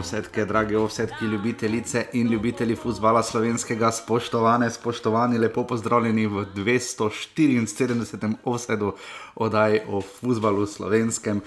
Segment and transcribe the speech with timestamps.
[0.00, 8.34] Drage ovsetke, drage ovsetke, ljubitelice in ljubitelji futbola slovenskega, spoštovane, spoštovani, lepo pozdravljeni v 274.
[8.44, 8.94] ovsedu
[9.34, 11.42] oddaj o futbalu slovenskem.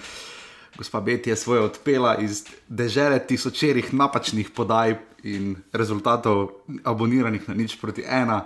[0.78, 6.50] Gospa Beti je svoje odpela iz dežele tisočerih napačnih podaj in rezultatov
[6.84, 8.44] aboniranih na nič proti ena.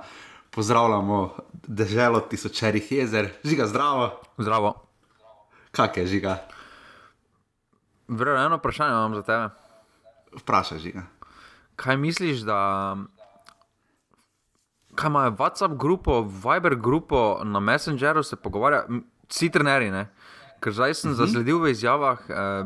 [0.50, 4.10] Pozdravljamo deželo tisočerih jezer, žiga zdravo.
[4.38, 4.74] Zdravo.
[5.70, 6.38] Kak je žiga?
[8.08, 9.67] Vrlo eno vprašanje imam za tebe.
[10.38, 11.02] Vprašaj žiga.
[11.76, 12.96] Kaj misliš, da
[14.98, 18.84] kaj imajo WhatsApp grupo, Viber grupo na Messengeru se pogovarja,
[19.28, 20.08] vsi trenerji, ne?
[20.60, 21.26] Ker zdaj sem uh -huh.
[21.26, 22.64] zasledil v izjavah eh,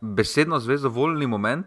[0.00, 1.66] besedno zvezo voljni moment.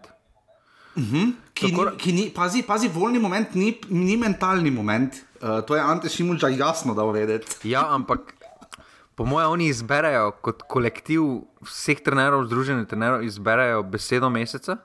[0.96, 1.32] Uh -huh.
[1.54, 5.14] ki, Tako, ni, ki ni, pazi, pazi, voljni moment ni, ni mentalni moment.
[5.42, 7.70] Uh, to je Ante Šimunča jasno dal vedeti.
[7.70, 8.20] Ja, ampak
[9.16, 11.22] po mojem, oni izberejo kot kolektiv
[11.62, 14.78] vseh trenerov, združenih trenerov, izberejo besedo meseca.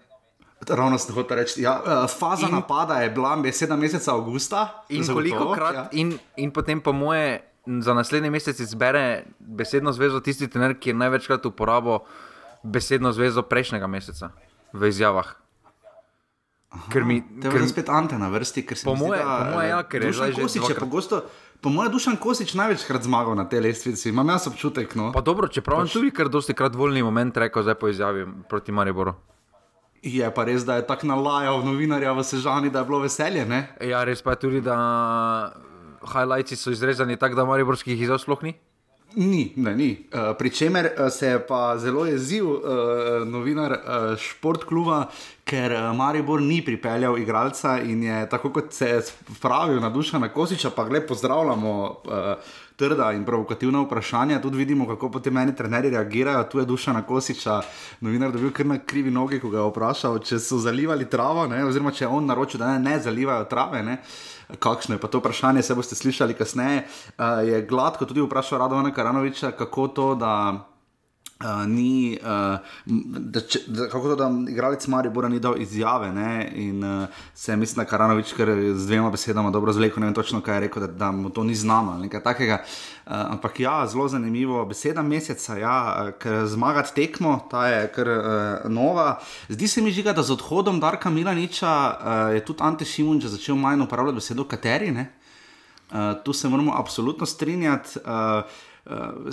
[0.69, 4.85] Ravno ste hoteli reči, ja, uh, faza in, napada je bila beseda meseca avgusta.
[4.89, 5.89] In koliko krat, ja.
[5.93, 10.95] in, in potem po moje, za naslednji mesec izbere besedno zvezo tisti trener, ki je
[10.95, 11.99] največkrat uporabil
[12.63, 14.31] besedno zvezo prejšnjega meseca
[14.73, 15.35] v izjavah.
[16.71, 19.69] Aha, ker mi je spet Ante na vrsti, ker se po moje, da, po moje,
[19.69, 20.33] ja, ker je že
[20.69, 21.23] že pogosto.
[21.61, 24.93] Po mojem, Dušan Kosič največkrat zmagal na tej lestvici, imam jaz občutek.
[24.95, 25.13] No.
[25.13, 25.93] Pa dobro, čeprav pač...
[25.93, 29.17] tudi kar dosti krat voljni moment rekel, zdaj po izjavi proti Mariboru.
[30.03, 33.47] Je pa res, da je tako nalajal novinarja v Sežani, da je bilo veselje.
[33.49, 33.67] Ne?
[33.81, 34.77] Ja, res pa je tudi, da
[36.13, 38.55] highlights so izrezani tako, da Mariborskih izjav sploh ni.
[39.17, 39.91] Ni, ne, ni.
[40.13, 42.61] Uh, Pričemer se je pa zelo jezil uh,
[43.25, 45.07] novinar uh, športkluba,
[45.49, 49.01] ker Maribor ni pripeljal igralca in je tako kot se je
[49.37, 51.73] spravil na duša na Kosiča, pa gled pozdravljamo.
[52.05, 52.13] Uh,
[52.77, 56.45] Trda in provokativna vprašanja, tudi vidimo, kako potem meni trenerji reagirajo.
[56.45, 57.61] Tu je duša na Kosiča,
[58.01, 61.09] novinar, da je bil kar na krivi nogi, ko ga je vprašal, če so zalivali
[61.09, 61.65] travo, ne?
[61.65, 63.83] oziroma če je on naročil, da ne, ne zalivajo trave.
[63.83, 64.01] Ne?
[64.59, 66.85] kakšno je pa to vprašanje, se boste slišali kasneje.
[67.19, 70.33] Uh, je gladko tudi vprašal Radovana Karanoviča, kako to, da.
[71.67, 76.49] Ni, uh, da, če, da, kako to, da igralec Maribora ni dal izjave ne?
[76.55, 80.41] in uh, se mislim, da Karanovič, ker z dvema besedama dobro zleko, ne vem točno,
[80.41, 82.63] kaj je rekel, da, da mu to ni znano ali nekaj takega.
[82.65, 85.77] Uh, ampak ja, zelo zanimivo, beseda meseca, ja,
[86.23, 89.19] ker zmagati tekmo, ta je kar uh, nova.
[89.53, 93.61] Zdi se mi že, da z odhodom Darka Milaniča uh, je tudi Ante Šimunča začel
[93.61, 94.89] manj uporabljati besedo kateri.
[94.97, 97.99] Uh, tu se moramo absolutno strinjati.
[98.01, 98.49] Uh,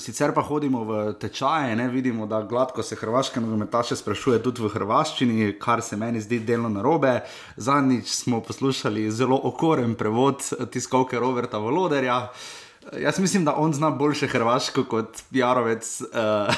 [0.01, 4.71] sicer pa hodimo v tečaje, ne vidimo, da gladko se hrvaške nogometaše sprašuje tudi v
[4.73, 7.19] hrvaščini, kar se meni zdi delno narobe.
[7.57, 10.41] Zadnjič smo poslušali zelo okoren prevod
[10.73, 12.17] tiskovke Roberta Voloderja.
[12.17, 12.63] Uh,
[12.99, 16.01] jaz mislim, da on zna boljše hrvaško kot Jarovec.
[16.01, 16.55] Uh,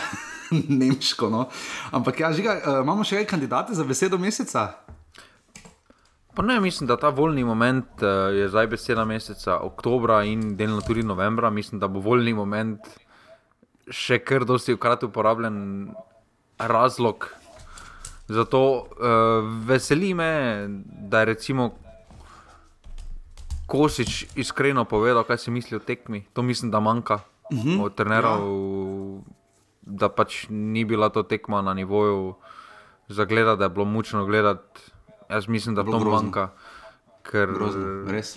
[0.70, 1.50] Nemško, no.
[1.92, 4.68] Ampak, ja, žiga, uh, imamo še kaj kandidate za besedo meseca?
[6.35, 10.81] Pa ne, mislim, da ta voljni moment uh, je zdaj beseda meseca oktobra in delno
[10.81, 11.50] tudi novembra.
[11.50, 12.84] Mislim, da bo voljni moment
[13.90, 15.57] še kar dosti krat uporabljen
[16.59, 17.29] razlog.
[18.28, 20.31] Zato uh, veseli me,
[21.09, 21.69] da je recimo
[23.66, 26.25] Kosič iskreno povedal, kaj si misli o tekmi.
[26.34, 27.19] To mislim, da manjka
[27.52, 27.69] uh mhm.
[27.69, 29.22] -huh, od trenerov, ja.
[29.81, 32.35] da pač ni bila to tekma na nivoju
[33.07, 34.95] za gledati, da je bilo mučno gledati.
[35.30, 36.50] Jaz mislim, da to manjka.
[37.25, 37.50] Ker...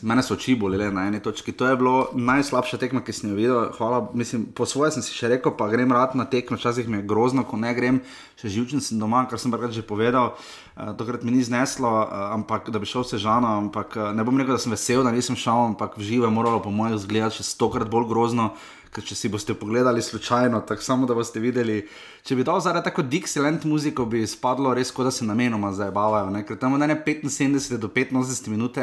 [0.03, 1.53] Mene so oči bolele na eni točki.
[1.53, 3.59] To je bilo najslabša tekma, ki sem jo videl.
[3.77, 6.57] Hvala, mislim, po svoje sem si še rekel, pa grem rad na tekmo.
[6.57, 8.01] Včasih mi je grozno, ko ne grem,
[8.41, 10.33] še živčen sem doma, kar sem že povedal.
[10.73, 13.61] Uh, tokrat mi ni zneslo, uh, ampak da bi šel vse žano.
[13.69, 16.33] Ampak uh, ne bom rekel, da sem vesel, da nisem šel, ampak v živo je
[16.33, 18.55] moralo, po mojem, zgledati še stokrat bolj grozno.
[18.95, 21.83] Ker če si boste pogledali slučajno, tako samo da boste videli,
[22.25, 26.33] če bi dal zaradi tako Dixieland muziko, bi spadlo res, kot da se namenoma zabavajo.
[26.49, 28.79] Ker tam od 75 do 85 minut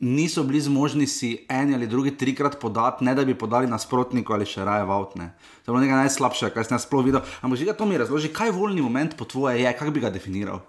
[0.00, 4.46] niso bili zmožni si eni ali drugi trikrat podati, ne da bi podali nasprotniku ali
[4.46, 5.32] še raje vautne.
[5.64, 7.22] To je bilo nekaj najslabšega, kar sem jaz sploh videl.
[7.42, 10.62] Ampak že to mi razloži, kaj voljni moment po tvoje je, kako bi ga definiral.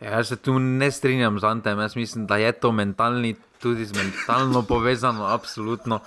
[0.00, 3.84] Ja, jaz se tu ne strinjam z Antem, jaz mislim, da je to mentalni, tudi
[3.86, 6.00] z mentalno povezano, absolutno.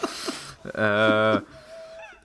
[0.65, 1.39] Uh,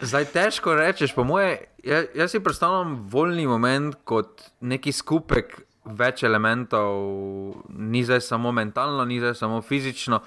[0.01, 6.23] Zdaj težko rečeš, po moje, jaz, jaz si predstavljam voljni moment kot neki skupek več
[6.25, 6.95] elementov,
[7.69, 10.23] ni zdaj samo mentalno, ni zdaj samo fizično,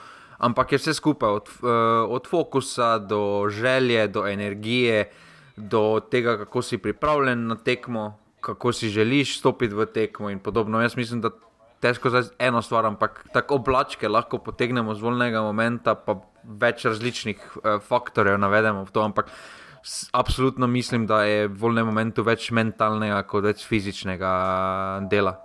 [0.45, 1.71] ampak je vse skupaj, od, uh,
[2.05, 5.07] od fokusa do želje, do energije,
[5.57, 8.11] do tega, kako si pripravljen na tekmo,
[8.45, 10.81] kako si želiš stopiti v tekmo in podobno.
[10.81, 11.33] Jaz mislim, da
[11.81, 17.41] težko zdaj eno stvar, ampak tako oblačke lahko potegnemo z voljnega momenta, pa več različnih
[17.41, 19.01] uh, faktorjev navedemo v to.
[19.01, 19.33] Ampak,
[20.11, 24.33] absolutno mislim, da je v volnem momentu več mentalnega kot več fizičnega
[25.11, 25.37] dela.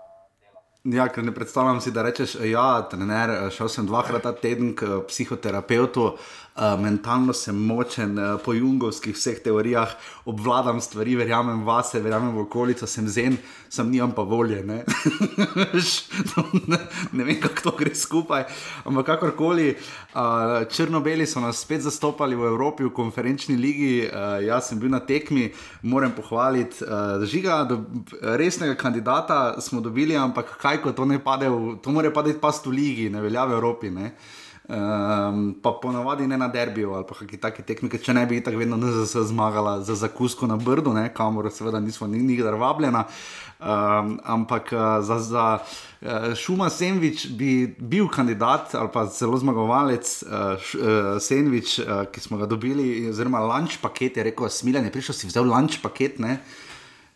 [0.88, 5.02] Ja, ker ne predstavljam si, da rečeš, ja, trener, šel sem dvakrat ta teden k
[5.08, 6.12] psihoterapeutu,
[6.58, 9.94] uh, mentalno sem močen, uh, po jungovskih vseh teorijah
[10.28, 13.38] obvladam stvari, verjamem vase, verjamem v okolico, sem zen,
[13.70, 14.60] sem nimam pa volje.
[14.66, 14.82] Ne,
[16.72, 16.80] ne,
[17.12, 18.44] ne vem, kako to gre skupaj.
[18.84, 19.70] Ampak kakorkoli,
[20.14, 24.92] uh, črno-beli so nas spet zastopali v Evropi v konferenčni ligi, uh, jaz sem bil
[24.92, 25.48] na tekmi,
[25.82, 27.80] moram pohvaliti uh, žiga, do,
[28.36, 32.66] resnega kandidata smo dobili, ampak kaj, ko to ne pade, v, to mora padeti past
[32.66, 33.94] v ligi, ne velja v Evropi.
[33.94, 34.12] Ne.
[34.68, 38.58] Um, pa ponovadi ne na derbiju ali pa kakšne take tehnike, če ne bi tako
[38.60, 43.06] vedno NZS zmagala za zakusko na Brdu, ne, kamor seveda nismo nikdar vabljena.
[43.58, 50.04] Um, ampak uh, za, za uh, Šuma Senvič bi bil kandidat ali pa celo zmagovalec
[50.28, 54.84] uh, š, uh, Senvič, uh, ki smo ga dobili, oziroma lunch paket, je rekel, smiljen
[54.84, 56.20] je prišel, si vzel lunch paket.
[56.20, 56.42] Ne,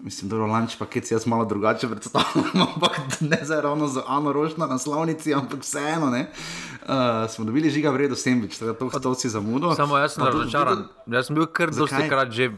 [0.02, 4.32] Mislim, da je lunch paket, jaz malo drugače predstavljam, ampak ne zdaj ravno za Ano
[4.32, 6.06] Rožna na slovnici, ampak vseeno.
[6.06, 9.74] Uh, smo dobili žiga vredo sembič, tako da to, to si zamudil.
[9.74, 10.88] Samo jaz sem razočaran.
[11.06, 12.50] Jaz sem bil kar dosti krat že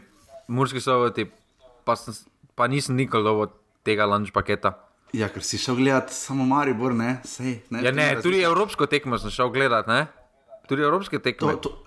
[0.47, 1.29] Murski soboti,
[1.85, 1.93] pa,
[2.55, 3.53] pa nisem nikoli dobil
[3.85, 4.73] tega lunch paketa.
[5.13, 7.19] Ja, ker si šel gledat samo Maribor, ne?
[7.23, 10.07] Sej, ne, ja, ne, tudi evropsko tekmo sem šel gledat, ne?
[10.65, 11.53] Tudi evropske tekme.
[11.61, 11.84] To, to,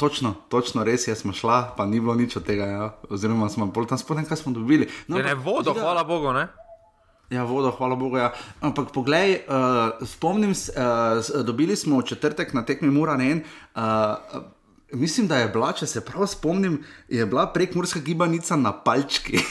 [0.00, 2.64] Točno, točno, res je, smo šla, pa ni bilo nič od tega.
[2.64, 2.84] Ja.
[3.12, 4.88] Oziroma, smo bolj tam spodaj, kaj smo dobili.
[5.08, 5.80] No, ne, ne, vodo, da...
[5.80, 6.32] hvala Bogu.
[6.32, 6.46] Ne?
[7.30, 8.16] Ja, vodo, hvala Bogu.
[8.16, 8.30] Ja.
[8.64, 13.42] Ampak, poglej, uh, spomnim se, uh, dobili smo v četrtek na tekmi Mura Nen.
[13.76, 13.82] Uh,
[14.92, 19.44] mislim, da je bila, če se prav spomnim, je bila prekmurska gibanica na palčki.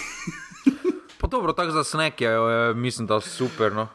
[1.21, 2.33] pa dobro, tako za sneg je,
[2.73, 3.69] mislim, da super.
[3.73, 3.85] No.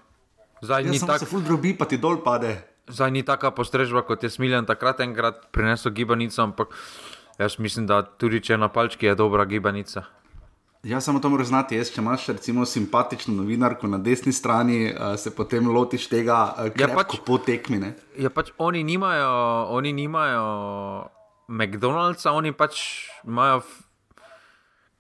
[0.63, 1.19] Zdaj, ja, ni tako.
[1.19, 2.74] Se ful drobi, pa ti dol pade.
[2.89, 6.75] Zdaj ni taka postrežba, kot je smiljen takrat enkrat prinesel gibanico, ampak
[7.39, 10.05] jaz mislim, da tudi če na palčki je dobra gibanica.
[10.85, 11.79] Ja, samo to moraš znati.
[11.79, 16.69] Jaz, če imaš recimo simpatično novinarko na desni strani, uh, se potem lotiš tega, uh,
[16.77, 17.81] ja, pač, po tekmi.
[17.81, 17.95] Ne?
[18.21, 19.31] Ja, pač oni nimajo,
[19.73, 20.45] oni nimajo
[21.49, 22.85] McDonald'sa, oni pač
[23.25, 23.63] imajo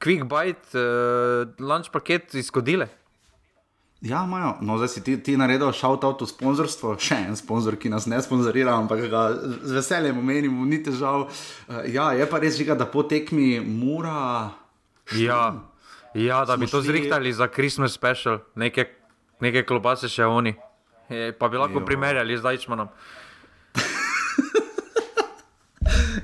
[0.00, 2.88] quick bite, uh, lunch paket izkodile.
[4.04, 4.58] Ja, imajo.
[4.60, 8.18] No, zdaj si ti, ti naredil shout-out v sponzorstvo, še en sponzor, ki nas ne
[8.20, 9.22] sponzorira, ampak ga
[9.64, 11.24] z veseljem omenimo, ni težav.
[11.24, 14.52] Uh, ja, je pa res, žiga, da po tekmi mora.
[15.16, 15.40] Ja,
[16.12, 16.90] ja, da bi to šli...
[16.90, 18.90] zrihtali za Christmas special, neke,
[19.40, 20.52] neke klobase še oni.
[21.08, 21.86] Je, pa bi lahko jo.
[21.88, 22.92] primerjali z Dajčmanom.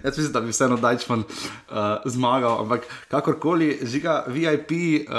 [0.05, 5.14] Jaz mislim, da bi vseeno Dajčman uh, zmagal, ampak kakorkoli, žiga VIP uh,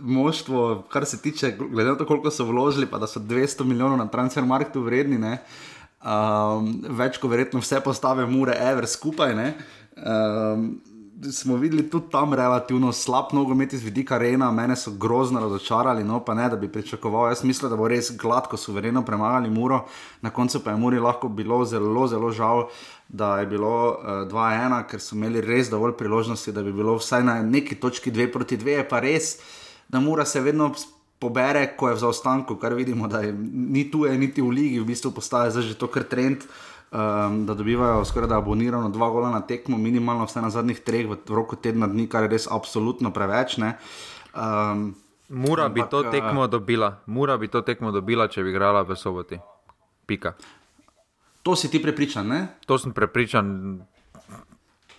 [0.00, 3.98] moštvo, kar se tiče, glede na to, koliko so vložili, pa da so 200 milijonov
[3.98, 5.38] na transfermarktu vredni, ne,
[6.04, 9.34] um, več kot verjetno vse postave Mure, Ever skupaj.
[9.34, 9.52] Ne,
[9.96, 10.68] um,
[11.32, 16.20] smo videli tudi tam relativno slab nogomet iz vidika Rena, mene so grozno razočarali, no
[16.24, 17.28] pa ne, da bi pričakoval.
[17.28, 19.84] Jaz mislim, da bo res gladko, suvereno premagali Muro,
[20.22, 22.68] na koncu pa je Muri lahko bilo zelo, zelo žal.
[23.08, 26.96] Da je bilo uh, eh, 2-1, ker so imeli res dovolj priložnosti, da bi bilo
[26.96, 29.36] vsaj na neki točki 2 proti 2, je pa res,
[29.88, 30.72] da mora se vedno
[31.18, 34.80] pobere, ko je v zaostanku, kar vidimo, da je, ni tu, je niti v ligi,
[34.80, 36.44] v bistvu postaje zdaj že to kar trend.
[36.44, 40.80] Uh, um, da dobivajo skoraj da abonirano dva gola na tekmo, minimalno vse na zadnjih
[40.80, 43.58] treh v roku tedna dni, kar je res absolutno preveč.
[43.58, 44.94] Um,
[45.28, 49.38] Mora bi to tekmo dobila, mora bi to tekmo dobila, če bi igrala v soboti.
[50.06, 50.32] Pika.
[51.42, 52.46] To si ti prepričan, ne?
[52.66, 53.80] To sem prepričan.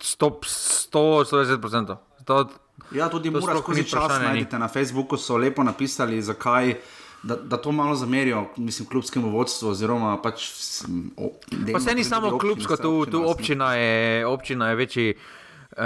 [0.02, 1.98] 100-120%.
[2.92, 6.76] Ja, tudi moraš skozi čas najti na Facebooku, so lepo napisali, zakaj
[7.26, 9.70] da, da to malo zamerijo, mislim, klubskemu vodstvu.
[9.70, 10.50] Oziroma, pač,
[11.18, 11.32] o,
[11.74, 15.16] pa se ni samo klubsko, tu, tu občina, je, občina je večji,
[15.78, 15.84] uh,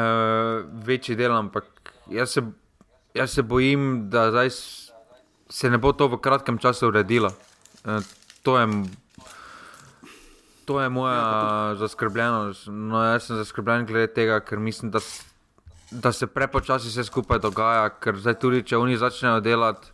[0.84, 2.44] večji del, ampak jaz se,
[3.14, 4.50] jaz se bojim, da zdaj
[5.50, 7.32] se ne bo to v kratkem času uredilo.
[7.86, 8.04] Uh,
[8.44, 8.68] to je.
[10.66, 12.68] To je moja ja, zaskrbljenost.
[12.68, 15.00] No, jaz sem zaskrbljen glede tega, ker mislim, da,
[15.92, 17.88] da se prepočasi vse skupaj dogaja.
[17.90, 19.90] Ker zdaj tudi, če oni začnejo delati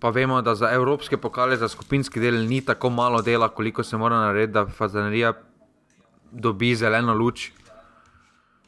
[0.00, 3.96] pa vemo, da za evropske pokale, za skupinski del ni tako malo dela, koliko se
[3.96, 5.32] mora narediti, da fazanerija
[6.30, 7.50] dobi zeleno luč.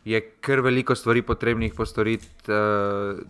[0.05, 2.27] Je kar veliko stvari potrebnih postoriti.
[2.49, 3.21] Uh,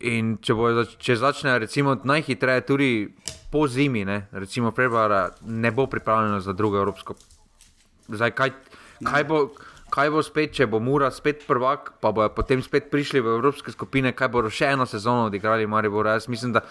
[0.00, 2.90] in če, bo, če začne, recimo, najhitreje, tudi
[3.50, 7.16] po zimi, ne, recimo februara, ne bo pripravljeno za drugo evropsko.
[8.08, 8.52] Zdaj, kaj,
[9.04, 9.40] kaj bo
[9.90, 13.72] kaj bo spet, če bo Mura spet prvak, pa bojo potem spet prišli v evropske
[13.74, 15.66] skupine, kaj bodo še eno sezono odigrali.
[15.66, 16.62] Jaz mislim, da,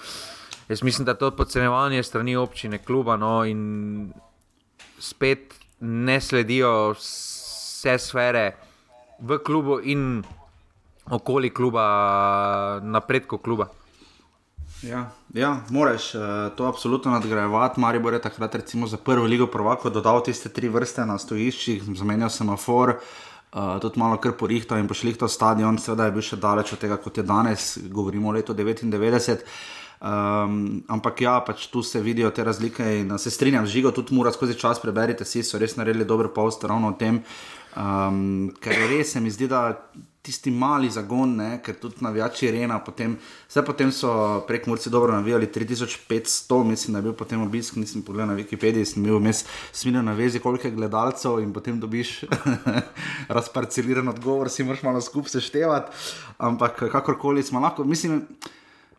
[0.70, 4.14] jaz mislim, da to podcenjevanje strani občine, kluba, no, in
[5.00, 8.46] spet ne sledijo vse sfere
[9.20, 10.24] v klubu in
[11.10, 13.70] okoli kluba, napredku kluba.
[14.84, 16.22] Ja, ja moraš uh,
[16.58, 17.80] to absolutno nadgrajevati.
[17.80, 21.84] Mari bo je takrat, recimo, za prvo ligo prvako dodal tiste tri vrste na stojiščih,
[21.98, 22.94] zamenjal semafor,
[23.54, 27.00] uh, tudi malo kar porihtal in pošlihtal stadion, seveda je bil še daleč od tega,
[27.02, 29.48] kot je danes, govorimo o letu 99.
[29.98, 30.58] Um, ehm,
[30.94, 34.54] ampak ja, pač tu se vidijo te razlike in se strinjam žigo, tudi mora skozi
[34.54, 37.24] čas preberite, vsi so res naredili dober post ravno o tem.
[37.74, 39.72] Um, ker res se mi zdi, da
[40.28, 43.16] tisti mali zagon, ne, ker tudi navijači Rena, potem,
[43.48, 44.12] vse potem so
[44.48, 48.90] prek Murci dobro navijali 3500, mislim, da je bil potem obisk, nisem pogledal na Wikipediji,
[48.92, 52.20] sem bil vmes smiljen na vezi, koliko je gledalcev in potem dobiš
[53.40, 55.96] razparceliran odgovor, si moraš malo skupaj seštevati,
[56.38, 58.26] ampak kakorkoli smo lahko, mislim.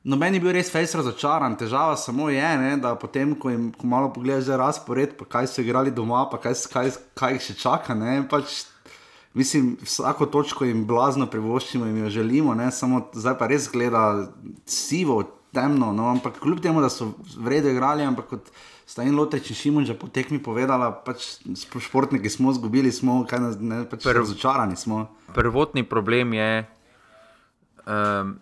[0.08, 3.66] No, meni je bil res fejs razočaran, težava samo je, ne, da potem, ko jim
[3.76, 7.56] ko malo pogledaš razpored, pa kaj so igrali doma, pa kaj, kaj, kaj jih še
[7.58, 8.62] čaka, ne, pač
[9.38, 12.70] mislim, vsako točko jim blazno privoščimo in jo želimo, ne?
[12.74, 14.02] samo zdaj pa res gleda
[14.66, 15.92] sivo, temno.
[15.92, 16.08] No?
[16.10, 18.50] Ampak kljub temu, da so vredno igrali, ampak kot
[18.86, 21.38] sta in Lotrič in Šimun že potek mi povedala, pač
[21.80, 24.76] športniki smo izgubili, smo kaj ne, ne pač Prv, razočarani.
[24.76, 25.06] Smo.
[25.34, 26.66] Prvotni problem je.
[27.86, 28.38] Um,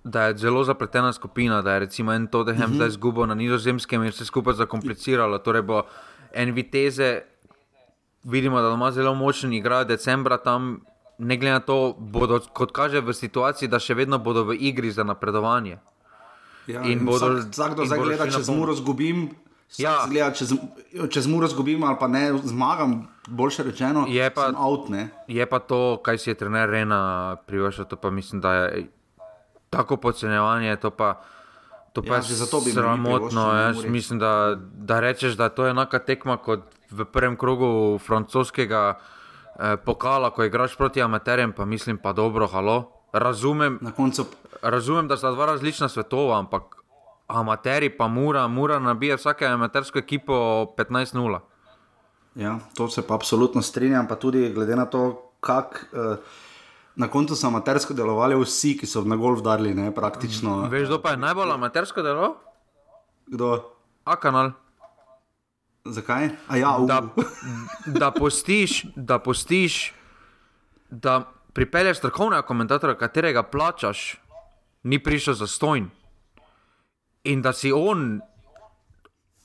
[0.00, 2.72] Da je zelo zapletena skupina, da je recimo en Tottenham uh mhm.
[2.72, 2.76] -huh.
[2.76, 5.38] zdaj izgubil na nizozemskem in se skupaj zakompliciralo.
[5.38, 5.82] Torej, bo
[6.32, 7.20] en viteze
[8.24, 10.80] vidimo, da ima zelo močen igra, decembra tam,
[11.18, 14.90] ne glede na to, bodo, kot kaže v situaciji, da še vedno bodo v igri
[14.90, 15.78] za napredovanje.
[16.66, 19.30] Ja, in in bodo, vsak, vsak, kdo zdaj gleda, če zmuro zgubim.
[19.78, 20.00] Ja.
[20.10, 20.48] Gleda, če,
[21.14, 24.88] če zmuro zgubim ali pa ne zmagam, boljše rečeno, je pa, out,
[25.30, 28.88] je pa to, kaj si je trener Rena privoščil, to pa mislim, da je
[29.70, 30.76] tako podcenjevanje.
[30.82, 31.20] To pa,
[31.92, 33.46] to pa ja, je zato bi sramotno.
[33.54, 38.94] Jaz mislim, da, da rečeš, da to je enaka tekma kot v prvem krogu francoskega
[38.94, 42.92] eh, pokala, ko igraš proti amaterjem, pa mislim, pa dobro, halo.
[43.12, 44.26] Razumem, koncu...
[44.62, 46.62] razumem, da sta dva različna svetova, ampak
[47.26, 50.34] amateri pa mora, mora nabijati vsake amatersko ekipo
[50.76, 51.38] 15-0.
[52.34, 55.76] Ja, to se pa absolutno strinjam, pa tudi glede na to, kako.
[55.92, 56.16] Uh...
[56.96, 60.66] Na koncu so amatersko delovali vsi, ki so na golf dali, ne praktično.
[60.68, 62.34] Veš, kdo pa je najbolj amatersko deloval?
[63.30, 63.50] Kdo?
[64.04, 64.50] A kanal.
[65.84, 66.28] Zakaj?
[66.56, 67.02] Ja, da,
[68.00, 69.92] da postiš, da postiš,
[70.90, 74.20] da pripelješ strokovnega komentatorja, katerega plačaš,
[74.82, 75.90] ni prišel za stojn.
[77.24, 78.20] In da si on,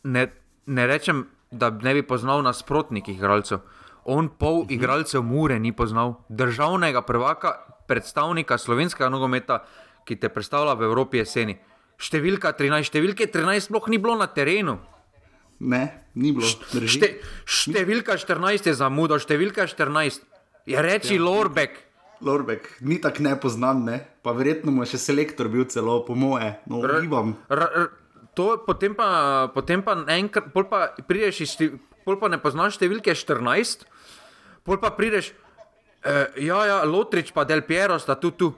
[0.03, 0.27] ne,
[0.65, 3.59] ne rečem, da ne bi poznal nasprotnikih igralcev,
[4.05, 4.73] on pol mhm.
[4.73, 7.55] igralcev Mure ni poznal, državnega prvaka,
[7.87, 9.63] predstavnika slovenskega nogometa,
[10.05, 11.57] ki te predstavlja v Evropi jeseni.
[11.97, 14.77] Številka 13, številke 13 sploh ni bilo na terenu.
[15.59, 16.47] Ne, ni bilo.
[16.47, 17.15] Šte,
[17.47, 20.23] številka 14 je zamudo, številka 14
[20.67, 21.23] je reči ja.
[21.23, 21.79] Lorbek.
[22.25, 23.97] Lorbek, ni tako nepoznan, ne?
[24.25, 27.35] pa verjetno mu je še selektor bil celo, po moje, no, ugibam.
[28.35, 29.07] Potem pa,
[29.55, 31.55] potem pa enkrat, pol pa prideš iz,
[32.07, 33.85] pol pa ne poznaš številke 14,
[34.67, 35.31] pol pa prideš,
[36.03, 38.51] eh, ja, ja, Lotrič pa Del Piero sta tu, tu.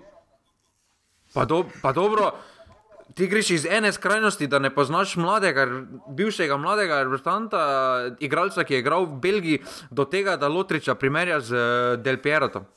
[1.35, 2.31] Pa, do, pa dobro
[3.17, 5.65] ti greš iz ene skrajnosti, da ne poznaš mladega,
[6.09, 7.61] bivšega mladega reprezentanta,
[8.19, 12.67] igralca, ki je igral v Belgiji, do tega, da Lotriča primerja z eh, Del Pierotom.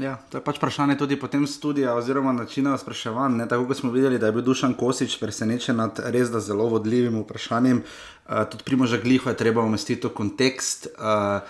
[0.00, 3.46] Ja, to je pač vprašanje tudi potem študija oziroma načina spraševanja.
[3.46, 7.82] Tako kot smo videli, da je bil Dušan Kosič presenečen nad res zelo vodljivim vprašanjem.
[7.82, 10.88] Uh, tudi Primoža Gliho je treba umestiti v kontekst.
[10.96, 11.44] Uh,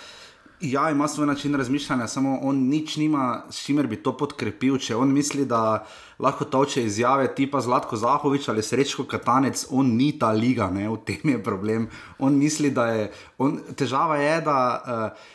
[0.62, 4.76] Ja, ima svoj način razmišljanja, samo on nič nima, s čimer bi to podkrepil.
[4.78, 5.82] Če on misli, da
[6.22, 10.86] lahko toče izjave tipa Zlatko Zahovič ali Srečko Katanec, on ni ta liga, ne?
[10.88, 11.88] v tem je problem.
[12.18, 13.10] On misli, da je.
[13.38, 14.58] On, težava je, da.
[14.86, 15.30] Uh,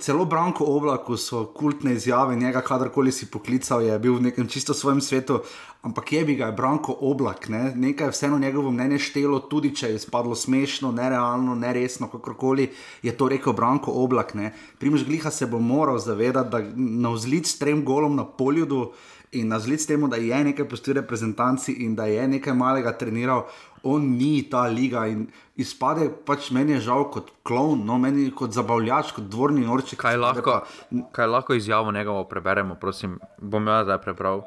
[0.00, 4.74] Celo Branko Oblaku so kultne izjave, njega kadarkoli si poklical, je bil v nekem čisto
[4.74, 5.42] svojem svetu,
[5.86, 7.72] ampak je bi ga je Branko Oblak, ne?
[7.76, 12.70] nekaj vseeno njegovo mnenje štelo, tudi če je spadlo smešno, nerealno, neresno, kakorkoli
[13.02, 14.34] je to rekel Branko Oblak.
[14.78, 18.90] Primož Gliha se bo moral zavedati, da na vzlic trem golom na poljudu
[19.32, 23.46] in na vzlic temu, da je nekaj postil reprezentanci in da je nekaj malega treniral,
[23.82, 25.26] on ni ta liga in
[25.56, 30.00] izpade pač meni je žal kot klon, no meni kot zabavljač, kot dvorni norček.
[30.02, 31.06] Kaj lahko, pa...
[31.14, 34.42] kaj lahko izjavo njegovo preberemo, prosim, bom jaz zdaj prebral.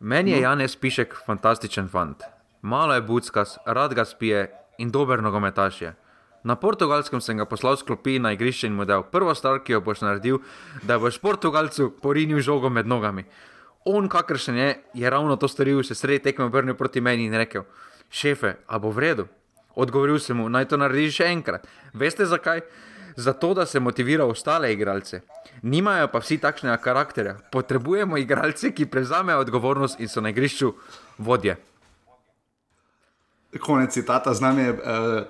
[0.00, 0.40] Meni je.
[0.40, 2.22] Janes Pišek fantastičen fant.
[2.62, 5.94] Malo je buckas, rad ga spije in dober nogometaš je.
[6.44, 9.80] Na portugalskem sem ga poslal sklopi na igrišče in mu dal prvo stvar, ki jo
[9.80, 10.38] boš naredil,
[10.82, 13.24] da boš portugalcu porinil žogo med nogami.
[13.84, 17.64] On, kakršen je, je ravno to storil, se sredi tekme obrnil proti meni in rekel:
[18.10, 19.26] Šefe, a bo v redu?
[19.74, 21.66] Odgovoril sem mu, naj to narediš še enkrat.
[21.92, 22.60] Veste zakaj?
[23.16, 25.22] Zato, da se motivira ostale igralce.
[25.64, 27.38] Nimajo pa vsi takšnega karakterja.
[27.52, 30.74] Potrebujemo igralce, ki prevzamejo odgovornost in so na igrišču
[31.18, 31.56] vodje.
[33.60, 34.78] Konec citata, z nami je uh,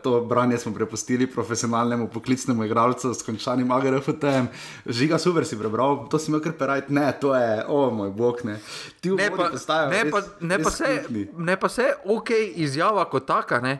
[0.02, 4.48] to branje smo prepustili profesionalnemu poklicnemu igralcu s končanim AGRFT-jem.
[4.86, 8.10] Žiga, super si prebral, to si imel kar perajt, ne, to je, o oh, moj
[8.10, 8.58] bog, ne.
[9.00, 9.50] Ti Ne pa,
[9.90, 11.04] ne, pa, ne, pa se,
[11.36, 13.78] ne pa se, ok, izjava kot taka, ne.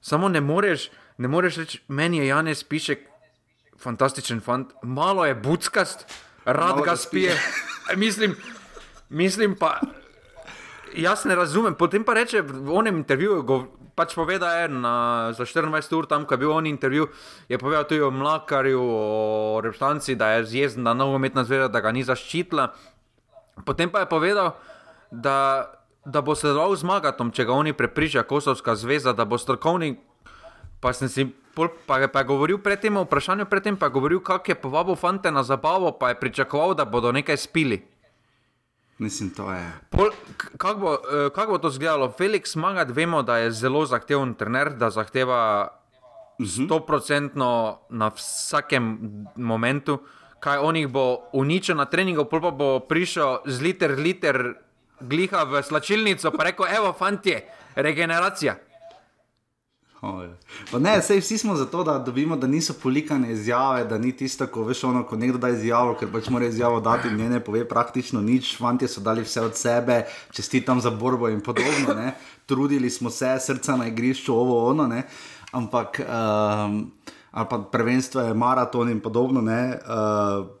[0.00, 3.09] Samo ne moreš, ne moreš reči, meni je Janez Pišek
[3.82, 6.06] fantastičen fant, malo je buckast,
[6.44, 7.36] rad Malo ga spije.
[7.36, 7.96] spije.
[8.04, 8.36] mislim,
[9.08, 9.80] mislim pa,
[10.96, 11.74] jaz ne razumem.
[11.74, 14.94] Potem pa reče v onem intervjuju, go, pač poveda je na,
[15.36, 17.08] za 24 ur tam, ko je bil on intervju,
[17.48, 21.92] je povedal tudi o Mlakarju, o reprezentanci, da je zjezen, da nogometna zveza, da ga
[21.92, 22.70] ni zaščitila.
[23.66, 24.54] Potem pa je povedal,
[25.10, 25.68] da,
[26.04, 29.98] da bo sodeloval z Magatom, če ga oni prepričajo, Kosovska zveza, da bo strokovni.
[30.80, 31.26] Pa sem si,
[31.86, 34.94] pa, je- pa je govoril predtem o vprašanju, predtem pa je govoril, kako je povabil
[34.94, 37.82] fante na zabavo, pa je pričakoval, da bodo nekaj spili.
[38.98, 39.64] Mislim, to je.
[40.56, 42.08] Kako bo, eh, kak bo to izgledalo?
[42.10, 45.68] Felix Magat, vemo, da je zelo zahteven trener, da zahteva
[46.38, 47.34] 100%
[47.88, 48.98] na vsakem
[49.36, 49.98] momentu.
[50.38, 51.02] Kaj on jih bo
[51.32, 54.54] uničil na treningu, pol pa bo prišel z liter, liter
[55.00, 57.42] gliha v slačilnico, pa rekel: Evo, fantje,
[57.74, 58.56] regeneracija.
[60.70, 64.46] Pa ne, sej vsi smo zato, da dobimo, da niso polikane izjave, da ni tisto,
[64.46, 67.66] ko veš, ono, ko nekdo da izjavo, ker pač mora izjavo dati in ne pove
[67.68, 68.54] praktično nič.
[68.58, 71.94] Fantje so dali vse od sebe, čestitam za borbo in podobno.
[71.96, 72.14] Ne.
[72.46, 75.02] Trudili smo se, srca na igrišču, ovo, ono, ne.
[75.52, 76.92] ampak um,
[77.30, 79.40] ali pa prvenstvo je maraton in podobno.
[79.40, 80.60] Ne, uh,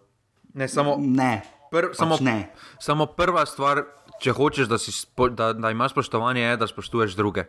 [0.54, 1.42] Ne, samo, ne.
[1.70, 2.50] pr, pač samo, ne.
[2.82, 3.84] samo prva stvar,
[4.20, 4.92] če hočeš, da, si
[5.30, 7.46] da, da imaš spoštovanje, je, da spoštuješ druge.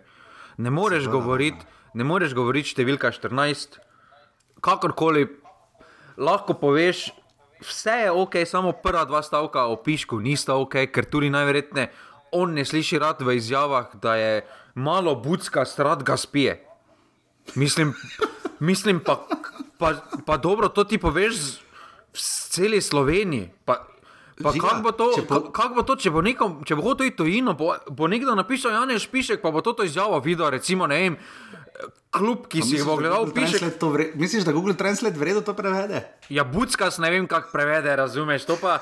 [0.62, 3.80] Ne moreš govoriti, ne moreš govoriti številka 14,
[4.60, 5.26] kakorkoli,
[6.18, 7.10] lahko poveš,
[7.62, 11.92] vse je ok, samo prva dva stavka o pišku nista ok, ker tudi najverjetneje
[12.32, 16.54] on ne sliši rad v izjavah, da je malo budska, strat ga spije.
[17.56, 17.92] Mislim,
[18.62, 19.28] mislim pa,
[19.78, 19.90] pa,
[20.26, 21.58] pa dobro, to ti poveš z-
[22.08, 23.50] v celi Sloveniji.
[23.66, 23.84] Pa,
[24.38, 26.74] pa Žiga, kako bo, to- če po- ka- kako bo to, če bo, nekom, če
[26.74, 30.50] bo hotel iti tujino, bo, bo nekdo napisal Janez Pišek, pa bo to izjavo videl,
[30.50, 31.18] recimo, ne vem,
[32.12, 33.60] klub, ki si jih bo gledal, piše.
[33.82, 34.12] Vre...
[34.16, 36.04] Misliš, da Google Translate vredno to prevede?
[36.30, 38.80] Ja, buckas ne vem, kako prevede, razumeš, to pa,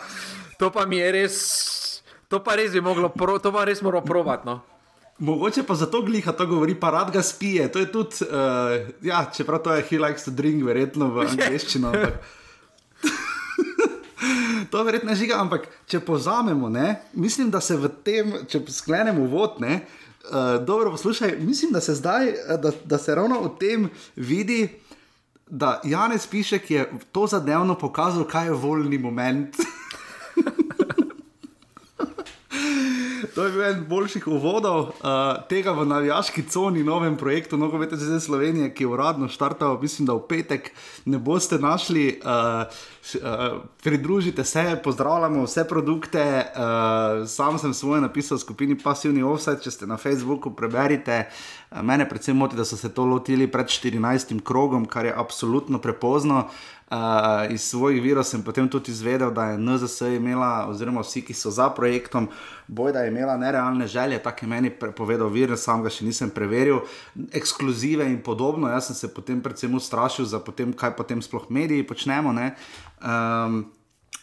[0.60, 1.38] to pa mi je res.
[2.30, 4.46] To pa res bi moglo, pro, to pa res moramo provat.
[4.46, 4.60] No.
[5.20, 7.72] Mogoče pa zato gliha to govori, pa rad ga spije.
[7.72, 11.92] To je tudi, uh, ja, čeprav to je he likes to drink, verjetno v angleščino.
[11.92, 12.22] Ampak...
[14.72, 19.60] to verjetno žiga, ampak če povzamemo, ne, mislim, da se v tem, če sklenemo vod,
[19.64, 19.82] ne,
[20.32, 24.68] uh, dobro poslušaj, mislim, da se zdaj, eh, da, da se ravno v tem vidi.
[25.52, 29.56] Da Janez Pišek je to zadevno pokazal, kaj je voljni moment.
[33.36, 34.94] To je bil en boljših uvodov uh,
[35.50, 40.16] tega v navijaški coni, novem projektu Nogometne zveze Slovenije, ki je uradno štartal, mislim, da
[40.16, 40.72] v petek
[41.06, 42.20] ne boste našli.
[42.24, 42.64] Uh,
[43.22, 46.26] uh, pridružite se, pozdravljamo vse produkte.
[46.56, 51.26] Uh, sam sem svoje napisal v skupini Passivni Offset, če ste na Facebooku, preberite.
[51.72, 54.42] Uh, mene predvsem moti, da so se to lotili pred 14.
[54.44, 56.46] krogom, kar je absolutno prepozno.
[56.48, 56.79] Uh,
[57.50, 61.52] iz svojih virov sem potem tudi izvedel, da je NZS imela, oziroma vsi, ki so
[61.54, 62.30] za projektom,
[62.68, 66.34] boj, da je imela nerealne želje, tako je meni povedal vir, sam ga še nisem
[66.34, 66.82] preveril,
[67.34, 68.70] ekskluzive in podobno.
[68.70, 72.34] Jaz sem se potem predvsem ustrašil za potem, kaj potem sploh mediji počnemo.
[72.34, 72.56] ne.
[73.02, 73.66] Um,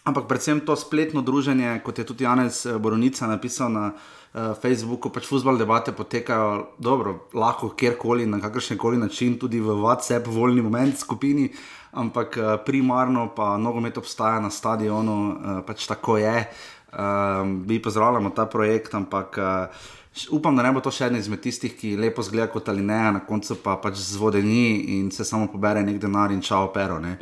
[0.06, 5.10] Ampak predvsem to spletno druženje, kot je tudi Janez eh, Boronica napisal na uh, Facebooku,
[5.10, 10.62] pač futbol debate potekajo dobro, lahko kjerkoli, na kakršen koli način, tudi v WhatsApp, voljni
[10.62, 11.50] moment skupini,
[11.92, 16.46] ampak uh, primarno pa nogomet obstaja na stadionu, uh, pač tako je.
[16.96, 19.66] Um, mi pozdravljamo ta projekt, ampak uh,
[20.30, 23.00] upam, da ne bo to še eden izmed tistih, ki lepo zgleda kot ali ne,
[23.18, 26.96] na koncu pa pač zvodeni in se samo pobere nek denar in čao pero.
[27.02, 27.16] Ne.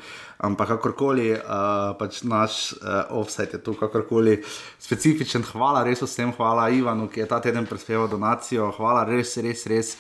[0.45, 4.37] Ampak kakorkoli, uh, pač naš uh, offset je tu, kakorkoli
[4.79, 5.43] specifičen.
[5.51, 9.97] Hvala res vsem, hvala Ivanu, ki je ta teden prispeval donacijo, hvala res, res, res.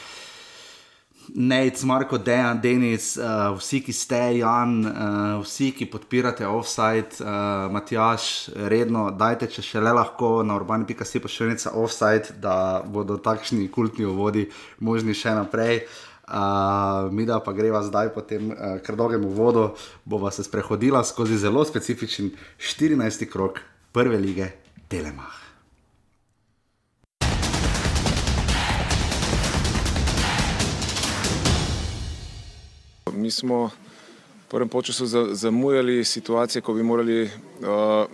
[1.34, 7.66] Nec, Marko, Dejan, Denis, uh, vsi, ki ste, Jan, uh, vsi, ki podpirate offside, uh,
[7.72, 14.06] Matjaš, redno, dajte, če še le lahko na urbani.si pošiljnica offside, da bodo takšni kultni
[14.08, 14.48] uvodi
[14.84, 15.84] možni še naprej.
[16.24, 19.70] Uh, mi da pa greva zdaj po tem uh, kar dolgem uvodu,
[20.08, 23.28] bova se sprehodila skozi zelo specifičen 14.
[23.28, 23.60] krok
[23.92, 24.52] prve lige
[24.88, 25.43] Telemach.
[33.16, 33.70] Mi smo
[34.48, 37.30] prvem času zamujali situacije, ko bi morali uh,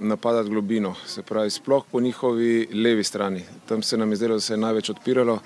[0.00, 3.44] napadati globino, se pravi, sploh po njihovi levi strani.
[3.68, 5.38] Tam se nam je zdelo, da se je največ odpiralo.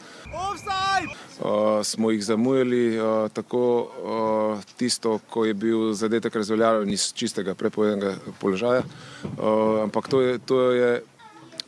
[1.41, 7.55] Uh, smo jih zamujali, uh, tako uh, tisto, ko je bil zadetek razveljavljen iz čistega
[7.55, 8.83] prepovedanega položaja.
[9.25, 11.03] Uh, ampak to je, to, je,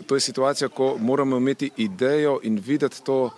[0.06, 3.30] to je situacija, ko moramo imeti idejo in videti to.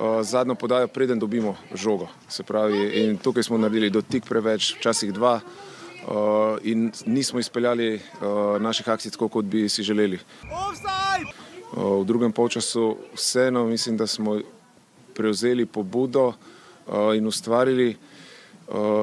[0.00, 2.08] Eh, zadnjo podajo, preden dobimo žogo.
[2.46, 8.88] Pravi, in tukaj smo naredili dotik preveč, včasih dva, uh, in nismo izpeljali uh, naših
[8.88, 10.18] akcij tako, kot bi si želeli.
[11.76, 14.38] Uh, v drugem polčasu vseeno mislim, da smo
[15.14, 16.34] prevzeli pobudo uh,
[17.16, 18.09] in ustvarili Uh,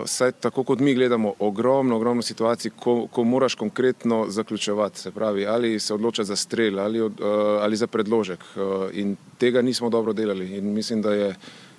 [0.06, 5.48] saj tako kot mi gledamo, ogromno, ogromno situacij, ko, ko moraš konkretno zaključevati, se pravi,
[5.48, 7.12] ali se odloča za strel ali, uh,
[7.62, 8.40] ali za predložek.
[8.56, 8.62] Uh,
[8.94, 10.58] in tega nismo dobro delali.
[10.58, 11.36] In mislim, da je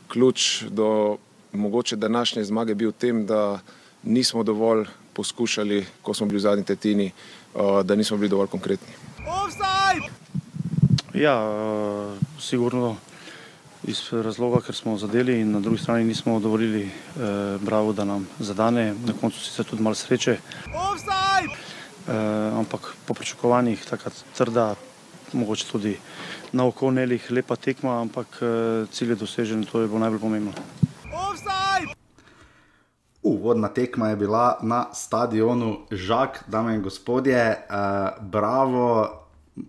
[0.09, 1.17] ključ do
[1.53, 3.61] mogoče današnje zmage bil v tem, da
[4.03, 7.13] nismo dovolj poskušali, ko smo bili v zadnji tetini,
[7.55, 8.93] uh, da nismo bili dovolj konkretni.
[11.15, 12.97] Ja, uh, sigurno
[13.89, 18.27] iz razloga, ker smo zadeli in na drugi strani nismo dovolili eh, Bravo, da nam
[18.39, 20.37] zadane, na koncu sicer tudi malo sreče.
[22.09, 22.13] Eh,
[22.59, 24.75] ampak po pričakovanjih tako trda,
[25.33, 25.97] mogoče tudi
[26.53, 30.53] na oko nelih lepa tekma, ampak eh, cilj je dosežen, to je bilo najbolj pomembno.
[33.23, 39.11] Uvodna tekma je bila na stadionu Žak, dame in gospodje, uh, bravo,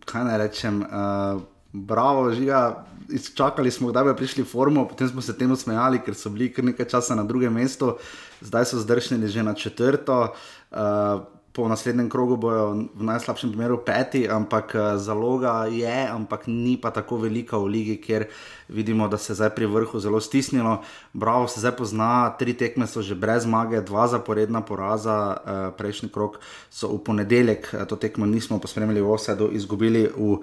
[0.06, 1.42] kaj naj rečem, uh,
[1.74, 2.86] bravo, žiga,
[3.36, 6.52] čakali smo, da bi prišli v formo, potem smo se temu smejali, ker so bili
[6.54, 7.96] kar nekaj časa na drugem mestu,
[8.42, 10.34] zdaj so zdršnili že na četrto.
[10.72, 16.78] Uh, Po naslednjem krogu bojo v najslabšem primeru peti, ampak eh, zaloga je, ampak ni
[16.78, 18.28] pa tako velika v ligi, ker
[18.70, 20.84] vidimo, da se zdaj pri vrhu zelo stisnilo.
[21.14, 26.10] Bravo se zdaj pozna, tri tekme so že brez zmage, dva zaporedna poraza, uh, prejšnji
[26.14, 26.38] krok
[26.70, 30.38] so v ponedeljek, to tekmo nismo pospremili v Osedu, izgubili v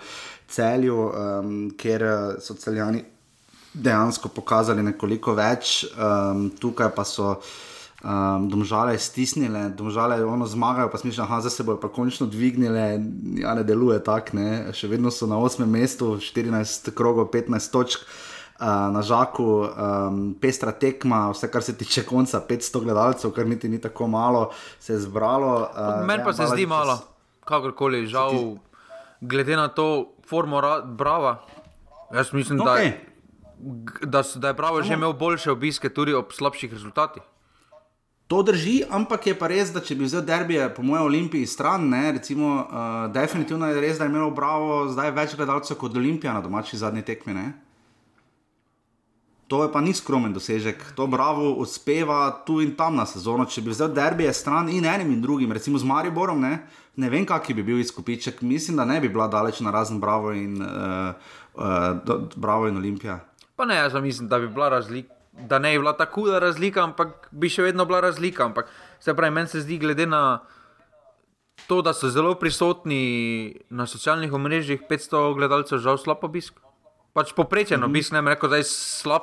[0.49, 3.05] celju, um, ker eh, so celjani
[3.75, 7.37] dejansko pokazali nekoliko več, um, tukaj pa so.
[8.07, 13.03] Um, domžale stisnile, domžale ono zmagajo, pa smišno, da se bodo pa končno dvignile,
[13.35, 14.39] ja, ne deluje tako,
[14.71, 15.67] še vedno so na 8.
[15.67, 18.07] mestu, 14 krogov, 15 točk.
[18.57, 23.69] Uh, na žaku, um, pestra tekma, vse kar se tiče konca, 500 gledalcev, kar niti
[23.69, 24.47] ni tako malo,
[24.81, 25.69] se je zbralo.
[25.75, 26.97] Uh, Meni pa se zdi malo,
[27.45, 28.81] kakorkoli, žal, ti...
[29.21, 31.43] glede na to, formo Brava.
[32.15, 32.95] Jaz mislim, okay.
[33.59, 37.23] da, da, da je Bravo že imel boljše obiske, tudi ob slabših rezultatih.
[38.27, 41.85] To drži, ampak je pa res, da če bi vzel derbije, po mojem, Olimpiji stran,
[41.93, 46.35] ne, recimo, uh, definitivno je res, da je imel Bravo zdaj več gledalcev kot Olimpija
[46.35, 47.37] na domači zadnji tekmi.
[47.37, 47.47] Ne.
[49.47, 53.47] To je pa ni skromen dosežek, to Bravo uspeva tu in tam na sezono.
[53.47, 56.65] Če bi vzel derbije stran in enim in drugim, recimo z Mariborom, ne,
[56.99, 58.43] ne vem, kak bi bil izkupiček.
[58.43, 61.15] Mislim, da ne bi bila daleč na razen Bravo in, uh,
[61.55, 63.21] uh, Bravo in Olimpija.
[63.55, 65.16] Pa ne, jaz mislim, da bi bila razlika.
[65.37, 68.45] Da ne bi bila tako huda razlika, ampak bi še vedno bila razlika.
[68.45, 68.71] Ampak
[69.01, 70.41] se pravi, meni se zdi, glede na
[71.67, 76.61] to, da so zelo prisotni na socialnih omrežjih, 500 gledalcev, žal slab obisk.
[77.13, 77.91] Pač poprečen -hmm.
[77.91, 79.23] obisk, ne vem, rekel, da je slab,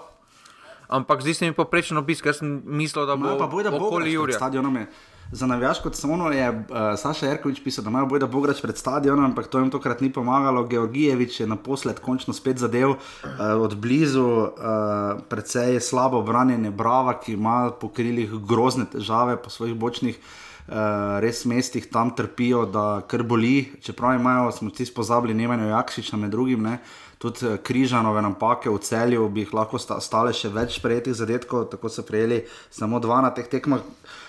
[0.88, 2.26] ampak zdi se mi poprečen obisk.
[2.26, 4.39] Jaz sem mislil, da bo no, okoli Jurija
[5.34, 6.65] za navijač kot Sono je uh,
[6.98, 10.02] Saša Jerkovič pisal, da imajo boj, da bo grač pred stadionom, ampak to jim tokrat
[10.02, 10.63] ni pomagalo.
[10.69, 13.00] Georgijevič je naposled končno spet zadev uh,
[13.58, 19.76] od blizu, uh, precej slabo branjenje Brava, ki ima po krilih grozne težave po svojih
[19.76, 20.19] bočnih.
[20.63, 25.74] Uh, res mestih tam trpijo, da kar boli, čeprav imajo, smo ti spozabili, ne imajo
[25.74, 26.78] Jakšiča med drugim, ne?
[27.24, 32.04] tudi križanove napake v celju, bi jih lahko stale še več prejetih zadetkov, tako so
[32.04, 32.41] prejeli
[32.72, 33.84] samo dva na teh tekmah.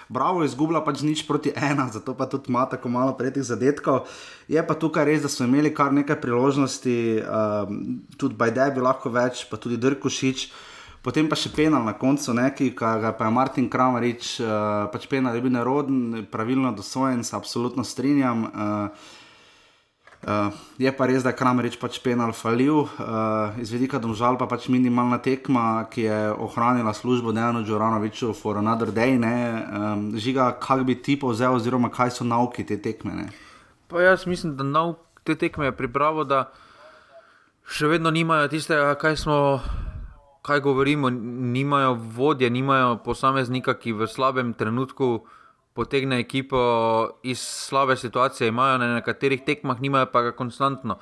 [0.09, 4.05] Bravo, izgubila pač nič proti ena, zato pa tudi ima tako malo predih zadetkov.
[4.49, 7.81] Je pa tukaj res, da so imeli kar nekaj priložnosti, um,
[8.21, 10.49] tudi Bajde bi lahko več, pa tudi Drkošič.
[11.05, 15.45] Potem pa še penal na koncu, ki ga je Martin Kramarič, uh, pač penal je
[15.45, 18.49] bil neroden, pravilno dosojen, se absolutno strinjam.
[18.49, 19.13] Uh,
[20.25, 20.49] Uh,
[20.81, 24.71] je pa res, da je Kramerič pač penal falil, uh, iz vidika domžal pa pač
[24.73, 29.21] minimalna tekma, ki je ohranila službo Dejanu Džoranoviču for another day.
[29.21, 33.29] Um, žiga, kaj bi ti povzel, oziroma kaj so nauki te tekme?
[33.93, 36.49] Jaz mislim, da nauk te tekme je pripravo, da
[37.69, 39.39] še vedno nimajo tistega, kaj smo.
[40.45, 45.29] Kaj govorimo, nimajo vodje, nimajo posameznika, ki v slabem trenutku uh,
[45.75, 46.59] potegne ekipo
[47.23, 50.99] iz slabe situacije, imajo na nekaterih tekmah, nimajo pa ga konstantno.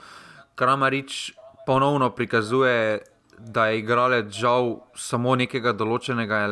[0.54, 1.32] Kramarič
[1.66, 3.02] ponovno prikazuje,
[3.38, 6.46] da je igralec žal samo nekega določenega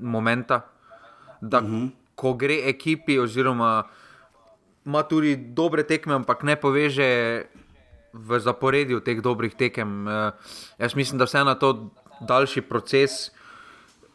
[0.00, 0.60] momenta.
[1.40, 1.76] Da, uh mhm.
[1.76, 1.90] -huh.
[2.14, 3.84] ko gre ekipi, oziroma
[4.86, 7.44] ima tudi dobre tekme, ampak ne poveže
[8.12, 10.06] v zaporedju teh dobrih tekem.
[10.06, 10.32] Uh,
[10.78, 13.30] jaz mislim, da vse na to daljši proces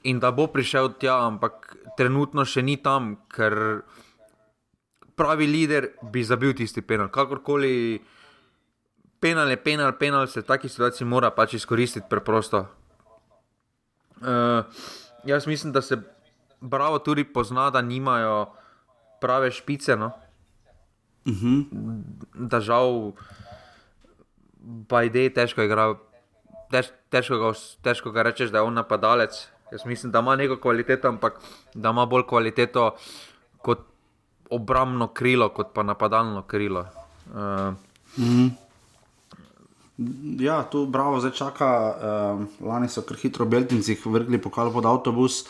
[0.04, 3.84] in da bo prišel tja, ampak trenutno še ni tam, ker
[5.16, 7.10] pravi voditelj bi zabil tisti penal.
[7.14, 8.02] Kakorkoli,
[9.20, 12.68] penal je penal, penal se v taki situaciji mora pač izkoristiti preprosto.
[14.24, 14.64] Uh,
[15.26, 15.98] jaz mislim, da se
[16.62, 18.48] bravo tudi pozna, da nimajo
[19.22, 19.96] prave špice.
[19.96, 20.08] No?
[20.08, 20.24] Uh
[21.26, 21.48] Mhm.
[21.48, 22.04] -huh.
[22.34, 23.12] Da žal,
[24.88, 25.96] pa ideje težko igra.
[26.72, 29.50] Tež, težko, ga, težko ga rečeš, da je on napadalec.
[29.74, 31.40] Jaz mislim, da ima neko kvaliteto, ampak
[31.74, 32.92] da ima bolj kvaliteto
[33.58, 33.80] kot
[34.50, 36.86] obrambno krilo, kot pa napadalno krilo.
[37.34, 37.74] Uh,
[40.40, 41.68] Ja, tu bravo, zdaj čaka.
[41.70, 45.44] Uh, lani so kar hitro Beltinci vrgli pokal pod avtobus.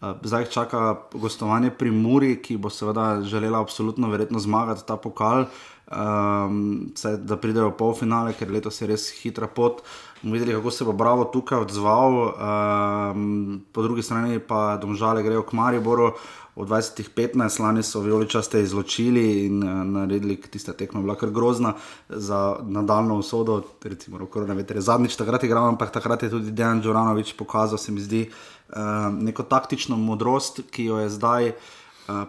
[0.00, 5.44] Uh, zdaj čaka gostovanje pri Muri, ki bo seveda želela absolutno verjetno zmagati ta pokal.
[5.92, 9.82] Um, saj, da pridejo v polfinale, ker letos je res hitra pot.
[10.22, 15.52] Videli, kako se bo Bravo tukaj odzval, um, po drugi strani pa domžale grejo k
[15.52, 16.14] Mariboru.
[16.54, 21.74] Od 2015 lani so vijoličaste izločili in uh, naredili tiste tekme, bila kar grozna
[22.08, 23.62] za nadaljno usodo.
[23.82, 28.00] Recimo, ne vete, zadnjič takrat igramo, ampak takrat je tudi Dejan Džoranovič pokazal, se mi
[28.00, 28.30] zdi,
[28.68, 28.76] uh,
[29.12, 31.54] neko taktično modrost, ki jo je zdaj uh,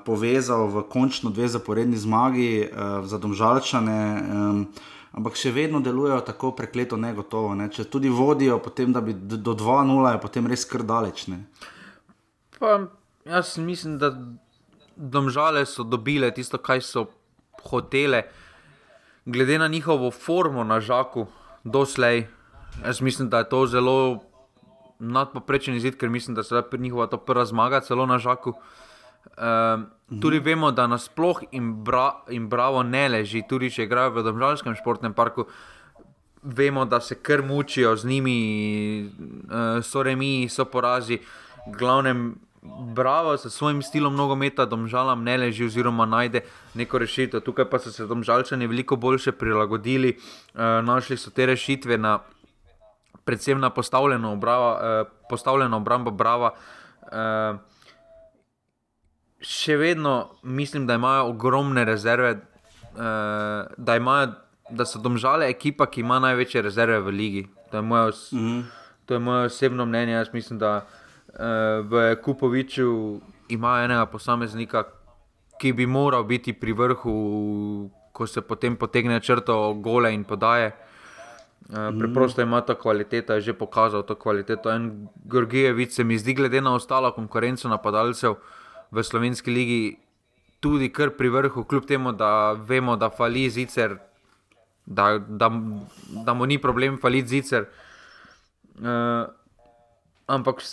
[0.06, 4.00] povezal v končno dve zaporedni zmagi uh, za domžalčane.
[5.14, 7.54] Ampak še vedno delujejo tako prekleto negotovo.
[7.54, 7.70] Ne?
[7.70, 11.28] Če tudi vodijo, potem, da bi do 2-0, je potem res kar daleč.
[11.30, 11.44] Ne?
[12.58, 12.80] Pa,
[13.30, 14.10] jaz mislim, da
[14.98, 17.06] domžale so dobile tisto, kar so
[17.62, 18.24] hotele,
[19.26, 21.28] glede na njihovo formo na žaku,
[21.64, 22.26] doslej.
[22.82, 24.24] Jaz mislim, da je to zelo
[25.00, 28.54] nadpoprečen izid, ker mislim, da se je njihova to prva zmaga celo na žaku.
[29.34, 29.88] Um,
[30.22, 30.44] tudi mm.
[30.44, 35.14] vemo, da nasploh in, bra, in bravo ne leži, tudi če igrajo v Domžalskem športnem
[35.18, 35.48] parku.
[36.44, 38.38] Vemo, da se kar mučijo z njimi,
[39.08, 41.18] uh, so remi, so porazi.
[41.80, 42.36] Glavnem,
[42.94, 46.44] bravo s svojim stilom nogometa, domžalam ne leži, oziroma najde
[46.76, 47.42] neko rešitev.
[47.42, 52.20] Tukaj pa so se domžalčani veliko bolje prilagodili, uh, našli so te rešitve, na,
[53.26, 56.54] predvsem na postavljeno, obrava, uh, postavljeno obrambo Brava.
[57.02, 57.73] Uh,
[59.44, 63.00] še vedno mislim, da imajo ogromne rezerve, uh,
[63.78, 64.32] da, imajo,
[64.70, 67.44] da so domžale ekipa, ki ima največje rezerve v ligi.
[67.72, 68.64] To je moje, os mm -hmm.
[69.06, 70.14] to je moje osebno mnenje.
[70.14, 70.86] Jaz mislim, da
[71.28, 71.36] uh,
[71.90, 74.84] v Kupoviču ima enega posameznika,
[75.60, 80.72] ki bi moral biti pri vrhu, ko se potem potegne črto gole in podaje.
[81.70, 84.72] Uh, preprosto ima ta kvaliteta, je že pokazal to kvaliteto.
[84.72, 88.38] En Gorgijevic se mi zdi, glede na ostalo konkurenco napadalcev, uh,
[88.94, 89.82] v slovenski ligi
[90.64, 93.98] tudi kar pri vrhu, kljub temu, da vemo, da fali zicer,
[94.86, 95.50] da, da,
[96.26, 97.66] da mu ni problem faliti zicer.
[98.80, 99.28] Uh,
[100.28, 100.64] ampak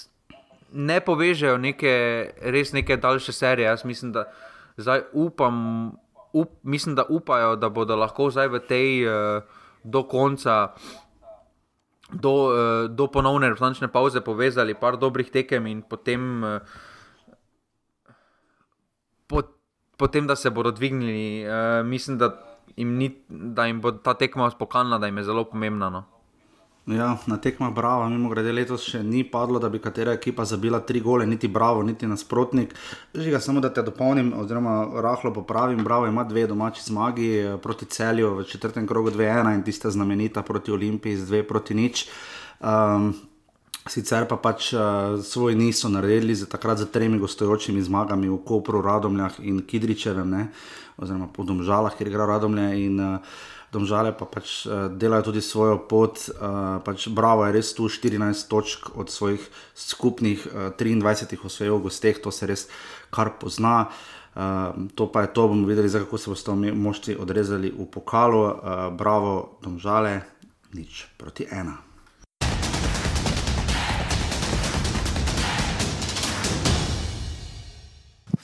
[0.73, 1.93] ne povežejo neke,
[2.41, 3.67] res neke daljše serije.
[3.67, 4.29] Jaz mislim, da
[4.77, 5.93] zdaj upam.
[6.33, 9.43] Up, mislim, da upajo, da bodo lahko zdaj v tej uh,
[9.83, 10.77] do konca,
[12.13, 16.79] do, uh, do ponovne referenčne pauze, povezali par dobrih tekem in potem uh,
[20.01, 22.33] potem, da se bodo dvignili, uh, mislim, da
[22.77, 25.91] jim, ni, da jim bo ta tekma spokalna, da jim je zelo pomembna.
[25.91, 26.05] No.
[26.91, 30.81] Ja, na tekmah Bravo, mimo grede, letos še ni padlo, da bi katera ekipa zabila
[30.83, 32.73] tri gole, niti Bravo, niti nasprotnik.
[33.15, 35.85] Žiga, samo da te dopolnim, oziroma rahlo popravim.
[35.85, 40.43] Bravo ima dve domači zmagi eh, proti celju v četrtem krogu 2-1 in tista znamenita
[40.43, 42.07] proti Olimpiji z 2 proti nič.
[42.61, 43.13] Um,
[43.89, 48.83] Sicer pa pač uh, svoj niso naredili za takrat za tremi gostujočimi zmagami v Kopru,
[48.85, 50.49] Radomljah in Kidričevem, ne?
[51.01, 53.41] oziroma po Domžalah, kjer igra Radomlje in uh,
[53.73, 56.21] Domžale pa pač uh, delajo tudi svojo pot.
[56.29, 59.41] Uh, pač Bravo je res tu 14 točk od svojih
[59.75, 62.67] skupnih uh, 23 osvojitev v gosteh, to se res
[63.15, 63.89] kar pozna.
[64.35, 68.43] Uh, to pa je to, bomo videli, kako se boste mošti odrezali v pokalu.
[68.43, 68.53] Uh,
[68.91, 70.21] bravo, Domžale,
[70.75, 71.90] nič proti ena.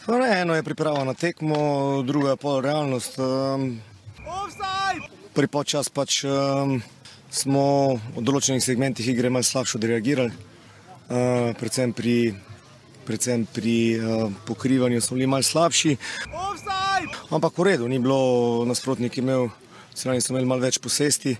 [0.08, 3.18] Eno je priprava na tekmo, druga je pa realnost.
[3.18, 3.80] Um,
[5.34, 6.78] Prvi počas pač um,
[7.30, 12.36] smo v določenih segmentih igre malo slabše odreagirali, uh, predvsem pri,
[13.02, 15.96] predvsem pri uh, pokrivanju smo bili malo slabši.
[17.34, 19.50] Ampak v redu, ni bilo nasprotnik imel,
[19.90, 21.34] strani smo imeli malo več posesti.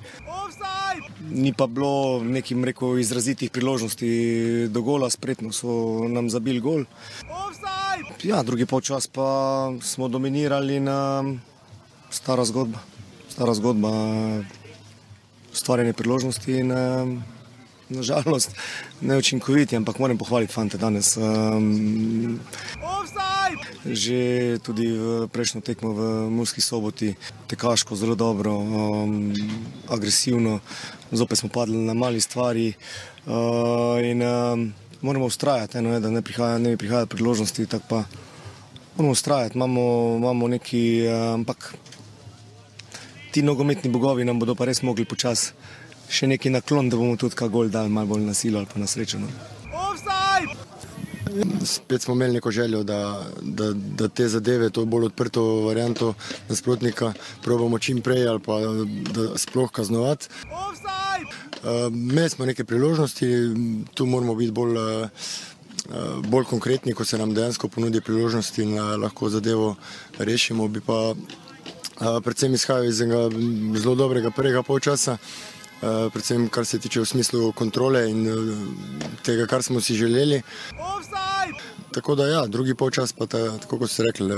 [1.30, 6.84] Ni pa bilo nekim rekel izrazitih priložnosti do gola, spretno so nam zabili gol.
[8.22, 11.24] Ja, drugi polčas pa smo dominirali na
[12.10, 12.78] stara zgodba.
[13.28, 13.90] Stara zgodba,
[15.52, 16.72] ustvarjanje priložnosti in
[17.88, 18.50] nažalost
[19.00, 21.16] neučinkoviti, ampak moram pohvaliti fante danes.
[21.16, 22.40] Um,
[23.86, 27.14] že tudi v prejšnjo tekmo v Murski soboti,
[27.46, 29.30] tekaško zelo dobro, um,
[29.88, 30.58] agresivno,
[31.12, 32.72] zopet smo padli na mali stvari
[33.26, 38.04] uh, in um, moramo ustrajati, eno je, da ne prihaja, ne prihaja priložnosti, tako pa
[38.96, 41.74] moramo ustrajati, imamo, imamo neki, uh, ampak
[43.30, 45.52] ti nogometni bogovi nam bodo pa res mogli počasi
[46.08, 48.80] še neki naklon, da bomo tudi kaj gol dali, malo bolj na silo ali pa
[48.80, 49.18] na srečo.
[49.18, 49.28] No.
[51.64, 56.14] Spet smo imeli neko željo, da, da, da te zadeve, to bolj odprto varianto
[56.48, 58.60] nasprotnika, probamo čim prej ali pa
[59.14, 60.28] da sploh kaznovati.
[61.66, 63.26] Uh, imeli smo neke priložnosti,
[63.94, 65.08] tu moramo biti bolj, uh,
[66.28, 69.74] bolj konkretni, ko se nam dejansko ponudi priložnosti in uh, lahko zadevo
[70.18, 70.68] rešimo.
[70.68, 71.16] Bi pa uh,
[72.24, 73.02] predvsem izhajal iz
[73.82, 75.16] zelo dobrega prvega polčasa.
[75.76, 78.36] Uh, predvsem kar se tiče v smislu kontrole in uh,
[79.22, 80.42] tega, kar smo si želeli.
[81.92, 84.34] Tako da, ja, drugi polčas, pa ta, tako kot ste rekli,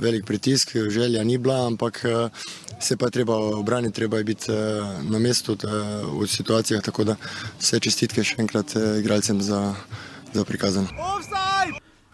[0.00, 2.02] velik pritisk, želja ni bila, ampak
[2.80, 4.52] se pa je treba obraniti, treba je biti
[5.10, 5.56] na mestu
[6.20, 6.82] v situacijah.
[6.82, 7.16] Tako da
[7.58, 9.74] vse čestitke še enkrat igralcem za,
[10.32, 10.88] za prikazano.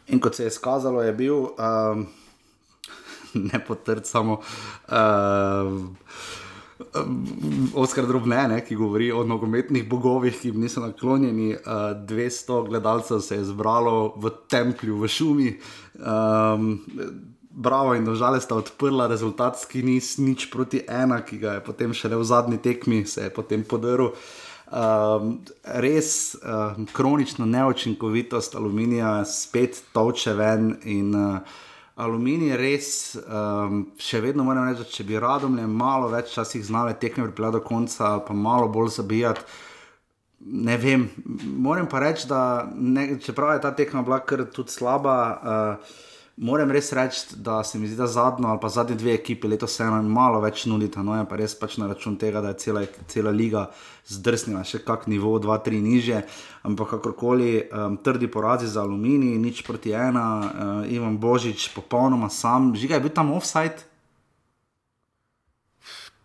[0.08, 2.06] In kot se je skazalo, je bil um,
[3.52, 4.40] ne potrd samo.
[4.88, 5.88] Uh,
[7.74, 11.54] Oskar Drobne, ki govori o nogometnih bogovih, ki jim niso naklonjeni.
[11.54, 15.50] Uh, 200 gledalcev se je zbralo v templju, v šumi.
[15.98, 16.78] Um,
[17.50, 22.16] bravo in dožale sta odprla rezultatski niz, nič proti ena, ki ga je potem šele
[22.16, 24.14] v zadnji tekmi, se je potem podaril.
[24.68, 31.56] Um, res um, kronična neočinkovitost aluminija spet toče ven in uh,
[31.98, 36.94] Aluminij res, um, še vedno moram reči, če bi radom le malo več časih znali
[37.00, 39.42] tekme pripeljati do konca, pa malo bolj zabijati.
[40.38, 41.08] Ne vem,
[41.58, 45.16] moram pa reči, da ne, čeprav je ta tekma bila kar tudi slaba.
[45.42, 45.96] Uh,
[46.38, 49.72] Moram res reči, da se mi zdi, da zadnjo ali pa zadnji dve ekipi letos
[49.74, 52.58] se eno malo več nudita, no je pa res pač na račun tega, da je
[52.62, 53.64] cela, cela liga
[54.08, 56.24] zdrsnila še kak nivo, dva, tri niže.
[56.64, 60.48] Ampak kakorkoli, um, trdi porazi za aluminij, nič proti ena, uh,
[60.88, 63.84] Ivan Božič, popolnoma sam, žiga je bil tam offside.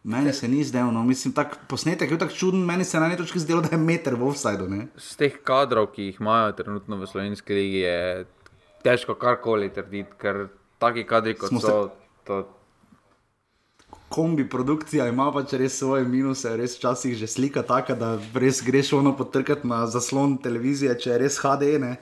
[0.03, 1.03] Meni se ni zdelo, no.
[1.03, 4.17] mislim, tak posnetek je tako čuden, meni se na neki točki zdelo, da je meter
[4.19, 4.67] v offsideu.
[4.99, 8.25] Z teh kadrov, ki jih imajo trenutno v slovenski ligi, je
[8.83, 11.71] težko karkoli trditi, ker taki kadri kot Smo so.
[11.87, 12.27] Se...
[12.27, 12.43] To...
[14.13, 18.91] Kombi produkcija ima pač res svoje minuse, res včasih že slika taka, da res greš
[18.99, 21.71] ono potrkati na zaslon televizije, če je res HD.
[21.81, 21.95] Ne?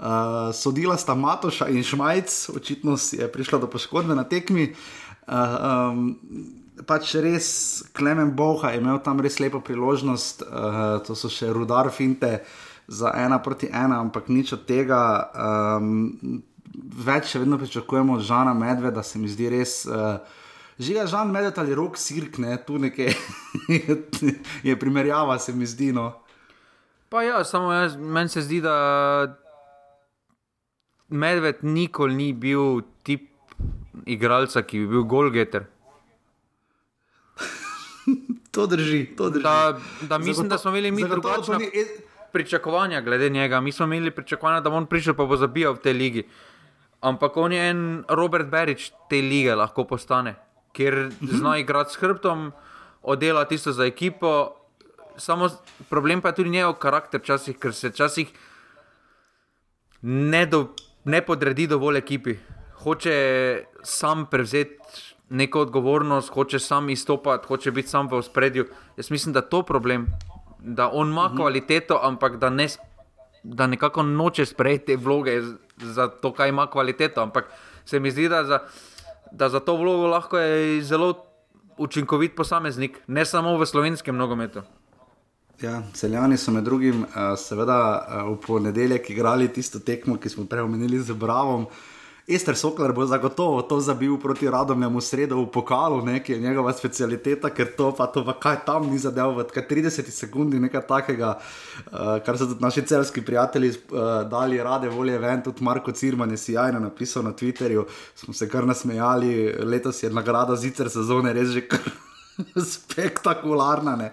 [0.00, 4.70] Uh, sodila sta Matoša in Šmajc, očitno je prišla do poškodbe na tekmi.
[5.28, 5.36] Uh,
[5.92, 6.08] um,
[6.88, 7.52] pač res
[7.92, 12.38] Klemen Boha je imel tam res lepo priložnost, uh, to so še rudar finte.
[12.88, 15.28] Za ena proti ena, ampak nič od tega.
[15.36, 16.40] Um,
[17.04, 19.82] več še vedno pričakujemo od Žana Medveda, da se mi zdi res.
[19.84, 20.39] Uh,
[20.80, 23.12] Žiga Žan Medved ali rok sirk, ne, tu nekaj
[24.68, 25.92] je primerjava, se mi zdi.
[25.92, 26.12] No.
[27.08, 29.36] Pa ja, samo jaz, meni se zdi, da
[31.08, 33.28] Medved nikoli ni bil tip
[34.06, 35.66] igralca, ki bi bil golgeter.
[38.54, 39.42] to drži, to drži.
[39.42, 41.58] Da, da mislim, Zagotovo, da smo imeli mi drugačne
[42.32, 43.60] pričakovanja glede njega.
[43.60, 46.24] Mi smo imeli pričakovanja, da bo on prišel pa bo zabijal v tej ligi.
[47.00, 50.34] Ampak on je en Robert Berič te lige lahko postane,
[50.72, 52.52] ker zna igrati s hrbtom,
[53.02, 54.56] oddela tisto za ekipo.
[55.16, 55.48] Samo
[55.88, 58.32] problem pa je tudi njegov karakter, časih, ker se včasih
[60.02, 62.36] ne, do, ne podredi dovolj ekipi.
[62.82, 64.78] Hoče sam prevzeti
[65.28, 68.66] neko odgovornost, hoče sam izstopati, hoče biti sam v spredju.
[68.96, 70.06] Jaz mislim, da je to problem
[70.62, 71.36] da on ima mhm.
[71.36, 72.68] kvaliteto, ampak da, ne,
[73.42, 75.42] da nekako noče sprejeti te vloge
[75.76, 77.20] za to, kaj ima kvaliteto.
[77.20, 77.44] Ampak
[77.84, 78.58] se mi zdi, da za,
[79.32, 81.14] da za to vlogo lahko je zelo
[81.78, 84.62] učinkovit posameznik, ne samo v slovenskem nogometu.
[85.60, 87.04] Ja, celjani so med drugim,
[87.36, 87.78] seveda,
[88.28, 91.66] v ponedeljek igrali tisto tekmo, ki smo prej omenili z Bravom.
[92.30, 96.72] Ester Sokler bo zagotovo to zabil proti Radomljemu sredo v pokalu, ne, ki je njegova
[96.72, 102.18] specialiteta, ker to pa to, kaj tam ni zadev, v 30 sekundi nekaj takega, uh,
[102.26, 106.36] kar so tudi naši celski prijatelji uh, dali rade volje ven, tudi Marko Cirman je
[106.36, 111.66] sjajno napisal na Twitterju, smo se kar nasmejali, letos je nagrada zicer sezone res že
[111.68, 111.90] kar
[112.74, 113.96] spektakularna.
[113.96, 114.12] Ne.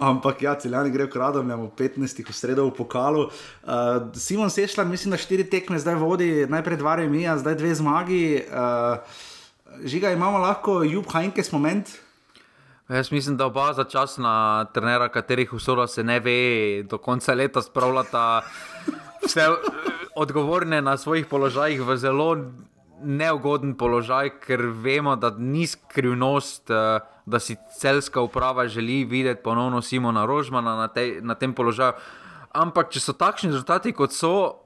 [0.00, 3.26] Ampak ja, celjani grejo k radom, imamo 15 v sredo v pokalu.
[3.26, 8.24] Uh, Simon Sešljar, mislim, da štiri tekme zdaj vodi, najprej dva remija, zdaj dve zmagi.
[8.48, 8.98] Uh,
[9.84, 11.88] žiga, imamo lahko Jub Hajnkes moment.
[12.88, 18.42] Jaz mislim, da oba začasna trenera, katerih usoda se ne ve, do konca leta spravljata
[19.24, 19.48] vse
[20.16, 22.36] odgovorne na svojih položajih v zelo
[23.02, 29.82] neugoden položaj, ker vemo, da ni skrivnost, eh, da si celska uprava želi videti ponovno
[29.82, 31.92] Simona Rožmana na, te, na tem položaju.
[32.54, 34.62] Ampak, če so takšni rezultati, kot so,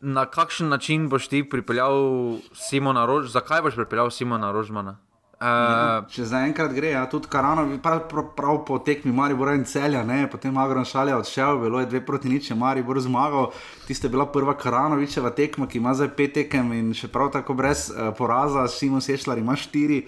[0.00, 4.96] na kakšen način boš ti pripeljal Simona Rožmana, zakaj boš pripeljal Simona Rožmana?
[5.42, 10.04] Uh, če zaenkrat gre, ja, tudi Karano, prav, prav, prav po tekmi Maribor in celja,
[10.06, 13.48] ne, potem Agron Šalja odšel, bilo je dve proti nič, Maribor zmagal,
[13.88, 17.58] tiste je bila prva Karanovičeva tekma, ki ima zdaj pet tekem in še prav tako
[17.58, 20.04] brez uh, poraza, Simon Sešljar ima štiri.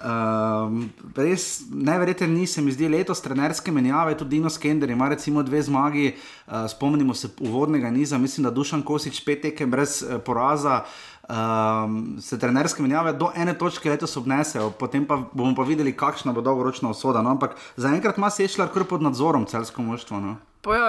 [0.00, 5.42] Um, res neverjeten ni, se mi zdi, letos trenerske menjave, tudi Dino Skender ima recimo
[5.44, 6.14] dve zmagi,
[6.46, 10.84] uh, spomnimo se uvodnega niza, mislim, da Dušan Kosič pet tekem brez uh, poraza.
[11.30, 16.32] Um, se trenerske menjave do ene točke letos obnesejo, potem pa bomo pa videli, kakšna
[16.32, 17.22] bo dolgoročna usoda.
[17.22, 17.36] No?
[17.36, 20.20] Ampak zaenkrat ima Sešljar kar pod nadzorom celsko moštvo.
[20.20, 20.36] No?
[20.66, 20.88] Ja,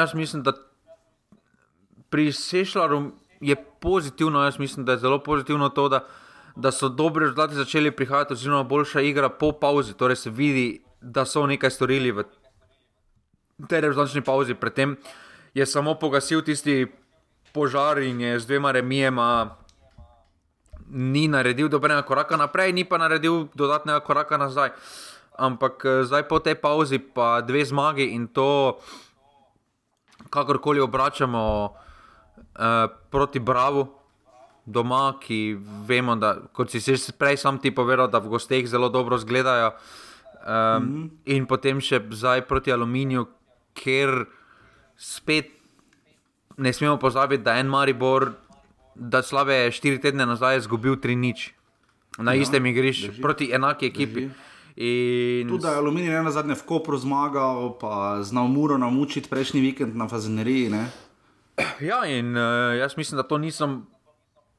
[0.00, 0.56] jaz mislim, da
[2.10, 6.06] pri Sešljaru je pozitivno, jaz mislim, da je zelo pozitivno to, da,
[6.56, 9.94] da so dobri rezultati začeli prihajati, oziroma boljša igra po pauzi.
[9.94, 12.24] Torej se vidi, da so nekaj storili v
[13.68, 14.54] tej rezultatski pauzi.
[14.54, 14.96] Predtem
[15.54, 16.86] je samo pogasil tisti
[17.52, 19.56] požar in je z dvema remijema
[20.92, 24.76] ni naredil dobrega koraka naprej, ni pa naredil dodatnega koraka nazaj.
[25.38, 28.76] Ampak eh, zdaj po tej pauzi pa dve zmagi in to,
[30.28, 34.01] kakorkoli obračamo eh, proti Bravo
[34.64, 35.56] doma, ki
[35.86, 39.72] vemo, da kot si se prej sam ti povedal, da v gosteh zelo dobro zgledajo.
[40.42, 41.10] Um, mm -hmm.
[41.24, 43.26] In potem še zdaj proti Aluminiju,
[43.74, 44.26] ker
[44.96, 45.50] spet
[46.56, 48.32] ne smemo pozabiti, da je en Maribor,
[48.94, 51.52] da slabe štiri tedne nazaj izgubil tri nič
[52.18, 54.28] na ja, istem igrišču proti enaki ekipi.
[54.76, 55.48] In...
[55.48, 60.08] Tudi je aluminij na zadnje v Kopru zmagal, pa znal muro namučiti prejšnji vikend na
[60.08, 60.70] Fazeneriji.
[60.70, 60.88] Ne?
[61.80, 63.68] Ja, in uh, jaz mislim, da to niso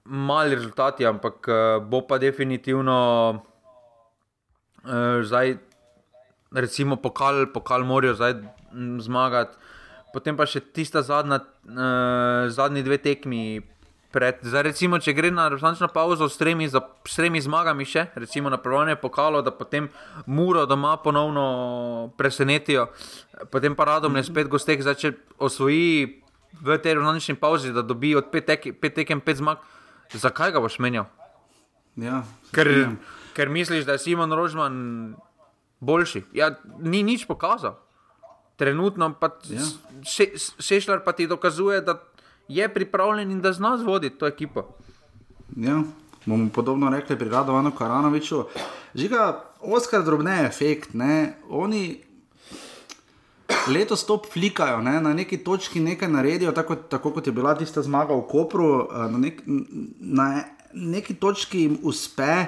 [0.05, 2.97] mali rezultati, ampak uh, bo pa definitivno
[4.83, 5.57] uh, zdaj,
[6.51, 8.33] recimo, pokal, pokal morajo zdaj
[8.99, 9.57] zmagati
[10.13, 13.65] potem pa še tista zadnja, uh, zadnji dve tekmi.
[14.13, 18.03] Pred, zdaj, recimo, če gre na resnično pauzo s tremi, za, s tremi zmagami, še
[18.13, 19.87] recimo na prvem pokalu, da potem
[20.29, 22.91] muro doma ponovno presenetijo,
[23.49, 26.21] potem pa radom je spet gostek, zdaj če osvoji
[26.61, 29.65] v tej resnični pauzi, da dobi od pet, tek, pet tekem pet zmag,
[30.19, 31.05] zakaj ga boš menjal?
[31.95, 32.69] Ja, ker,
[33.37, 34.75] ker misliš, da je Simon Rožman
[35.79, 36.23] boljši.
[36.33, 37.77] Ja, ni nič pokazal
[38.55, 39.65] trenutno pa ja.
[40.05, 41.99] še, Šešljar pa ti dokazuje, da
[42.47, 44.67] je pripravljen in da zna voditi to ekipo.
[45.55, 45.81] Ja,
[46.25, 48.45] bomo podobno rekli pri Radovanu Karanoviču.
[48.95, 51.33] Žiga, Oskar drobne efekt, ne?
[51.49, 52.01] oni
[53.67, 54.99] letos to flikajo, ne?
[55.01, 59.07] na neki točki nekaj naredijo, tako, tako kot je bila tista zmaga v Kopru, eh,
[59.11, 59.41] na, nek,
[59.99, 60.43] na
[60.73, 62.45] neki točki jim uspe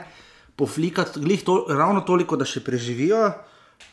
[0.55, 3.31] poflikati to, ravno toliko, da še preživijo.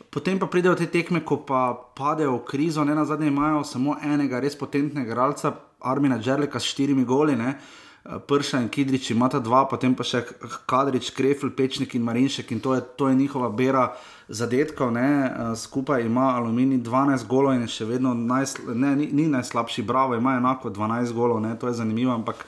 [0.09, 3.97] Potem pa pridejo te tekme, ko pa padejo v krizo, ne na zadnje imajo samo
[4.03, 5.53] enega res potentnega igralca,
[5.83, 7.57] Armina Džerleka s štirimi goli, ne?
[8.03, 10.25] Prša in Kidrič imata dva, potem pa še
[10.67, 13.85] Kadrič, Krefl, Pečnik in Marinšek in to je, to je njihova bera
[14.33, 15.29] zadetkov, ne?
[15.55, 20.17] skupaj ima Alumini 12 golov in je še vedno najsl ne, ni, ni najslabši, bravo,
[20.17, 21.53] ima enako 12 golov, ne?
[21.59, 22.41] to je zanimivo, ampak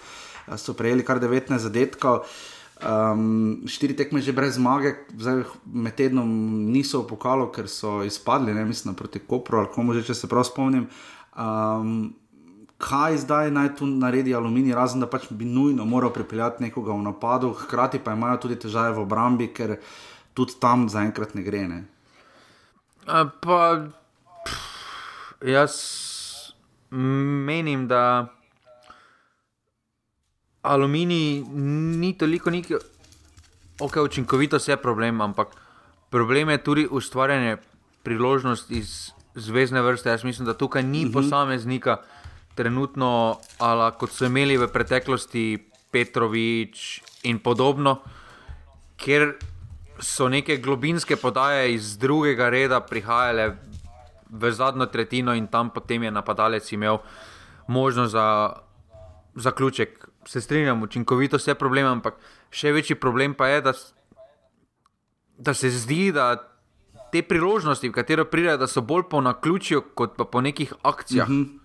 [0.58, 2.26] so prejeli kar 19 zadetkov.
[2.26, 6.28] Uh, Um, štiri tekme že brez zmage, zdaj med tednom
[6.76, 10.28] niso v pokalu, ker so izpadli, ne mislim, proti Kopru ali komu že, če se
[10.28, 10.84] prav spomnim.
[11.40, 12.12] Um,
[12.76, 17.08] kaj zdaj naj tu naredi aluminij, razen da pač bi nujno moral pripeljati nekoga v
[17.08, 19.80] napadu, hkrati pa imajo tudi težave v obrambi, ker
[20.36, 21.64] tudi tam zaenkrat ne gre.
[21.68, 21.82] Ne?
[23.42, 23.60] Pa,
[24.46, 25.76] pff, jaz
[26.92, 28.28] menim, da
[30.66, 31.44] aluminij
[32.02, 32.72] ni toliko nek,
[33.80, 35.54] ok, učinkovitost je problem, ampak
[36.10, 37.58] problem je tudi ustvarjanje
[38.04, 40.10] priložnosti iz zvezdne vrste.
[40.10, 41.10] Jaz mislim, da tukaj ni uh mhm.
[41.10, 41.14] -huh.
[41.14, 41.98] posameznika,
[42.56, 48.00] trenutno, ali kot so imeli v preteklosti Petrovič in podobno,
[48.98, 49.36] ker
[50.00, 53.56] so neke globinske podaje iz drugega reda prihajale
[54.30, 56.98] v zadnjo tretjino in tam potem je napadalec imel
[57.68, 58.54] možnost za
[59.36, 62.18] zaključek se strinjam, učinkovitost je problem, ampak
[62.50, 63.74] še večji problem pa je, da,
[65.38, 66.36] da se zdi, da
[67.12, 71.30] te priložnosti, v katero pridejo, da so bolj po naključju, kot pa po nekih akcijah.
[71.30, 71.60] Mm -hmm.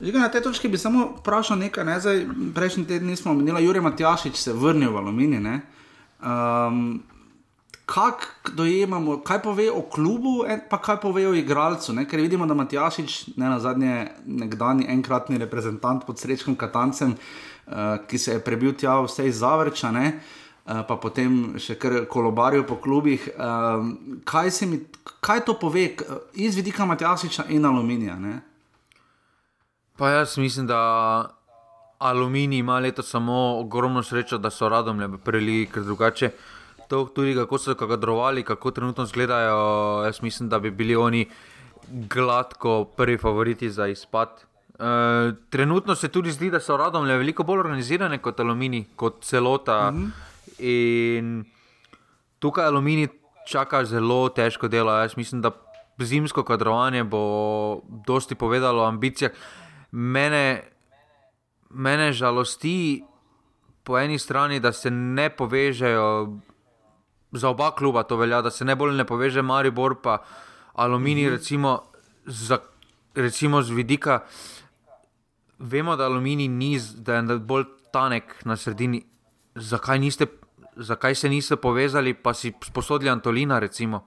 [0.00, 1.84] Žiga, na tej točki bi samo vprašal nekaj.
[1.84, 2.00] Ne?
[2.00, 5.60] Zdaj, prejšnji teden nismo omenili, Jurek Matjašič se je vrnil v Aluminij.
[6.22, 7.02] Um,
[7.88, 11.92] Kako dojemamo, kaj pove o klubu, pa kaj pove o igralcu?
[11.92, 12.04] Ne?
[12.08, 17.72] Ker vidimo, da Matjašič, ne na zadnje, nekdani enkratni reprezentant pod srečkim Katancem, uh,
[18.08, 22.76] ki se je prebil tja vse iz Zavrča, uh, pa potem še kar kolobarijo po
[22.76, 23.24] klubih.
[23.32, 23.88] Uh,
[24.28, 24.82] kaj, mi,
[25.24, 25.88] kaj to pove
[26.34, 28.18] iz vidika Matjašiča in Aluminija?
[28.20, 28.40] Ne?
[29.96, 31.37] Pa jaz mislim, da
[31.98, 36.30] Aluminij ima letos samo ogromno srečo, da so radom le preli, ker drugače.
[36.88, 41.26] To, tudi kako so kadrovali, kako trenutno izgledajo, jaz mislim, da bi bili oni
[41.90, 44.28] gladko prvi favoriti za izpad.
[44.78, 44.84] E,
[45.50, 49.90] trenutno se tudi zdi, da so radom le veliko bolj organizirane kot Aluminij, kot celota.
[49.90, 50.10] Mm -hmm.
[50.58, 51.44] In
[52.38, 53.08] tukaj Aluminij
[53.48, 54.92] čaka zelo težko delo.
[54.92, 55.50] Jaz mislim, da
[55.98, 59.32] zimsko kadrovanje bo dosti povedalo o ambicijah
[59.90, 60.62] mene,
[61.70, 63.04] mene žalosti
[63.84, 66.38] po eni strani, da se ne povežejo
[67.32, 70.18] za oba kluba, to velja, da se ne bolj ne poveže Maribor pa
[70.74, 71.34] Aluminij, mhm.
[71.34, 71.82] recimo,
[72.26, 72.58] za,
[73.14, 74.20] recimo z vidika.
[75.58, 79.02] Vemo, da Aluminij ni, da je bolj tanek na sredini.
[79.54, 80.26] Zakaj, niste,
[80.76, 83.58] zakaj se niste povezali, pa si sposodili Antolina?
[83.58, 84.04] Recimo?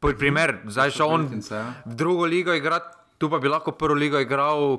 [0.00, 1.64] Primer, zdaj šel on ja.
[1.86, 4.78] v drugo ligo igrati tu pa bi lahko prvo ligo igral,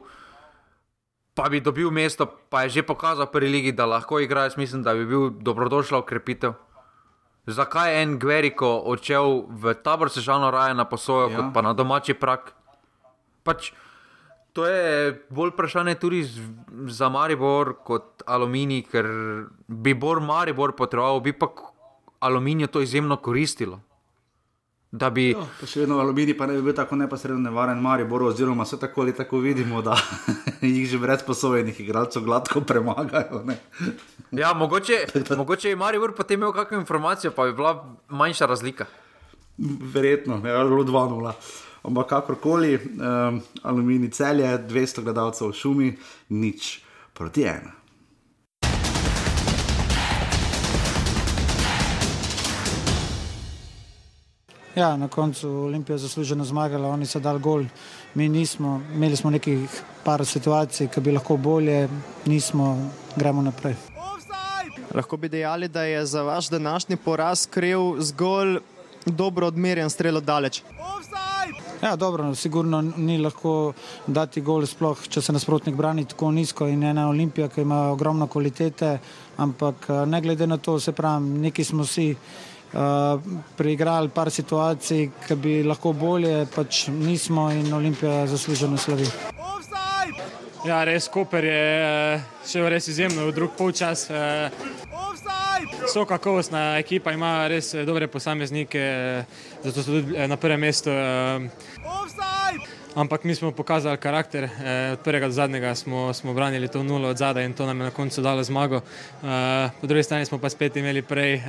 [1.40, 4.44] pa bi dobil mesto, pa je že pokazal v prvi ligi, da lahko igra.
[4.52, 6.54] Jaz mislim, da bi bil dobrodošla ukrepitev.
[7.48, 11.40] Zakaj je en Gveriko odšel v tabor sežano raje na posojo, ja.
[11.40, 12.52] kot pa na domači prak?
[13.48, 13.72] Pač,
[14.54, 16.28] to je bolj vprašanje tudi
[16.92, 19.08] za Maribor kot Aluminij, ker
[19.68, 21.48] bi bolj Maribor potreboval, bi pa
[22.20, 23.80] Aluminij to izjemno koristilo.
[24.92, 25.28] Da bi.
[25.30, 28.80] Jo, pa še vedno aluminij, pa ne bi bil tako neposredno nevaren, Maribor, oziroma vse
[28.82, 29.94] tako ali tako vidimo, da
[30.66, 33.44] jih že brez poslovenih igralcev gladko premagajo.
[34.32, 35.06] ja, mogoče,
[35.42, 37.76] mogoče je Maribor potem imel kakšno informacijo, pa bi bila
[38.10, 38.90] manjša razlika.
[39.94, 41.34] Verjetno, je ja, bilo 2-0.
[41.84, 45.92] Ampak kakorkoli, um, aluminij celje, 200 gledalcev v šumi,
[46.30, 46.80] nič
[47.14, 47.79] proti ena.
[54.80, 57.66] Ja, na koncu Olimpija je zasluženo zmagala, oni so dali gol,
[58.16, 61.90] mi nismo, imeli smo nekih par situacij, ki bi lahko bolje,
[62.26, 62.78] nismo,
[63.16, 63.76] gremo naprej.
[64.96, 68.60] Lahko bi dejali, da je za vaš današnji poraz kriv zgolj
[69.06, 70.62] dobro odmerjen strel od daleč.
[71.84, 73.74] Ja, dobro, sigurno ni lahko
[74.08, 78.28] dati gol, sploh če se nasprotnik brani tako nizko in ena Olimpija, ki ima ogromno
[78.28, 78.98] kvalitete,
[79.38, 82.16] ampak ne glede na to, se pravi, neki smo si.
[82.70, 83.18] Uh,
[83.58, 89.10] preigrali par situacij, ki bi lahko bolje, pač nismo in Olimpija zasluženo slavi.
[90.68, 94.10] Ja, res Koper je eh, šel res izjemno v drug polčas.
[94.12, 94.52] Eh,
[95.88, 98.82] so kakovostna ekipa, ima res eh, dobre posameznike,
[99.64, 100.92] zato so tudi na prvem mestu.
[103.00, 104.50] Ampak mi smo pokazali karakter,
[104.94, 107.88] od prvega do zadnjega smo, smo branili to nulo od zadaj in to nam je
[107.88, 108.82] na koncu dalo zmago.
[109.82, 111.40] Po drugi strani smo pa spet imeli prej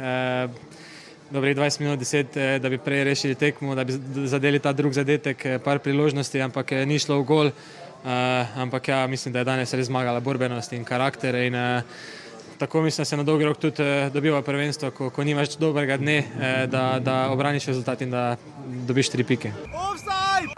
[1.30, 3.92] dobrih 20 minut, 10, eh, da bi prej rešili tekmo, da bi
[4.26, 7.50] zadeli ta drug zadetek, eh, par priložnosti, ampak eh, ni šlo v gol.
[8.56, 11.34] Ampak ja, mislim, da je danes res zmagala borbenost in karakter.
[11.34, 11.54] In,
[12.58, 16.24] tako mislim, da se na dolgi rok tudi dobiva prvenstvo, ko, ko nimaš dobrega dne,
[16.72, 18.36] da, da obraniš rezultat in da
[18.88, 19.52] dobiš tri pike.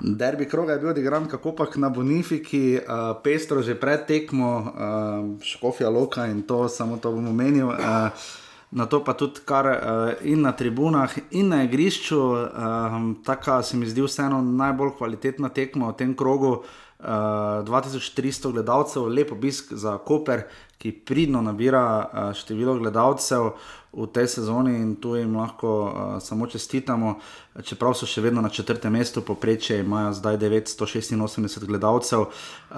[0.01, 5.43] Derbi kroga je bil odigran, kako pa na Bonifiki, uh, pestro že pred tekmo, uh,
[5.43, 7.75] škofja loka in to, samo to bom omenil.
[7.75, 8.09] Uh,
[8.73, 12.21] na to pa tudi kar uh, in na tribunah, in na igrišču.
[12.21, 16.63] Um, Taka se mi zdi vseeno najbolj kvalitetna tekma v tem krogu.
[17.03, 17.09] Uh,
[17.67, 20.45] 2300 gledalcev, lepo obisk za Koper,
[20.79, 23.51] ki pridno nabira uh, število gledalcev
[23.93, 27.21] v tej sezoni in tu jim lahko uh, samo čestitamo.
[27.61, 32.77] Čeprav so še vedno na četrtem mestu, poprečje imajo zdaj 986 gledalcev, uh,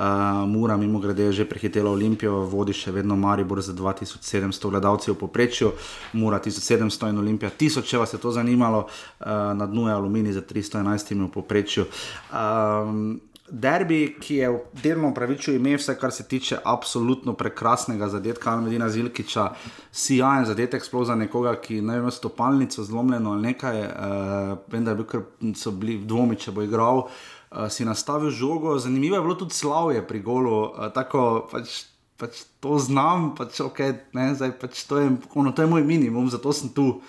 [0.51, 5.19] Mura, mimo grede, je že prehitela Olimpijo, vodi še vedno Maribor z 2700 gledalci v
[5.21, 5.71] poprečju,
[6.19, 10.35] Mura 1700 in Olimpija 1000, če vas je to zanimalo, uh, na dnu je Aluminij
[10.35, 11.87] z 311 v poprečju.
[12.35, 14.49] Um, derbi, ki je
[14.83, 19.51] delno upravičil ime, vse kar se tiče absolutno prekrasnega zadetka Almedina Zilkiča,
[19.93, 24.91] sijajen zadetek, sploh za nekoga, ki ne ima stopalnico zlomljeno ali nekaj, uh, vem, da
[24.91, 25.27] je bil kar
[25.57, 27.05] so bili dvomi, če bo igral.
[27.05, 31.83] Uh, si nastavil žogo, zanimivo je bilo tudi slavje pri golu, uh, tako pač,
[32.17, 36.31] pač to znam, pač, okay, ne, zdaj, pač to, je, ono, to je moj minimum,
[36.33, 37.03] zato sem tu.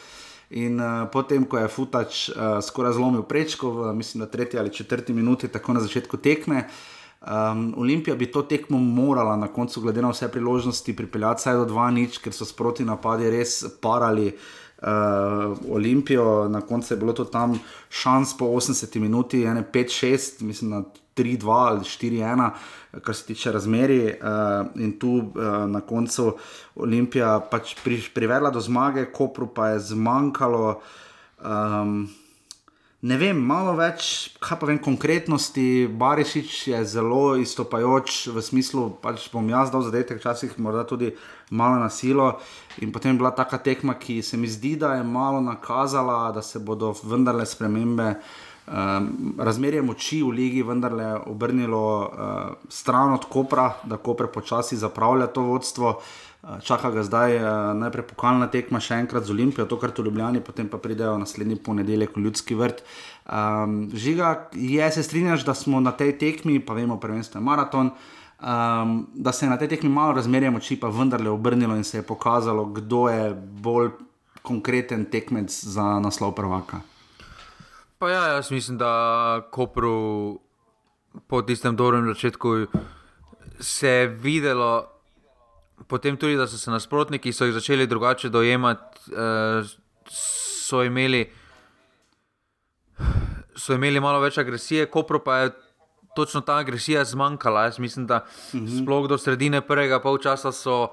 [0.50, 4.74] In uh, potem, ko je Futač uh, skoraj zlomil prečko, v, mislim, da tretji ali
[4.74, 6.68] četrti minuti, tako na začetku tekme.
[7.26, 11.66] Um, Olimpija bi to tekmo morala na koncu, glede na vse priložnosti, pripeljati vsaj do
[11.66, 16.46] 2-0, ker so sproti napadi res parali uh, Olimpijo.
[16.50, 17.58] Na koncu je bilo to tam
[17.90, 20.84] šans po 80 minuti, 5-6, mislim na
[21.16, 22.50] 3-2 ali 4-1,
[23.02, 24.02] kar se tiče razmeri.
[24.06, 25.32] Uh, in tu uh,
[25.68, 26.34] na koncu
[26.76, 30.80] Olimpija pač pri, privedla do zmage, Kopru pa je zmanjkalo.
[31.40, 32.08] Um,
[33.06, 35.86] Ne vem, malo več, kaj pa vem, konkretnosti.
[35.94, 41.12] Barišič je zelo istopajoč v smislu, da pač bom jaz dal zadetek, včasih morda tudi
[41.54, 42.40] malo na silo.
[42.82, 46.42] In potem je bila taka tekma, ki se mi zdi, da je malo nakazala, da
[46.42, 48.16] se bodo vendarle spremembe.
[48.66, 52.08] Um, razmerje moči v ligi vendarle obrnilo uh,
[52.70, 55.92] stran od Kopra, da Koper počasi zapravlja to vodstvo.
[56.42, 57.46] Uh, čaka ga zdaj uh,
[57.78, 61.60] najprej pokalna tekma, še enkrat z Olimpijo, to kar tu ljubljeni, potem pa pridejo naslednji
[61.62, 62.82] ponedeljek v ljudski vrt.
[63.30, 67.94] Um, žiga, je se strinjaš, da smo na tej tekmi, pa vemo, prvenstvo je maraton.
[68.42, 72.02] Um, da se je na tej tekmi malo razmerje moči, pa vendarle obrnilo in se
[72.02, 73.30] je pokazalo, kdo je
[73.62, 73.94] bolj
[74.42, 76.82] konkreten tekmec za naslov prvaka.
[78.00, 80.40] Pa ja, jaz mislim, da Kopru
[81.28, 82.66] po tistem dobrem začetku
[83.60, 84.88] se je videlo,
[85.88, 89.64] potem tudi, da so se nasprotniki so jih začeli drugače dojemati, eh,
[90.12, 91.30] so imeli,
[93.56, 95.50] so imeli malo več agresije, Kopru pa je
[96.16, 97.64] točno ta agresija zmanjkala.
[97.64, 98.84] Jaz mislim, da mhm.
[98.84, 100.88] sploh do sredine prvega polčasa so.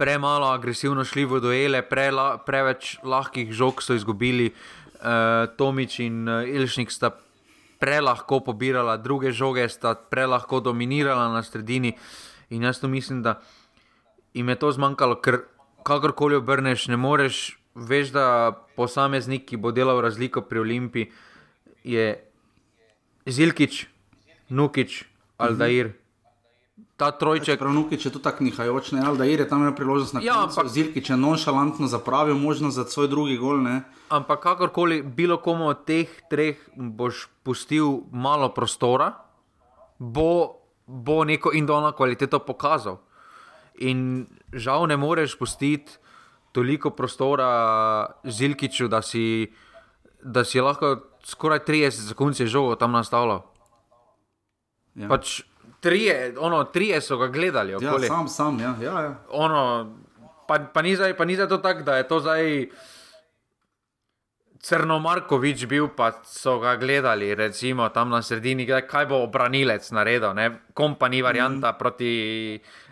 [0.00, 2.06] Premalo agresivno šli v dojele, pre,
[2.46, 7.14] preveč lahkih žog so izgubili, uh, uh, Tomič in uh, Ilšnik sta
[7.80, 11.96] prelahko pobirala druge žoge, sta prelahko dominirala na sredini.
[12.50, 13.40] In jaz to mislim, da
[14.34, 15.44] jim je to zmanjkalo, ker
[15.82, 18.26] kakorkoli obrneš, ne moreš, veš, da
[18.76, 21.12] posameznik, ki bo delal razliko pri Olimpiji,
[21.84, 22.20] je
[23.26, 23.86] Zilkič,
[24.50, 25.04] Nukič,
[25.38, 25.86] Aldair.
[25.86, 25.99] Mhm
[27.00, 27.56] ta trojček.
[27.60, 31.00] Pravnuki, če to tako nihajoč, ne, da je tam imel priložnost na ja, koncu, zirki,
[31.04, 33.62] če nonšalantno zapravijo možnost za svoj drugi gol.
[33.64, 33.80] Ne.
[34.12, 39.14] Ampak kakorkoli, bilo komu od teh treh boš pustil malo prostora,
[39.96, 43.00] bo, bo neko indolno kvaliteto pokazal.
[43.80, 45.96] In žal ne moreš pustiti
[46.52, 47.50] toliko prostora
[48.24, 49.48] Zilkiču, da si,
[50.20, 53.46] da si lahko skoraj 30 sekund žogo tam nastavljal.
[54.98, 55.08] Ja.
[55.08, 55.40] Pač
[55.80, 57.72] trije, ono, trije so ga gledali.
[57.72, 58.74] Ja, sam, sam, ja.
[58.82, 59.14] ja, ja.
[59.30, 59.94] Ono,
[60.48, 62.66] pa, pa, ni zdaj, pa ni zdaj to tako, da je to zdaj.
[64.60, 70.36] Crno Markovič bil, pa so ga gledali, recimo tam na sredini, kaj bo obranilec naredil,
[70.76, 71.78] kompani varianta mm.
[71.78, 72.10] proti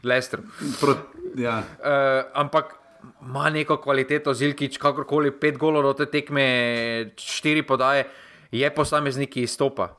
[0.02, 0.42] Lestru.
[0.80, 0.94] Pro,
[1.36, 1.58] ja.
[1.60, 2.72] uh, ampak
[3.20, 8.08] ima neko kvaliteto, Zilkič, kakorkoli pet golov do te tekme, štiri podaje,
[8.50, 9.92] je posameznik, ki izstopa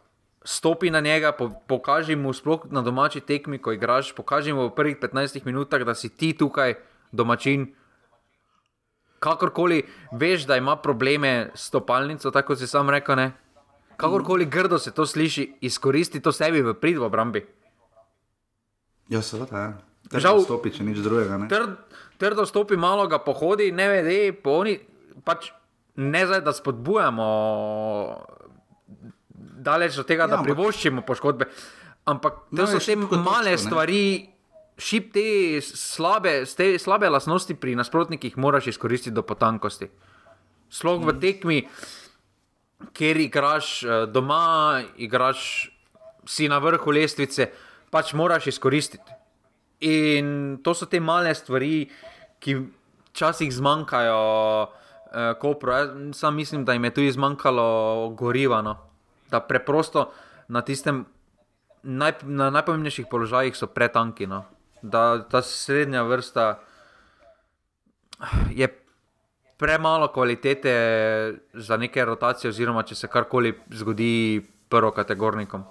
[0.43, 4.75] stopi na njega, po, pokaži mu sploh na domači tekmi, ko igraš, pokaži mu v
[4.75, 6.75] prvih 15 minutah, da si ti tukaj
[7.11, 7.73] domačin.
[9.19, 13.31] Kakorkoli veš, da ima probleme s stopalnico, tako si sam rekel, ne?
[13.99, 17.43] kakorkoli grdo se to sliši, izkoristi to sebi v prid v obrambi.
[19.09, 19.69] Ja, seveda, ja.
[20.09, 21.35] Žal, stopi, če nič drugega.
[21.51, 21.75] Trd,
[22.21, 24.77] trdo stopi, malo ga pohodi, ne vedi, polni.
[25.27, 25.51] Pač
[25.99, 27.27] ne zdaj, da spodbujamo
[29.59, 31.49] daleč od tega, ja, da privoščimo poškodbe.
[32.09, 34.03] Ampak to no, so vse male točko, stvari,
[34.79, 35.25] šip te
[35.61, 39.89] slabe, te slabe lasnosti pri nasprotnikih, moraš izkoristiti do potankosti.
[40.69, 41.21] Slog v mhm.
[41.21, 41.59] tekmi,
[42.95, 45.69] kjer igraš eh, doma, igraš
[46.29, 47.49] si na vrhu lestvice,
[47.89, 49.17] pač moraš izkoristiti.
[49.85, 51.87] In to so te male stvari,
[52.39, 52.57] ki
[53.11, 54.19] včasih zmanjkajo.
[55.09, 55.73] Uh, Kopro,
[56.13, 58.59] sam mislim, da jim je tu izmanjkalo goriva.
[58.61, 58.88] No
[59.31, 60.11] da preprosto
[60.47, 61.05] na tistem
[61.83, 64.27] naj, na najpomembnejših položajih so pretanki.
[64.27, 64.43] No.
[64.81, 66.59] Da ta srednja vrsta
[68.51, 68.67] je
[69.57, 70.73] premalo kvalitete
[71.53, 75.65] za neke rotacije, oziroma če se karkoli zgodi prvo kategornikom.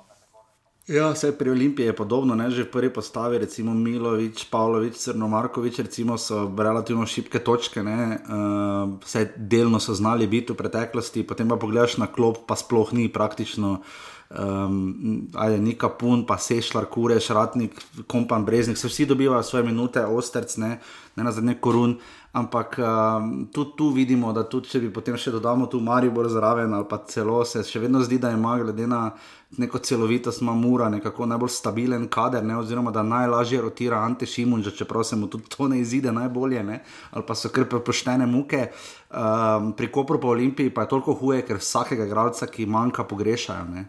[0.89, 2.49] Ja, vse pri Olimpiji je podobno, ne?
[2.51, 9.27] že v prvi postavi, recimo Milovič, Pavlović, Crnomarkovič, recimo so relativno šibke točke, uh, vse
[9.37, 13.85] delno so znali biti v preteklosti, potem pa pogledaš na klop, pa sploh ni praktično
[14.33, 17.77] um, ali Nika Pun, pa Sešljar, Kureš, Ratnik,
[18.07, 20.81] Kompan, Breznik, se vsi dobivajo svoje minute, Osterc, ne,
[21.17, 21.99] ne na zadnje korun.
[22.33, 26.75] Ampak um, tudi tu vidimo, da tudi če bi potem še dodali tu Maribor zraven,
[26.77, 29.15] ali pa celo se še vedno zdi, da ima glede na
[29.57, 34.75] neko celovitost, ima mura, nekako najbolj stabilen kader, ne, oziroma da najlažje rotira Ante Šimunča,
[34.77, 36.83] čeprav se mu tudi to ne izide najbolje, ne,
[37.17, 38.67] ali pa so kar poštene muke.
[39.09, 43.65] Um, pri Kopru po Olimpiji pa je toliko huje, ker vsakega igralca, ki manjka, pogrešajo.
[43.73, 43.89] Ne.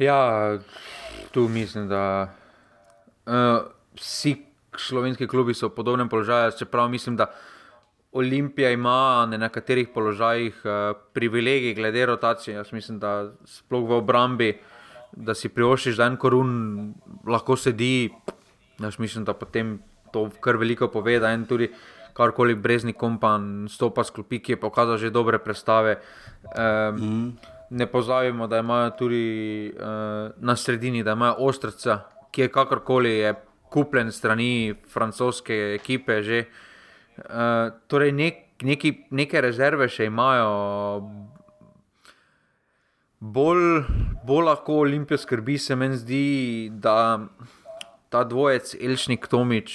[0.00, 0.56] Ja,
[1.30, 2.02] tu mislim, da
[3.28, 3.68] uh,
[4.00, 4.45] vsi
[4.80, 7.30] slovenski klubi so v podobnem položaju, čeprav mislim, da
[8.12, 12.54] Olimpija ima na nekaterih položajih uh, privilegij glede rotacije.
[12.56, 14.54] Jaz mislim, da sploh v obrambi,
[15.12, 16.94] da si privoščiš en korun,
[17.26, 18.08] lahko sedi.
[18.80, 19.78] Jaz mislim, da potem
[20.12, 21.70] to kar veliko pove, da en tudi.
[22.16, 25.98] Karkoli brezni kompan, stopa sklopi, ki je pokazal že dobre predstave.
[26.56, 29.82] Um, mm ne pozabimo, da imajo tudi uh,
[30.36, 32.00] na sredini, da imajo ostrca,
[32.30, 33.34] ki je kakorkoli je
[33.72, 36.22] kupljen strani francoske ekipe.
[36.22, 36.44] Že.
[37.16, 40.50] Uh, torej, nek, neki, neke rezerve še imajo.
[43.20, 43.82] Bolj,
[44.28, 46.26] bolj lahko Olimpijo skrbi, se meni zdi,
[46.70, 47.24] da
[48.12, 49.72] ta dvojec Elšnik Tomič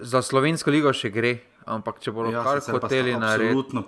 [0.00, 1.38] za slovensko ligo še gre.
[1.64, 3.80] Ampak če bodo ja, kar hoteli narediti.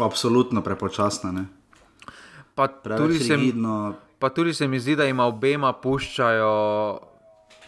[0.00, 1.44] Absolutno prepočasna.
[2.54, 3.36] Pa tudi, se,
[4.18, 6.54] pa tudi se mi zdi, da ima obema puščajo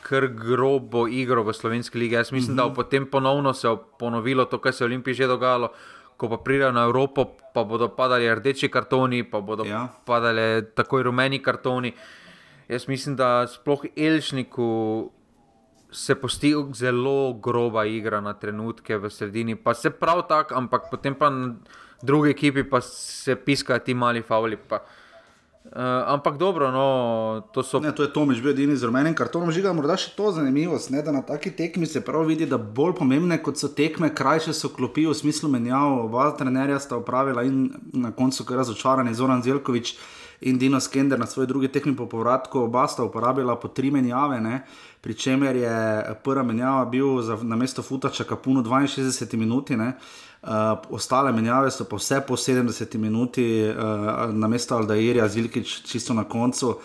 [0.06, 2.14] kar grobo igro v slovenski ligi.
[2.14, 2.62] Jaz mislim, uh -huh.
[2.62, 2.74] da mhm.
[2.74, 3.68] potem ponovno se
[3.98, 5.68] ponovilo to, kar se je v Olimpiji že dogajalo.
[6.16, 7.24] Ko pa pridejo na Evropo,
[7.54, 9.88] pa bodo padali rdeči kartoni, pa bodo ja.
[10.04, 11.92] padali takoj rumeni kartoni.
[12.68, 15.10] Jaz mislim, da sploh Elšniku
[15.90, 19.56] se posti zelo groba igra na trenutke v sredini.
[19.56, 21.30] Pa se prav tako, ampak potem pa
[22.02, 24.56] drugi ekipi pa se piskajo ti mali fauli.
[24.56, 24.76] Pa.
[24.76, 25.05] Uh,
[26.06, 27.80] ampak dobro, no, to so.
[27.80, 29.50] Ne, to je Tomoč, bil edini z rumenim kartonom.
[29.52, 32.94] Žiga, morda še to zanimivost, ne, da na taki tekmi se prav vidi, da bolj
[33.00, 36.06] pomembne kot so tekme, krajše so klopi v smislu menjav.
[36.06, 39.96] Oba trenerja sta upravila in na koncu kar razočarani Zoran Zelkovič
[40.40, 42.66] in Dino Skender na svoji drugi tekmi po povratku.
[42.68, 44.62] Oba sta uporabila po tri menjave, ne,
[45.00, 45.76] pri čemer je
[46.24, 49.76] prva menjava bil za, na mesto Futača Kapuno 62 minuti.
[50.46, 50.52] Ne.
[50.52, 56.14] Uh, ostale menjave so pa vse po 70 minuti, uh, na mesto Aldairja, Zilkič, čisto
[56.14, 56.76] na koncu.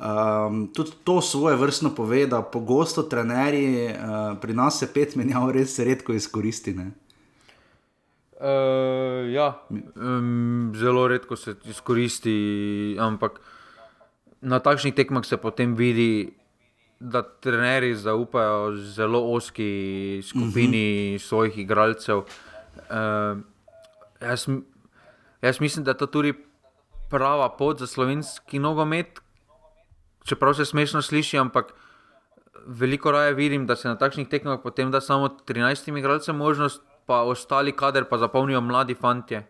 [0.00, 5.50] Um, tudi to svoje vrstno pove, da pogosto trenerji uh, pri nas se pet menjav
[5.52, 6.90] res redko izkoristine.
[8.40, 13.36] Uh, ja, um, zelo redko se izkoristi, ampak
[14.40, 16.32] na takšnih tekmah se potem vidi,
[17.00, 21.28] da trenerji zaupajo zelo oski skupini uh -huh.
[21.28, 22.18] svojih igralcev.
[22.18, 22.24] Uh,
[24.20, 24.46] jaz,
[25.42, 26.34] jaz mislim, da je to tudi
[27.10, 29.20] prava pot za slovenski nogomet.
[30.24, 31.72] Čeprav se smešno sliši, ampak
[32.66, 37.22] veliko raje vidim, da se na takšnih tekmah potem da samo 13 igralcem možnost, pa
[37.22, 39.40] ostali kader pa zapolnijo mladi fanti,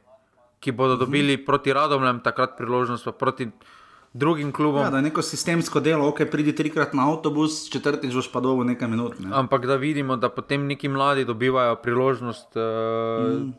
[0.61, 1.01] ki bodo mhm.
[1.01, 3.51] dobili proti radomljem takrat priložnost, pa proti
[4.13, 4.83] drugim klubom.
[4.83, 8.65] Ja, da je neko sistemsko delo, ok, pridi trikrat na avtobus, četrtič boš pa dolgo
[8.65, 9.19] nekaj minut.
[9.21, 9.31] Ne?
[9.33, 12.57] Ampak da vidimo, da potem neki mladi dobivajo priložnost.
[12.57, 13.53] Uh, mm.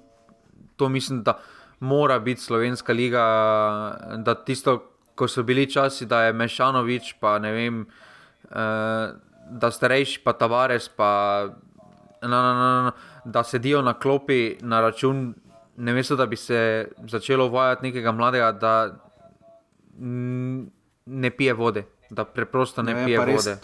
[0.76, 1.40] To mislim, da
[1.80, 3.24] mora biti slovenska liga.
[4.18, 4.84] Da tisto,
[5.16, 7.86] ko so bili časi, da je Mešanovič, pa ne vem,
[8.50, 8.58] uh,
[9.52, 11.48] da starejši, pa Tavares, pa
[12.22, 12.92] na, na, na, na,
[13.26, 15.34] da sedijo na klopi na račun.
[15.78, 18.92] Ne mislim, da bi se začelo uvajati nekega mladega, da
[21.06, 23.58] ne pije vode, da preprosto ne, ne pije vode.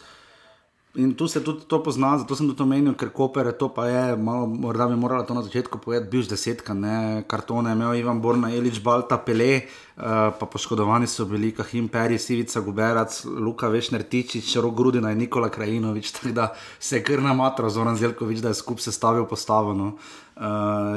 [0.97, 3.85] In tu se tudi to pozna, zato sem tudi omenil, ker Koper je to pa
[3.85, 7.99] je, malo, morda bi morala to na začetku povedati, bil že desetka, ne, kartone, imel
[7.99, 13.69] Ivan Borna, Elič, Balta, Pele, uh, pa poškodovani so bili Kahim Peri, Sivica, Guberac, Luka
[13.69, 18.41] Vešner, Tičič, Rok Grudina in Nikola Krajinovič, tako da se je kar namatro, Zoran Zelkovič,
[18.41, 19.93] da je skup sestavil postavljeno.
[19.93, 20.26] Uh,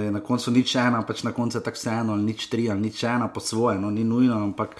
[0.05, 3.05] je na koncu nič ena, pač na koncu je tako vseeno, nič tri ali nič
[3.05, 4.77] ena po svoje, no, ni nujno, ampak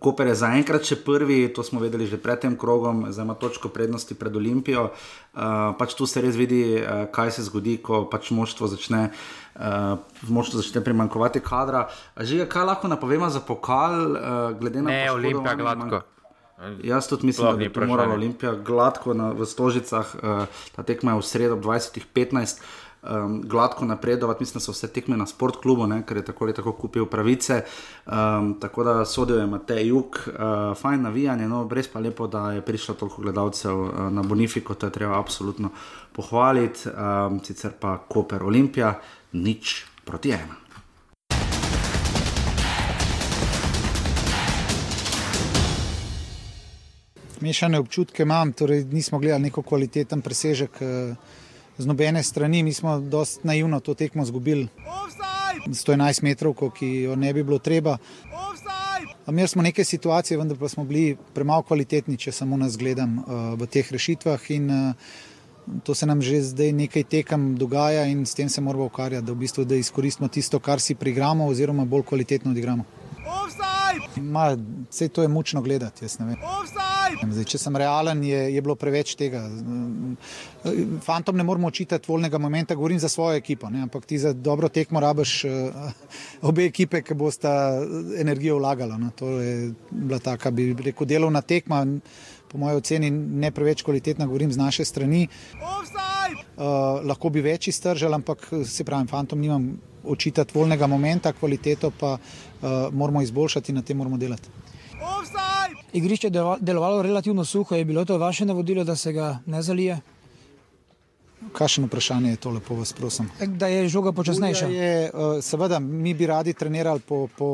[0.00, 3.68] Koper je zaenkrat še prvi, to smo vedeli že pred tem krogom, zdaj ima točko
[3.68, 4.90] prednosti pred Olimpijo.
[5.34, 9.10] Uh, pač tu se res vidi, uh, kaj se zgodi, ko pač moštvo začne,
[9.58, 11.90] uh, moštvo začne primankovati kadra.
[12.16, 14.18] Že kaj lahko napovemo za pokal, uh,
[14.56, 16.02] glede na to, da je Olimpija gladko.
[16.86, 21.12] Jaz tudi mislim, Plavni da bi morala Olimpija gladko na, v Stožicah, uh, ta tekma
[21.12, 22.62] je v sredo ob 20.15
[23.10, 24.42] um, gladko napredovati.
[24.42, 27.06] Mislim, da so vse tekme na sport klubu, ne, ker je tako ali tako kupil
[27.06, 27.62] pravice.
[28.06, 32.52] Um, tako da sodijo je Matej Jug, uh, fajn navijanje, no brez pa lepo, da
[32.52, 35.70] je prišlo toliko gledalcev uh, na Bonifiko, to je treba absolutno
[36.12, 36.88] pohvaliti.
[36.88, 39.00] Um, sicer pa Koper Olimpija,
[39.32, 40.64] nič proti ena.
[47.44, 51.14] mešane občutke imam, torej nismo gledali neko kvaliteten presežek eh,
[51.78, 54.68] z nobene strani, mi smo dosti naivno to tekmo izgubili.
[55.66, 57.96] 111 metrov, ki jo ne bi bilo treba.
[59.28, 63.54] Imeli smo neke situacije, vendar pa smo bili premalo kvalitetni, če samo nas gledam uh,
[63.60, 64.50] v teh rešitvah.
[64.50, 64.94] In, uh,
[65.82, 69.32] to se nam že zdaj nekaj tekem dogaja in s tem se moramo ukvarjati, da,
[69.32, 72.84] v bistvu, da izkoristimo tisto, kar si prigramo, oziroma bolj kvalitetno odigramo.
[74.16, 74.56] Ma,
[74.90, 76.08] vse to je mučno gledati.
[76.08, 79.42] Zdaj, če sem realen, je, je bilo preveč tega.
[81.04, 83.82] Fantom ne moramo očitati voljnega momenta, govorim za svojo ekipo, ne?
[83.82, 85.52] ampak ti za dobro tekmo rabiš uh,
[86.42, 87.54] obe ekipe, ki bosta
[88.18, 88.98] energijo vlagala.
[88.98, 89.10] No?
[89.16, 91.84] To je bila taka, bi rekel, delovna tekma,
[92.50, 95.26] po mojem oceni ne preveč kvalitetna, govorim z naše strani.
[96.54, 99.74] Uh, lahko bi več iztržal, ampak se pravi, fantom nimam
[100.06, 104.48] očitati voljnega momenta, kvaliteto pa uh, moramo izboljšati in na tem moramo delati.
[105.92, 110.00] Igrišče je delovalo relativno suho, je bilo to vaše navodilo, da se ga ne zalije?
[111.52, 113.30] Kakšno vprašanje je to, lepo vas prosim?
[113.46, 114.66] Da je žoga počasnejša.
[114.66, 117.48] Je, uh, seveda, mi bi radi trenirali po, po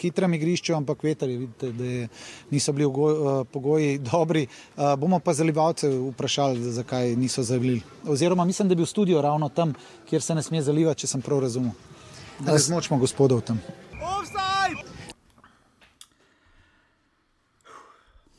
[0.00, 2.08] hitrem igrišču, ampak veter je, vidite, da je,
[2.50, 4.46] niso bili ugoj, uh, pogoji dobri.
[4.98, 7.82] Bomo pa zalivalce vprašali, zakaj niso zalili.
[8.08, 9.74] Oziroma, mislim, da je bil studio ravno tam,
[10.08, 11.72] kjer se ne sme zalivati, če sem prav razumel.
[12.40, 13.60] Da ne zmočimo gospodov tam.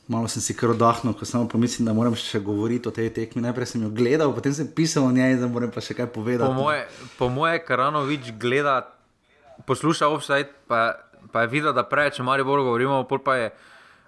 [0.06, 3.42] Malo sem si kar oddahnil, ko samo pomislim, da moram še govoriti o tej tekmi.
[3.42, 6.46] Najprej sem jo gledal, potem sem pisal o njej, da moram pa še kaj povedati.
[6.46, 6.84] Po moje,
[7.34, 8.76] moje Karanovič gleda,
[9.66, 10.94] posluša offside, pa,
[11.34, 13.50] pa je videl, da preveč o Mariboru govorimo, pol pa je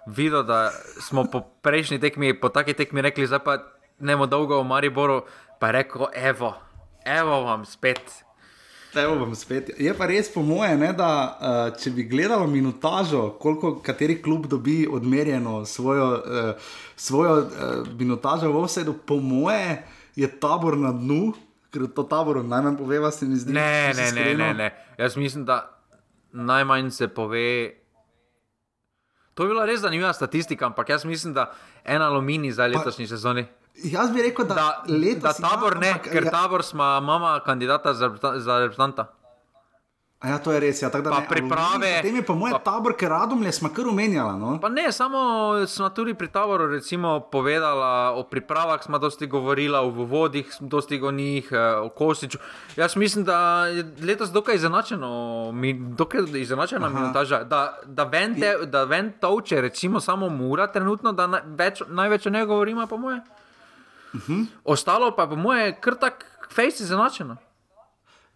[0.07, 0.71] videl, da
[1.03, 3.59] smo po prejšnji tekmi, po taki tekmi rekli, zdaj pa
[3.99, 5.25] ne bomo dolgo o Mariboru,
[5.59, 6.55] pa je rekel, evo,
[7.03, 7.99] evo vam spet.
[9.77, 14.47] Je pa res po moje, ne, da uh, če bi gledalo minutažo, koliko kateri klub
[14.49, 19.83] dobi odmerjeno svojo, uh, svojo uh, minutažo v vsedu, po moje
[20.15, 21.33] je tabor na dnu,
[21.69, 23.53] ker to tabor najmanj pove, se mi zdi.
[23.53, 24.71] Ne, ne, ne, ne, ne.
[24.97, 25.69] Jaz mislim, da
[26.31, 27.71] najmanj se pove.
[29.33, 31.53] To je bila res zanimiva statistika, ampak jaz mislim, da
[31.85, 33.45] en aluminij za letošnji sezoni.
[33.83, 36.31] Jaz bi rekel, da, da, da tabor ja, ne, ampak, ker ja.
[36.31, 39.07] tabor smo mama kandidata za, za reprezentanta.
[40.19, 40.81] Ja, to je res.
[40.83, 42.03] Ja, tak, ne, priprave.
[42.03, 44.35] Potem je pa moj pa, tabor, ker radom le smo kar umenjali.
[44.35, 44.57] No?
[44.59, 45.19] Pa ne, samo
[45.63, 51.11] smo tudi pri taboru recimo povedala o pripravah, smo dosti govorila, o vodih, dosti o
[51.15, 52.37] njih, eh, o Kosiču.
[52.75, 58.57] Jaz mislim, da je letos dokaj izenačeno, mi, dokaj izenačena minutaža, da, da ven, te,
[58.67, 62.97] da ven toče, recimo samo mura trenutno, da na, več, največ o njej govorimo, po
[62.97, 63.23] mojem.
[64.13, 64.45] Uh -huh.
[64.63, 67.37] Ostalo pa je, po mojem, kar tak fejs izenačeno.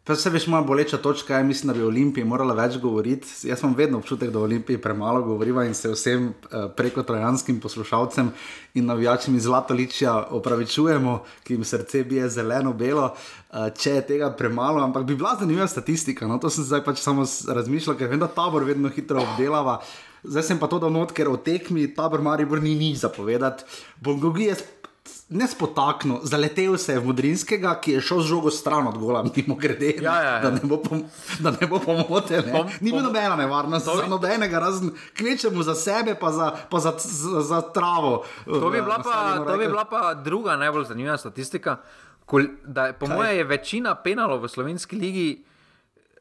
[0.03, 3.27] To se veš, moja boleča točka je, mislim, da bi o Olimpiji morala več govoriti.
[3.47, 7.61] Jaz imam vedno občutek, da o Olimpiji premalo govoriva in se vsem uh, preko trojanskim
[7.63, 8.31] poslušalcem
[8.73, 14.83] in navijačem iz Zlatoličja opravičujemo, ki jim srce bije zeleno-belo, uh, če je tega premalo,
[14.83, 16.27] ampak bi bila zanimiva statistika.
[16.27, 19.79] No, to sem zdaj pač samo razmišljal, ker vem, da tabor vedno hitro obdelava.
[20.23, 23.63] Zdaj sem pa to dal not, ker o tekmi tabor Maribor ni nič zapovedati.
[24.03, 24.59] Bongogi je
[25.33, 29.23] ne spotaknil, zaletel se je v Mudrinskega, ki je šel z žogo stran od gola,
[29.25, 29.95] mimo grede.
[30.01, 30.39] Ja, ja, ja.
[30.39, 31.03] Da ne bo, pom
[31.69, 32.41] bo pomote.
[32.45, 32.63] Ne?
[32.81, 37.41] Ni bilo nobena nevarnost, za nobenega, razen kvečemu za sebe, pa za, pa za, za,
[37.41, 38.23] za travo.
[38.45, 41.77] To bi, bila pa, to bi bila pa druga najbolj zanimiva statistika.
[42.25, 45.43] Kol, da, po mojem je večina penalov v slovenski ligi.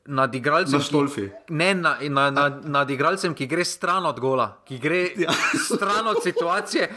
[0.06, 4.78] Nad igralcem, ki, ne, na, na, na, nad igralcem, ki gre stran od gola, ki
[4.82, 5.30] gre ja.
[5.54, 6.88] stran od situacije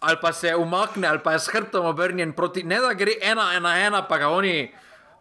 [0.00, 2.62] ali pa se umakne, ali pa je s hrbtom obrnjen proti.
[2.62, 4.72] Ne da gre ena, ena, ena, pa ga oni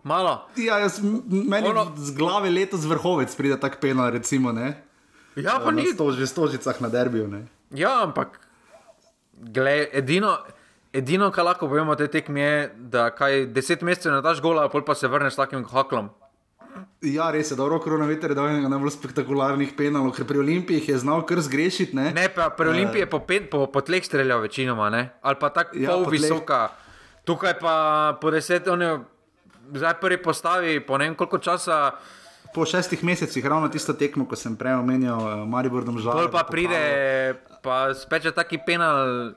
[0.04, 0.48] malo.
[0.56, 1.92] Ja, jaz, meni ono...
[1.96, 4.52] z glave letos vrhovec pride tako pena, recimo.
[4.52, 4.84] Ne?
[5.36, 7.28] Ja, pa ni to že stožicah na derbiju.
[7.28, 7.48] Ne?
[7.72, 8.40] Ja, ampak
[9.34, 10.38] gled, edino.
[10.96, 14.70] Edino, kar lahko povemo o tej tekmi, je, da kaj deset mesecev ne daš gola,
[14.72, 16.08] pa se vrneš s takim haklom.
[17.06, 20.42] Ja, res je, da je korona veter, da je enega najbolj spektakularnih penalov, ker pri
[20.42, 21.96] Olimpiji je znal kar zgrešiti.
[21.96, 25.10] Ne, ne pa pri Olimpiji je po, po, po tleh streljal večinoma, ne?
[25.22, 26.70] ali pa tako ja, pol visoka.
[27.26, 27.76] Tukaj pa
[28.22, 28.92] po deset, on je
[29.74, 31.96] zdaj prvi postavi, po ne vem koliko časa.
[32.54, 36.16] Po šestih mesecih, ravno tisto tekmo, ko sem prej omenjal, uh, Maribor domžal.
[36.16, 36.82] Pol pa pride,
[37.64, 39.34] pa speče taki penal,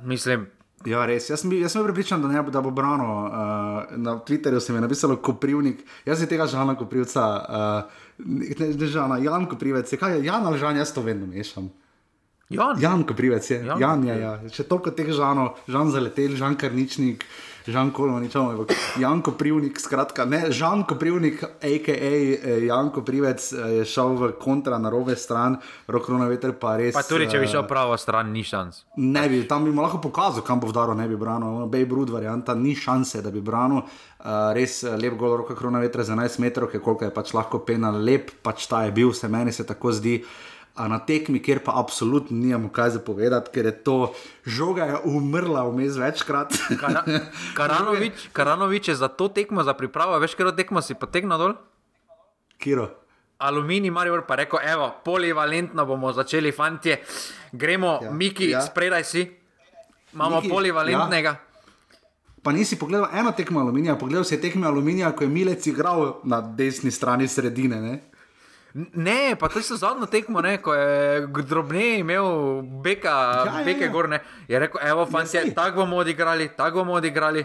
[0.00, 0.48] mislim.
[0.86, 1.28] Ja, res.
[1.30, 3.08] Jaz sem, jaz sem pripričan, da, ne, da bo brano.
[3.26, 8.90] Uh, na Twitterju sem je napisal Koprivnik, jaz sem tega žana Koprivca, uh, ne, ne
[8.90, 9.92] žana, Jan Koprivec.
[9.98, 11.70] Kaj je Jan ali Žan, jaz to vedno mešam.
[12.52, 13.62] Jan, Jan Koprivec je.
[13.64, 14.34] Jan, Jan je, ja.
[14.52, 17.24] Če toliko teh žanov, Žan zaletel, Žan Karničnik.
[17.66, 21.94] Žan Kolonič, ampak Janko Privnik, skratka, ne, Žan Privnik, a.k.a.
[21.94, 25.56] eh, Janko Privec, eh, je šel v kontra na robe stran,
[25.86, 26.94] roko na veter pa res.
[26.94, 28.84] Pa tudi, če bi eh, šel pravo stran, ni šans.
[28.98, 31.66] Ne bi, tam bi mu lahko pokazal, kam bo vdaro, ne bi branil.
[31.70, 33.86] Bej Brud varianta, ni šanse, da bi branil.
[34.22, 37.58] Uh, res eh, lep gol, roka krona vetra za 11 metrov, koliko je pač lahko
[37.66, 40.20] penal, lep pač ta je bil, se meni se tako zdi.
[40.74, 43.96] A na tekmi, kjer pa absolutno nimamo kaj zapovedati, ker je to
[44.48, 46.56] žoga je umrla vmes večkrat.
[46.80, 47.04] Kara,
[47.58, 51.54] Karanovič, Karanovič je za to tekmo, za pripravo, veš, ker tekmo si potegnil dol.
[52.56, 52.88] Kiro.
[53.42, 57.02] Aluminij, Marijo pa rekel, evo, polivalentno bomo začeli, fantje,
[57.52, 58.62] gremo, ja, Miki, ja.
[58.62, 59.26] spredaj si,
[60.14, 61.28] imamo Miki, polivalentnega.
[61.28, 61.52] Ja.
[62.42, 66.40] Pa nisi pogledal eno tekmo aluminija, pogledal si tekmo aluminija, ko je Milec igral na
[66.40, 67.80] desni strani sredine.
[67.80, 68.00] Ne?
[68.74, 73.84] Ne, pa to je zadnjo tekmo, ne, ko je drobne imel beka, ja, ja, beke
[73.84, 73.92] ja.
[73.92, 74.22] gorne.
[74.48, 77.44] Je rekel, evo, fanti, ja, tako bomo odigrali, tako bomo odigrali.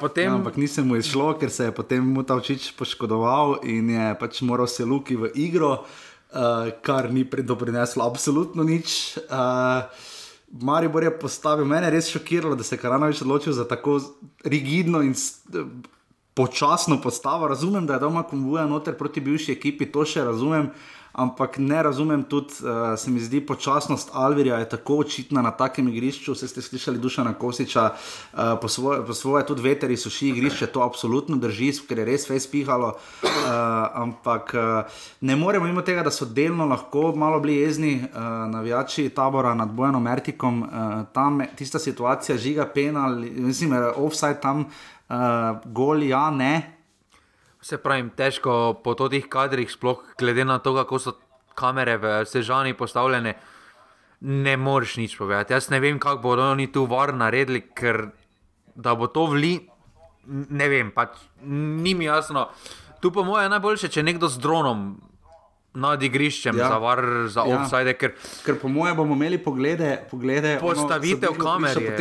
[0.00, 0.24] Potem...
[0.24, 4.10] Ja, ampak nisem mu izšlo, ker se je potem mu ta očič poškodoval in je
[4.20, 9.16] pač moral se luki v igro, uh, kar ni predoprineslo absolutno nič.
[9.30, 9.88] Uh,
[10.52, 13.96] Maribor je postavil, mene je res šokiralo, da se je Karanovič odločil za tako
[14.44, 15.16] rigidno in
[16.34, 17.48] počasno postavo.
[17.48, 20.70] Razumem, da je doma konvoja noter proti bivši ekipi, to še razumem,
[21.12, 25.88] ampak ne razumem tudi, uh, se mi zdi, počasnost Alvirja je tako očitna na takem
[25.88, 26.32] igrišču.
[26.32, 30.80] Vse ste slišali Dušana Kosiča, uh, po, svoje, po svoje tudi veteri suši igrišče, to
[30.80, 32.94] absolutno drži, ker je res fez pihalo.
[33.22, 33.28] Uh,
[34.06, 39.10] ampak uh, ne moremo mimo tega, da so delno lahko malo bili jezni uh, navijači
[39.12, 40.62] tabora nad Bojanom Mertikom.
[40.62, 44.64] Uh, tam tista situacija žiga penal, mislim, offside tam
[45.12, 46.78] uh, goli, ja, ne.
[47.62, 51.14] Se pravi, težko po teh kadrih, sploh glede na to, kako so
[51.54, 53.36] kamere v Sežani postavljene,
[54.20, 55.52] ne moreš nič povedati.
[55.52, 58.08] Jaz ne vem, kako bodo oni tu var naredili, ker
[58.74, 59.60] da bo to vli,
[60.26, 62.48] ne vem, pač ni mi jasno.
[63.02, 64.92] Tu po mojem je najboljše, če nekdo z dronom.
[65.72, 66.66] Nad igriščem ja.
[66.68, 67.00] za, var,
[67.32, 67.56] za ja.
[67.56, 67.94] offside.
[67.96, 68.12] Ker,
[68.44, 70.02] ker po mojem bomo imeli poglede.
[70.10, 71.96] poglede postavitev kamere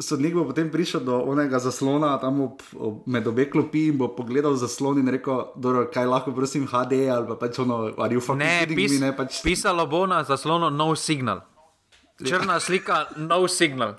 [0.00, 4.08] sodnik bo potem prišel do onega zaslona, tam ob, ob, med obe klopi in bo
[4.16, 5.52] pogledal zaslon in rekel,
[5.92, 8.38] kaj lahko, prosim, HD ali pa pač ono, ali ufam.
[8.40, 9.42] Ne, pis, ne pač...
[9.44, 11.44] pisalo bo na zaslonu no signal.
[12.20, 12.60] Črna ja.
[12.60, 13.94] slika, no signal.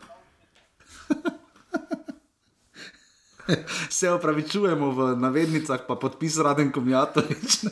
[3.90, 7.66] Se opravičujemo v navednicah, pa podpis raden komijatorič.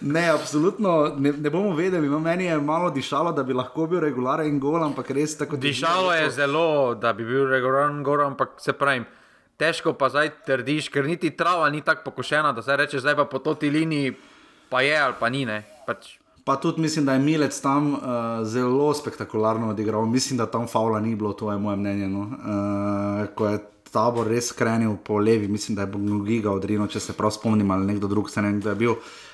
[0.00, 2.08] Ne, absolutno ne, ne bomo vedeli.
[2.08, 5.56] No, meni je malo dišalo, da bi lahko bil regularen gol, ampak res tako.
[5.56, 9.04] Dišalo je zelo, da bi bil regularen gol, ampak se pravi,
[9.56, 13.24] težko pa zdaj trdiš, ker niti trava ni tako pokošena, da se reče, zdaj pa
[13.24, 14.14] po toti liniji
[14.70, 15.46] pa je ali pa ni.
[15.86, 16.16] Pač.
[16.46, 18.00] Pa tudi mislim, da je Milec tam uh,
[18.46, 20.06] zelo spektakularno odigral.
[20.06, 22.08] Mislim, da tam faula ni bilo, to je moje mnenje.
[22.08, 22.20] No.
[22.20, 23.58] Uh, ko je
[23.90, 27.86] tabor res krenil po levi, mislim, da je Giga odrinil, če se prav spomnim, ali
[27.86, 28.92] nekdo drug se ne vem, kdo je bil.
[28.92, 29.25] Uh,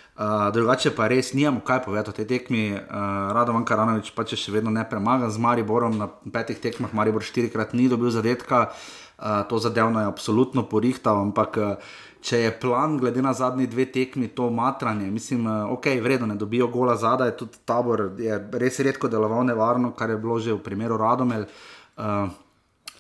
[0.53, 2.73] drugače pa res nimamo kaj povedati o tej tekmi.
[2.73, 7.25] Uh, Radovan Karanovič pa če še vedno ne premaga z Mariborom na petih tekmah, Maribor
[7.25, 12.99] štirikrat ni dobil zadetka, uh, to zadevno je absolutno porihtal, ampak uh, če je plan,
[13.01, 17.33] glede na zadnji dve tekmi, to matranje, mislim, uh, ok, vredno ne dobijo gola zadaj,
[17.41, 21.49] tudi tabor je res redko deloval nevarno, kar je bilo že v primeru Radomel.
[21.97, 22.29] Uh,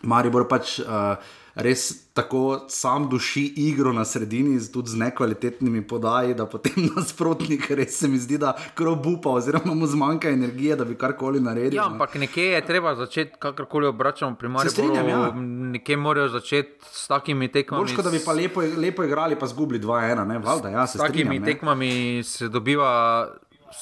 [0.02, 0.80] Maribor pač.
[0.80, 1.20] Uh,
[1.54, 7.98] res tako sam duši igro na sredini, tudi z nekvalitetnimi podaji, da potem nasprotnik res
[7.98, 11.76] se mi zdi, da krobupa, oziroma mu zmanjka energije, da bi karkoli naredil.
[11.76, 15.08] Ja, ampak nekje je treba začeti, kakorkoli obračamo, primarno.
[15.08, 15.30] Ja.
[15.72, 17.82] Nekje morajo začeti s takimi tekmami.
[17.82, 20.68] Možko, da bi pa lepo, lepo igrali, pa zgubili 2-1, ne valjda.
[20.68, 23.28] Ja, s takimi strinjam, tekmami se dobiva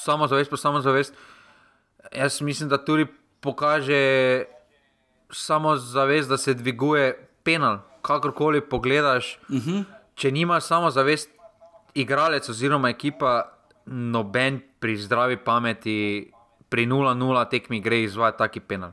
[0.03, 1.13] samozavest, pa samozavest.
[2.15, 3.05] Jaz mislim, da tudi
[3.39, 4.43] pokaže
[5.31, 9.69] samozavest, da se dviguje penal, kakorkoli pogledaš, uh mhm.
[9.69, 9.83] -huh.
[10.15, 11.29] če nima samo zavest,
[11.93, 13.43] igralec oziroma ekipa,
[13.85, 16.31] noben pri zdravi pameti,
[16.69, 18.91] pri 0-0 tekmi gre izvajati taki penal.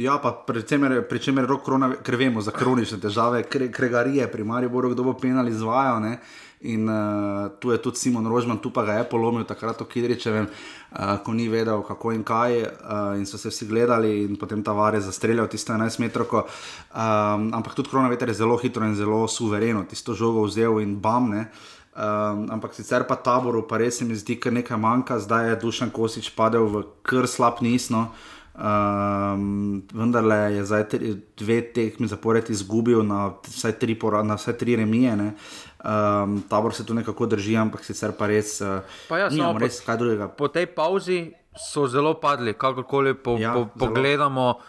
[0.00, 4.44] Ja, pa predvsem, pri čemer rok korona, ker vemo za kronične težave, kre, kregarije, pri
[4.44, 6.00] Mariboru, kdo bo penal izvajal.
[6.00, 6.18] Ne?
[6.60, 10.44] In uh, tu je tudi Simon Rožman, tu pa ga je polomil takrat v Kidričevem,
[10.44, 12.52] uh, ko ni vedel, kako in kaj.
[12.60, 16.28] Uh, in so se vsi gledali, in potem ta var je zastreljal tisto 11 metrov.
[16.28, 21.48] Um, ampak tudi Kronaveter je zelo hitro in zelo suvereno tisto žogo vzel in bamne.
[21.96, 25.56] Um, ampak sicer pa taboru, pa res se mi zdi, da nekaj manjka, zdaj je
[25.64, 28.12] Dušan Kosič padel v kar slab nisno.
[28.60, 34.76] Um, vendar je zdaj tri, dve tekmi zapored izgubil na vsaj tri, na vsaj tri
[34.76, 35.16] remije.
[35.16, 35.32] Uh,
[35.80, 38.60] Um, tabor se tu nekako drži, ampak sicer pa res.
[38.60, 40.28] Uh, pa ja, samo res kaj drugega.
[40.28, 44.60] Po tej pauzi so zelo padli, kakorkoli po, ja, po, pogledamo.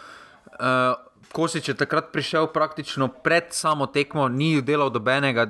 [0.55, 0.95] Uh,
[1.31, 5.47] Kosič je takrat prišel praktično pred samo tekmo, ni delal dobenega,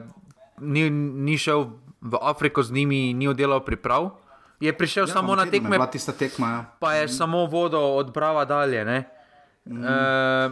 [0.62, 4.18] ni, ni šel v Afriko z njimi, ni oddelal priprav.
[4.62, 5.78] Je prišel ja, samo na tekme,
[6.18, 6.60] tekma, ja.
[6.78, 7.10] pa je mm.
[7.10, 8.86] samo vodo od Brava dalje.
[8.86, 9.86] Mm.
[9.86, 10.50] E,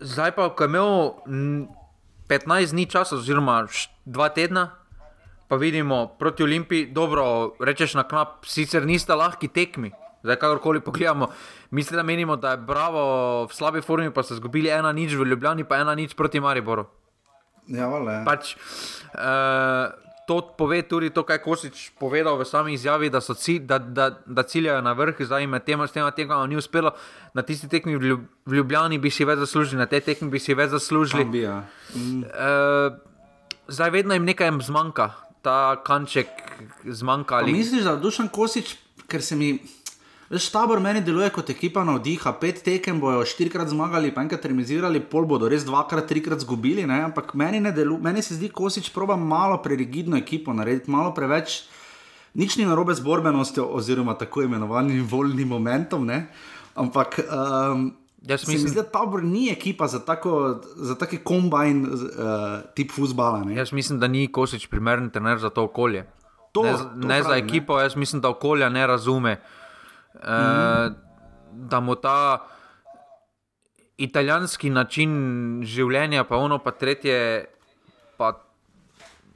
[0.00, 0.90] zdaj pa, ko je imel
[2.28, 3.66] 15 dni časa, oziroma
[4.06, 4.70] 2 tedna,
[5.48, 9.92] pa vidimo proti Olimpiji, dobro, rečeš na knap, sicer nista lahki tekmi.
[10.24, 11.28] Zdaj, kakorkoli pogledamo,
[11.70, 13.02] mislim, da menimo, da je Bravo
[13.44, 16.86] v slabi formi, pa so izgubili ena nič v Ljubljani, pa ena nič proti Mariboru.
[17.68, 18.22] Ja, vale.
[18.24, 18.56] Pač,
[19.12, 19.92] uh,
[20.26, 24.42] to pove tudi to, kaj Kosič povedal v sami izjavi, da, cilj, da, da, da
[24.42, 26.94] ciljajo na vrh, zdaj jim tem, s tem tekmom ni uspelo.
[27.34, 28.18] Na tisti tekmi v
[28.48, 31.24] Ljubljani bi si več zaslužili, na tej tekmi bi si več zaslužili.
[31.24, 31.64] Bi, ja.
[31.94, 32.24] mm.
[32.24, 32.96] uh,
[33.68, 35.10] zdaj vedno jim nekaj zmanjka,
[35.44, 36.28] ta kanček
[36.84, 37.42] zmanjka.
[37.42, 37.52] Ali...
[37.52, 38.76] Misliš, da dušan Kosič,
[39.08, 39.58] ker se mi.
[40.34, 42.32] Veš, tabor meni deluje kot ekipa na vdiha.
[42.40, 46.82] Pet tekem bojo štirikrat zmagali, pa enkrat remizirali, pol bodo res dvakrat, trikrat zgubili.
[46.90, 47.04] Ne?
[47.06, 51.60] Ampak meni, delu, meni se zdi, Kosič proba malo prerigidno ekipo narediti, malo preveč.
[52.34, 56.02] Nič ni narobe z borbenostjo, oziroma tako imenovanim voljnim momentom.
[56.10, 56.24] Ne?
[56.74, 57.20] Ampak.
[57.30, 57.92] Um,
[58.26, 61.98] Jaz mislim, da tabor ni ekipa za, tako, za taki kombajn uh,
[62.74, 63.44] tip futbola.
[63.54, 66.08] Jaz mislim, da ni Kosič primeren trener za to okolje.
[66.52, 67.82] To, ne to ne pravi, za ekipo, ne?
[67.86, 69.38] jaz mislim, da okolja ne razume.
[70.14, 70.94] -hmm.
[71.52, 72.46] da mu ta
[73.96, 77.46] italijanski način življenja, pa ono pa tretje,
[78.16, 78.32] pa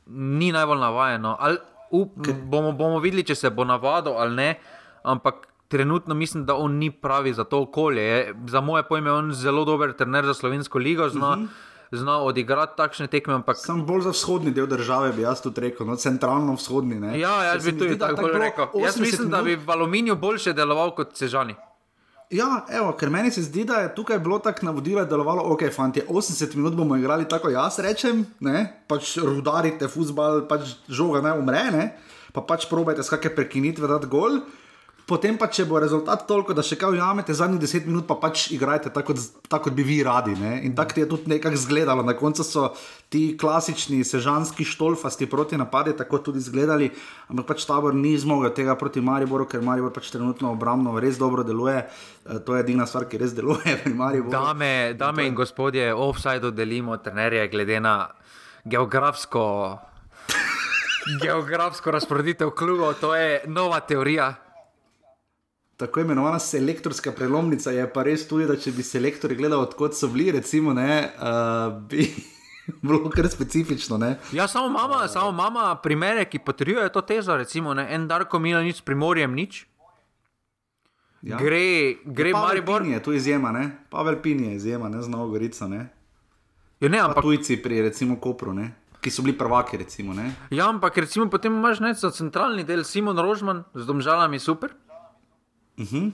[0.07, 1.37] ni najbolj navajeno.
[1.41, 1.59] Ali,
[1.91, 4.59] up, bomo, bomo videli, če se bo navadil ali ne,
[5.03, 8.03] ampak trenutno mislim, da on ni pravi za to okolje.
[8.03, 11.09] Je, za moje pojme, on je zelo dober trener za slovensko ligo.
[11.09, 11.68] Zna, mm -hmm.
[11.93, 13.35] Zna odigrati takšne tekme.
[13.41, 13.57] Ampak...
[13.57, 17.01] Sam bolj za vzhodni del države bi jaz tudi rekel, no, centralno-vzhodni.
[17.01, 17.15] Ne?
[17.21, 18.69] Ja, jaz bi tudi tako rekel.
[18.85, 19.39] Jaz mislim, minut...
[19.39, 21.57] da bi v aluminiju boljše deloval kot sežani.
[22.29, 25.47] Ja, evo, ker meni se zdi, da je tukaj bilo tako navodilo, da je delovalo,
[25.55, 31.23] ok, fanti, 80 minut bomo igrali tako, jaz rečem, ne, pač rudarite, futbal, pač žoga
[31.25, 31.87] ne umre, ne,
[32.37, 34.43] pa pač probajte skakaj prekinitve, da gol
[35.09, 38.51] potem pa če bo rezultat toliko, da še kaj ujamete, zadnjih deset minut pa pač
[38.53, 39.15] igrajte tako,
[39.49, 40.35] tak, kot bi vi radi.
[40.37, 40.59] Ne?
[40.69, 42.05] In tako je tudi nekako izgledalo.
[42.05, 42.67] Na koncu so
[43.09, 46.91] ti klasični sežanski štolfasti proti napadi tako tudi izgledali,
[47.33, 51.45] ampak pač tabor ni zmogel tega proti Mariboru, ker Maribor pač trenutno obrambno res dobro
[51.47, 51.81] deluje.
[51.81, 54.35] E, to je edina stvar, ki res deluje pri Mariboru.
[54.35, 57.97] Dame, dame in gospodje, offside delimo trenerje glede na
[58.69, 59.47] geografsko.
[61.25, 64.48] Geografsko razporeditev klubov, to je nova teorija
[65.79, 70.09] tako imenovana selektorska prelomnica je pa res tudi, da če bi selektori gledali, odkot so
[70.11, 72.09] bili, recimo, ne, uh, bi
[72.83, 73.99] bilo kar specifično.
[73.99, 74.17] Ne.
[74.35, 78.41] Ja, samo mama, uh, samo mama, primere, ki potrjujejo to tezo, recimo, ne, en Darko
[78.43, 79.67] Mila nič, primorjem nič.
[81.23, 81.39] Ja.
[81.39, 82.83] Gre, gre ja, Maribor.
[82.83, 83.71] Pini je tu izjema, ne?
[83.91, 85.67] Pavel Pini je izjema, ne znamo Gorica.
[85.69, 85.89] Ne?
[86.81, 88.73] Ja, ne, ampak tujci pri recimo Kopru, ne?
[89.01, 89.79] ki so bili prvaki.
[89.79, 90.15] Recimo,
[90.51, 94.75] ja, ampak recimo potem imaš ne centralni del Simon Rožman z domžalami super.
[95.79, 95.97] Uh mhm.
[95.97, 96.13] -huh.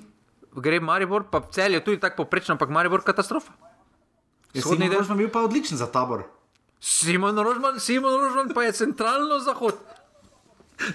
[0.60, 3.52] Gre Maribor, pa cel je tudi tako poprečno, ampak Maribor katastrofa.
[4.60, 6.22] Shodni del smo bili pa odlični za tabor.
[6.80, 9.74] Simon Rožman, Simon Rožman pa je centralno zahod.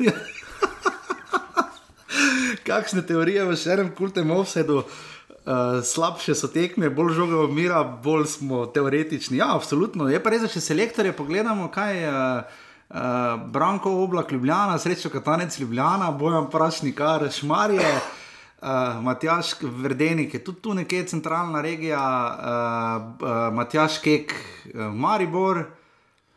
[2.67, 4.85] Kakšne teorije v še enem kultem offsetu, uh,
[5.83, 9.37] slabše so tekme, bolj žoga umira, bolj smo teoretični.
[9.41, 10.09] Ja, absolutno.
[10.09, 12.09] Je pa res, da če selektorje pogledamo, kaj je.
[12.15, 12.97] Uh, Uh,
[13.53, 17.85] Branko oblak Ljubljana, srečo Katanec Ljubljana, bojem prašnikar, šmarje,
[18.61, 24.33] uh, Matjaš Verdenik je tudi tu nekje centralna regija, uh, uh, Matjaš Kek,
[24.73, 25.63] uh, Maribor,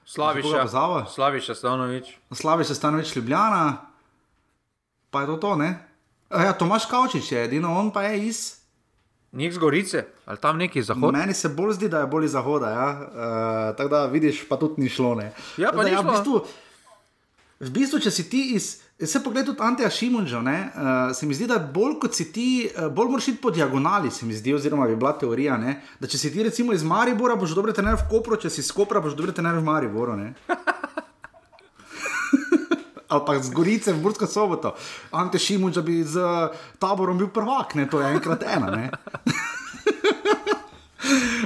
[0.04, 0.66] Slaviša,
[1.14, 2.16] Slaviša Stanovič.
[2.30, 3.76] Slaviša Stanovič Ljubljana,
[5.10, 5.88] pa je to to, ne?
[6.30, 8.62] Uh, ja, Tomaš Kavčič je edino, on pa je iz.
[9.32, 11.12] Nik z Gorice, ali tam neki zahod?
[11.12, 12.70] Meni se bolj zdi, da je bolj zahoda.
[12.70, 12.88] Ja?
[13.00, 15.14] Uh, Tako da vidiš, pa tudi ni šlo.
[15.14, 15.32] Ne?
[15.56, 16.42] Ja, pa da, ja, v, bistvu,
[17.60, 18.81] v bistvu, če si ti iz.
[19.00, 20.44] Se pogled tudi Anteja Šimunža, uh,
[21.16, 24.26] se mi zdi, da bolj kot si ti, uh, bolj moraš iti po diagonali, se
[24.26, 25.80] mi zdi, oziroma bi bila teorija, ne?
[26.00, 28.70] da če si ti recimo iz Maribora, boš dobro trener v Kopru, če si iz
[28.72, 30.14] Kopra, boš dobro trener v Mariboru.
[33.12, 34.74] ali pa z Gorice v Bursko soboto.
[35.12, 36.22] Ante Šimunč, da bi z
[36.80, 37.88] taborom bil prvak, ne?
[37.90, 38.72] to je enkrat ena.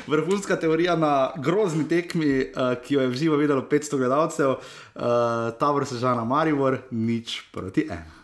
[0.07, 5.03] Vrhunska teorija na grozni tekmi, uh, ki jo je v živo videlo 500 gledalcev, uh,
[5.61, 8.16] tabor se žala Marivor, nič proti ena.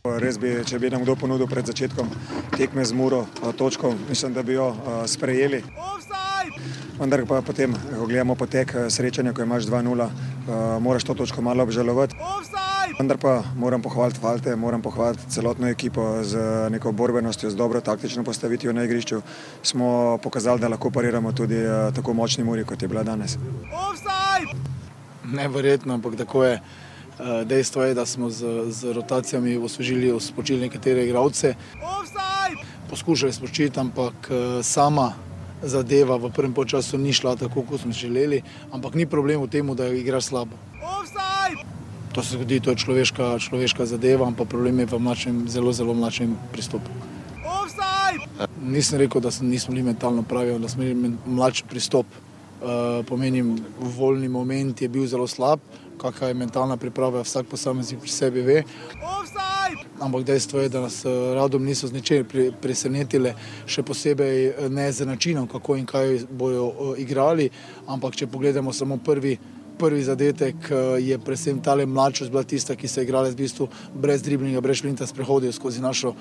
[0.00, 2.08] Res bi, če bi nam kdo ponudil pred začetkom
[2.54, 4.70] tekme z Muro, točko, mislim, da bi jo
[5.04, 5.60] sprejeli.
[6.96, 11.68] Vendar pa potem, ko gledamo potek srečanja, ko imaš 2-0, uh, moraš to točko malo
[11.68, 12.16] obžalovati.
[12.96, 16.40] Vendar pa moram pohvaliti Valte, moram pohvaliti celotno ekipo z
[16.72, 19.20] neko borbenostjo, z dobro taktično postavitvijo na igrišču.
[19.62, 21.60] Smo pokazali, da lahko pariramo tudi
[21.92, 23.36] tako močni muri, kot je bila danes.
[25.28, 26.62] Neverjetno, ampak tako je.
[27.20, 31.54] Uh, dejstvo je, da smo z, z rotacijami osvežili, uspočili nekatere igralce.
[32.88, 35.12] Poskušali smo ščititi, ampak uh, sama
[35.62, 38.40] zadeva v prvem času ni šla tako, kot smo želeli,
[38.72, 40.56] ampak ni problem v tem, da igraš slabo.
[42.12, 45.94] To se zgodi, to je človeška, človeška zadeva, ampak problem je v mlačnem, zelo, zelo
[45.94, 46.90] mlačnem pristopu.
[48.64, 52.06] Nisem rekel, da nismo bili mentalno pravi, da smo imeli mlačen pristop.
[52.60, 55.60] Uh, pomenim, voljni moment je bil zelo slab,
[56.00, 58.62] kakšna je mentalna priprava, vsak posameznik pri sebi ve.
[60.00, 61.02] Ampak dejstvo je, da nas
[61.34, 62.26] radom niso z ničem
[62.60, 63.34] presenetile,
[63.68, 67.50] še posebej ne z načinom, kako in kaj bojo uh, igrali.
[67.86, 69.36] Ampak če pogledamo samo prvi,
[69.80, 70.70] prvi zadetek,
[71.00, 74.80] je predvsem tale mladšost bila tista, ki se je igrala v bistvu brez driblinga, brez
[74.80, 76.14] šprinta, sprehodil skozi našo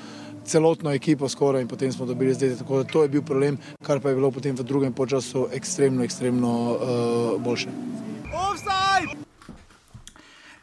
[0.48, 2.56] celotno ekipo skoraj in potem smo dobili zdaj.
[2.64, 6.04] Tako da to je bil problem, kar pa je bilo potem v drugem času ekstremno,
[6.04, 9.29] ekstremno uh, boljše.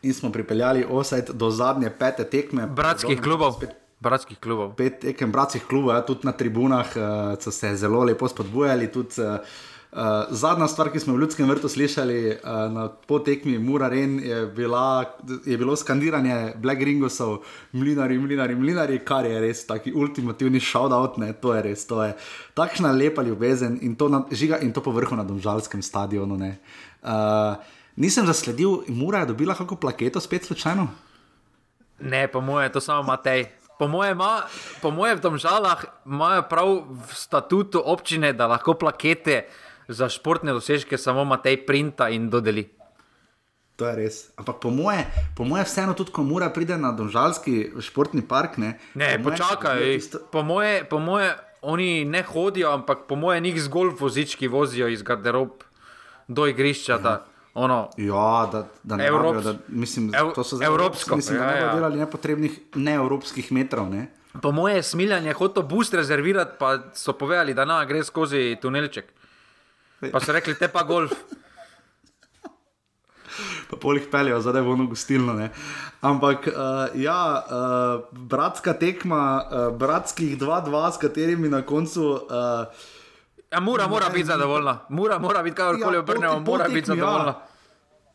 [0.02, 2.66] In smo pripeljali osajt do zadnje pete tekme.
[2.66, 3.62] Bratskih klubov.
[4.00, 4.74] Bratskih klubov.
[4.76, 8.92] Pet tekem bratskih klubov, ja, tudi na tribunah uh, so se zelo lepo spodbujali.
[8.92, 9.40] Tudi, uh,
[9.96, 14.42] Uh, zadnja stvar, ki smo v Ljudskem vrtu slišali uh, na potekmi Mura Ren, je,
[14.52, 15.14] bila,
[15.46, 17.38] je bilo skandiranje Black Ringosov,
[17.72, 22.10] mlinari, mlinari, mlinari, kar je res taki ultimativni shoutout, ne, to je res, to je
[22.58, 26.36] takšna lepa ljubezen in to, na, žiga, in to povrhu na domžalskem stadionu.
[26.36, 27.56] Uh,
[27.96, 30.88] nisem zasledil, Mura je dobila kako plaketo spet slučajno?
[32.00, 33.46] Ne, po mojem, to samo Matej.
[33.78, 34.18] Po mojem,
[34.80, 39.44] po mojem v domžalah imajo prav v statutu občine, da lahko plakete
[39.88, 42.76] za športne dosežke samo Matej printa in dodeli.
[43.76, 44.16] To je res.
[44.40, 45.04] Ampak po moje,
[45.36, 48.56] po moje vseeno tudi, ko mora priti na Donžalski športni park.
[48.56, 49.84] Ne, ne po počakaj.
[50.00, 50.24] Tisto...
[50.32, 55.04] Po, moje, po moje oni ne hodijo, ampak po moje njih zgolj vozički vozijo iz
[55.04, 55.60] garderob
[56.28, 56.96] do igrišča.
[56.98, 57.28] Da,
[57.58, 59.36] ono, ja, da, da ne Evrops...
[59.36, 60.32] rabijo, da, mislim, Ev...
[60.34, 61.16] to so zelo evropsko.
[61.16, 61.74] Mislim, da ne bodo ja, ja.
[61.74, 63.88] delali nepotrebnih neevropskih metrov.
[63.90, 64.10] Ne.
[64.42, 69.08] Po moje smiljanje hotel boost rezervirati, pa so povedali, da na gre skozi tunelček.
[70.12, 71.14] Pa so rekli, te pa golf.
[73.70, 75.32] pa polih peljejo, zdaj bo ono gostilno.
[75.32, 75.48] Ne?
[76.00, 82.04] Ampak, uh, ja, uh, bratska tekma, uh, bratskih 2-2, s katerimi na koncu.
[82.04, 82.92] Uh,
[83.52, 87.26] ja, mora, mora biti zadovoljna, mora, mora biti kakorkoli ja, obrnemo, mora biti zadovoljna.
[87.26, 87.46] Ja.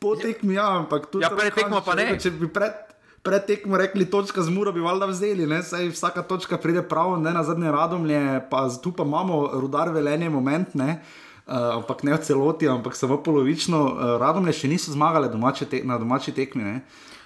[0.01, 1.23] Potekmi, ja, ampak tudi.
[1.23, 2.15] Ja, pred tekmo pa ne.
[2.19, 2.73] Če bi pred,
[3.21, 5.61] pred tekmo rekli, točka z muro bi valjda vzeli, ne?
[5.63, 10.29] Saj vsaka točka pride prav, ne na zadnje radomlje, pa tu pa imamo rudar velenje
[10.33, 11.03] moment, ne.
[11.51, 13.79] Uh, ampak ne v celoti, ampak samo polovično.
[13.85, 16.79] Uh, Radom le še niso zmagali domače te, na domači tekmi.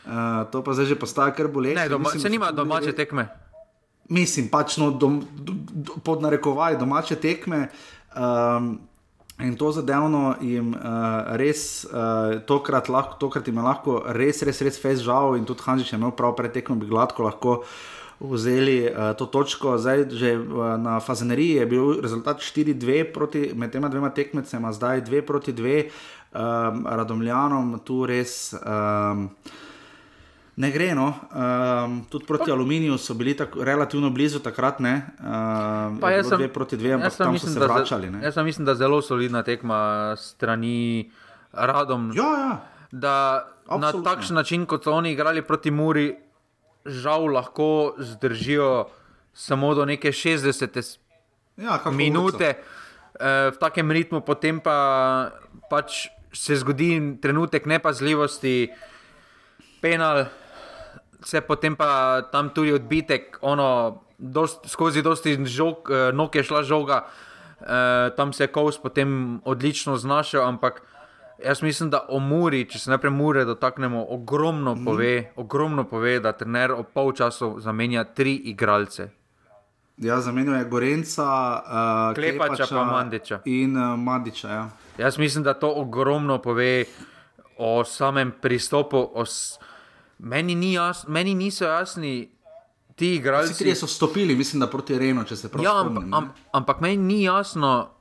[0.06, 1.84] Uh, to pa zdaj že postaja kar bolečino.
[1.84, 3.28] Ne, doma, se nima domače tekme.
[4.10, 7.70] Mislim, pač no, dom, do, do, pod narekovaj domače tekme.
[8.16, 8.80] Um,
[9.44, 14.62] In to zadevno jim uh, res uh, tokrat, lahko, tokrat jim je lahko res, res,
[14.64, 15.36] res fez žal.
[15.36, 17.56] In tudi Hanžič je imel prav pretekmo, bi gladko lahko
[18.24, 19.76] vzeli uh, to točko.
[19.76, 25.22] Zdaj, že uh, na Fazeneriji je bil rezultat 4-2 med tema dvema tekmecema, zdaj 2
[25.28, 25.92] proti 2, um,
[26.40, 28.56] ehm, Radomljanom, tu res.
[28.64, 29.28] Um,
[30.56, 31.12] Ne gre, no.
[31.36, 34.94] Um, tudi proti pa, aluminiju so bili tako relativno blizu takrat, ne.
[35.20, 38.10] Um, pa jaz sem dve proti dve, ampak tam mislim, so se vračali.
[38.10, 38.24] Ne.
[38.24, 41.12] Jaz mislim, da zelo solidna tekma strani
[41.52, 42.12] Radom.
[42.16, 42.56] Ja, ja.
[42.92, 44.02] Da Absolutno.
[44.02, 46.16] na takšen način, kot so oni igrali proti Muri,
[46.86, 48.88] žal lahko zdržijo
[49.34, 50.98] samo do neke 60
[51.58, 55.32] ja, minute uh, v takem ritmu, potem pa
[55.70, 58.72] pač se zgodi trenutek nepazljivosti,
[59.82, 60.26] penal,
[61.26, 66.64] se potem pa tam tudi odbitek, ono, dost, skozi dosti žog, uh, nog je šla
[66.64, 67.68] žoga, uh,
[68.18, 70.82] tam se je kous potem odlično znašel, ampak.
[71.44, 74.86] Jaz mislim, da o Muri, če se najprej Mure dotaknemo, ogromno mhm.
[74.86, 75.42] pove, mm.
[75.42, 79.10] ogromno pove da trener ob polčasu zamenja tri igralce.
[79.98, 83.42] Ja, zamenjuje Gorenca, uh, Klepača, pa Mandiča.
[83.46, 84.70] In uh, Mandiča, ja.
[84.98, 86.86] Jaz mislim, da to ogromno pove
[87.58, 89.10] o samem pristopu.
[89.14, 89.26] O.
[90.20, 91.06] meni, ni jas...
[91.08, 92.36] meni niso jasni
[92.96, 93.54] ti igralci.
[93.54, 95.66] Vsi trije so stopili, mislim, da proti Renu, če se pravi.
[95.66, 97.92] Ja, ampak, am, ampak meni ni jasno,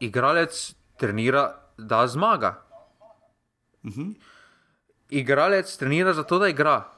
[0.00, 2.62] igralec trenira da zmaga.
[3.82, 4.00] Uh mhm.
[4.00, 4.14] -huh.
[5.10, 6.88] Igralec trenira zato, da igra.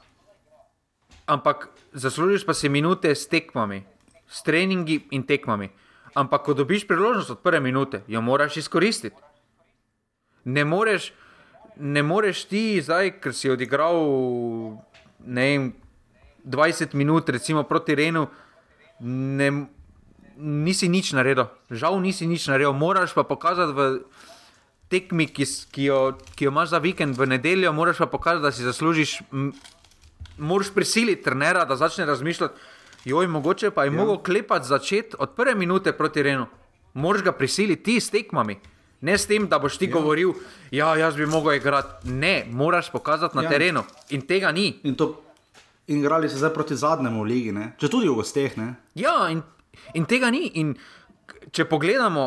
[1.25, 3.83] Ampak zaslužiš pa si minute s tekmami,
[4.27, 5.69] s treningi in tekmami.
[6.13, 9.15] Ampak, ko dobiš priložnost od prve minute, jo moraš izkoristiti.
[10.43, 11.13] Ne moreš,
[11.77, 13.97] ne moreš ti zdaj, ker si odigral
[15.19, 15.73] vem,
[16.45, 18.27] 20 minut, recimo proti Renu,
[19.01, 19.67] ne,
[20.37, 21.49] nisi nič naredil.
[21.69, 22.73] Žal nisi nič naredil.
[22.73, 23.81] Moraš pa pokazati v
[24.89, 25.99] tekmi, ki, ki, jo,
[26.37, 29.25] ki jo imaš za vikend v nedeljo, moraš pa pokazati, da si zaslužiš.
[30.37, 32.53] Moraš prisiliti trenera, da začne razmišljati.
[33.05, 33.97] Joj, mogoče pa je ja.
[33.97, 36.45] mogel klepati začeti od prve minute proti Renu.
[36.93, 38.59] Moraš ga prisiliti ti s tekmami.
[39.05, 39.93] Ne s tem, da boš ti ja.
[39.93, 40.33] govoril,
[40.73, 42.09] ja, jaz bi mogel igrati.
[42.09, 43.49] Ne, moraš pokazati na Ja.
[43.53, 43.83] terenu.
[44.09, 44.79] In tega ni.
[44.83, 45.11] In, to,
[45.87, 47.75] in igrali so zdaj proti zadnjemu ligi, ne?
[47.77, 48.57] če tudi v gosteh.
[48.57, 48.71] Ne?
[48.97, 49.43] Ja, in,
[49.93, 50.47] in tega ni.
[50.57, 50.73] In
[51.51, 52.25] če pogledamo,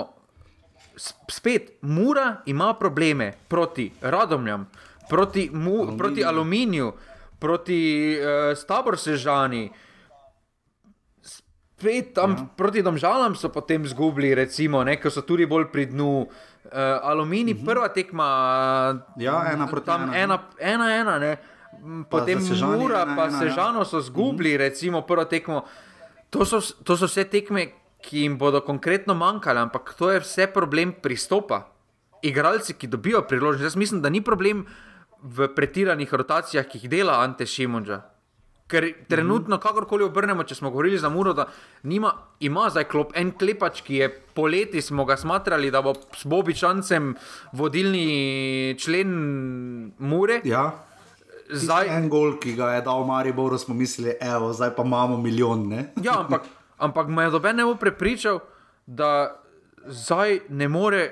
[1.31, 4.69] spet, Mura ima probleme proti Radomljam,
[5.11, 5.99] proti, mu, aluminiju.
[5.99, 6.93] proti Aluminiju,
[7.39, 7.81] proti
[8.19, 9.67] uh, Staborsežani.
[11.23, 12.47] Spet tam ja.
[12.57, 16.13] proti Domžalam so potem izgubili, recimo, ne, ker so tudi bolj pri dnu.
[16.69, 17.65] Uh, Aluminij, uh -huh.
[17.65, 18.27] prva tekma,
[19.17, 20.23] Ja, ena proti tam ena, ne.
[20.23, 21.39] ena, ena, ena ne.
[21.83, 23.39] M, Pa Potem Sežani Mura, ena, pa ena, ja.
[23.39, 24.59] Sežano so izgubili, mm -hmm.
[24.59, 25.65] recimo prvo tekmo.
[26.31, 30.47] To so, to so vse tekme, ki jim bodo konkretno manjkale, ampak to je vse
[30.47, 31.73] problem pristopa.
[32.23, 33.65] Igralci, ki dobijo priložnost.
[33.65, 34.67] Jaz mislim, da ni problem
[35.23, 38.03] v pretiranih rotacijah, ki jih dela Ante Šimunča.
[38.69, 41.47] Ker trenutno, kakorkoli obrnemo, če smo govorili za Muro, da
[41.89, 42.11] nima,
[42.45, 47.15] ima zdaj klop en klepač, ki je poleti smo ga smatrali, da bo s Bobičancem
[47.57, 49.17] vodilni člen
[49.99, 50.43] Mure.
[50.45, 50.67] Ja.
[51.49, 55.65] Zdaj, En gol, ki ga je dal Mariboru, smo mislili, evo, zdaj pa imamo milijon.
[56.05, 56.45] Ja, ampak,
[56.77, 58.43] ampak me je doben ne bo prepričal,
[58.85, 59.41] da
[59.89, 61.03] zdaj ne more,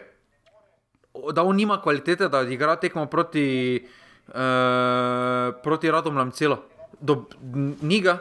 [1.32, 3.80] da on nima kvalitete, da igra tekmo proti,
[4.28, 6.60] uh, proti Radomljam celo.
[7.00, 7.26] Do,
[7.82, 8.18] ni ga,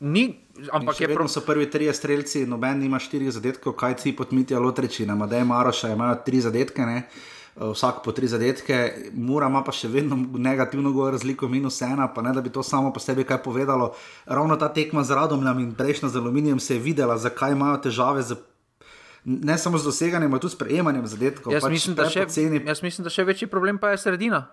[0.00, 0.40] ni,
[0.72, 1.16] ampak je je prav.
[1.16, 5.44] pro, So prvi trije strelci, noben ima štirih zadetkov, kaj ti pod Mitja Lotrečina, Madej
[5.44, 6.82] Maroša imajo tri zadetke.
[6.82, 7.02] Ne?
[7.56, 8.76] eh, Vsak po tri zadetke,
[9.12, 12.62] Mura ima pa še vedno negativno gor razliko, minus ena, pa ne da bi to
[12.62, 13.92] samo po sebi kaj povedalo.
[14.26, 18.22] Ravno ta tekma z Radomljam in prejšnja z Aluminijem se je videla, zakaj imajo težave
[18.22, 18.36] z,
[19.24, 21.52] ne samo z doseganjem, ampak tudi s prejemanjem zadetkov.
[21.52, 22.62] jaz, pač mislim, da še, prepoceni.
[22.66, 24.46] jaz mislim, da še večji problem pa je sredina.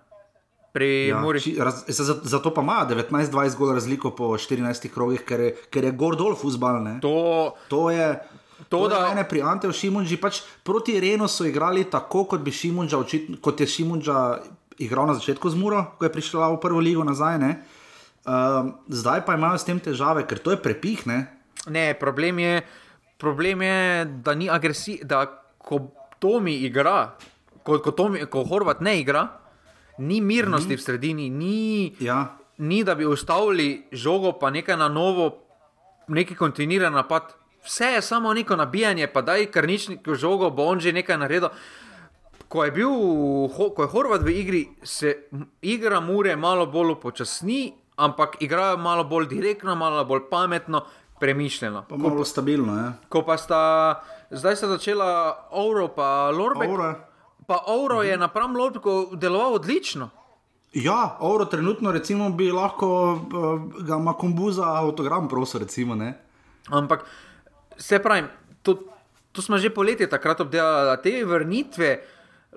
[0.75, 1.39] Pri ja, Muri.
[1.39, 5.83] či- raz, za- zato pa ima 19-20 gol razliko po 14 krogih, ker je, ker
[5.83, 6.83] je gor dol fusbal.
[6.83, 6.99] Ne?
[6.99, 8.19] To, To je.
[8.67, 12.51] To, To, da- mene pri Anteju Šimunži pač proti Renu so igrali tako, kot, bi
[12.51, 14.39] Šimunža, očitno, kot je Šimunža
[14.77, 17.37] igral na začetku z Muro, ko je prišla v prvo ligo nazaj.
[17.37, 17.51] ne.
[18.25, 21.05] Um, zdaj pa imajo s tem težave, ker to je prepih.
[21.05, 21.29] Ne?
[21.95, 22.63] Problem je,
[23.15, 23.79] problem je
[24.17, 25.23] da ni agresij, da
[25.55, 25.87] ko
[26.17, 27.15] Tomi igra,
[27.61, 29.44] ko, ko, Tomi, ko Horvat ne igra,
[29.97, 32.37] ni mirnosti mm v sredini, ni, Ja.
[32.57, 35.37] ni da bi ustavili žogo, pa nekaj na novo,
[36.07, 37.33] neki kontinuiran napad.
[37.65, 41.49] Vse je samo neko nabijanje, pa daj karničnik žogo, bo on že nekaj naredil.
[42.47, 42.89] Ko je, bil,
[43.75, 45.27] ko je Horvat v igri, se
[45.61, 50.85] igra Mure malo bolj upočasni, ampak igrajo malo bolj direktno, malo bolj pametno,
[51.19, 51.85] premišljeno.
[51.89, 52.77] Pa malo stabilno.
[52.77, 52.93] Ja.
[53.09, 56.69] Ko pa sta zdaj se začela Euro, pa Lorbek.
[56.69, 57.07] Oura.
[57.47, 60.09] Pa Euro je napram Lorbeku deloval odlično.
[60.73, 63.21] Ja, Oro trenutno recimo bi lahko uh,
[63.79, 65.95] ga Makombu za avtogram prosil, recimo.
[65.95, 66.13] Ne?
[66.67, 67.05] Ampak
[67.77, 68.27] se pravi,
[68.61, 68.79] to,
[69.31, 71.99] to smo že poletje takrat obdelali, te vrnitve.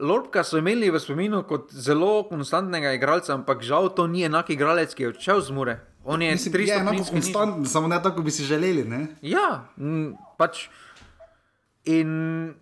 [0.00, 4.94] Lorbka so imeli v spominu kot zelo konstantnega igralca, ampak žal to ni enak igralec,
[4.94, 5.74] ki je odšel z Mure.
[6.04, 7.32] On je Mislim, 300 je enako stopinjski nižji.
[7.34, 8.84] konstantno, samo ne tako, bi si želeli.
[8.84, 9.06] Ne?
[9.22, 10.68] Ja, m, pač.
[11.88, 12.10] In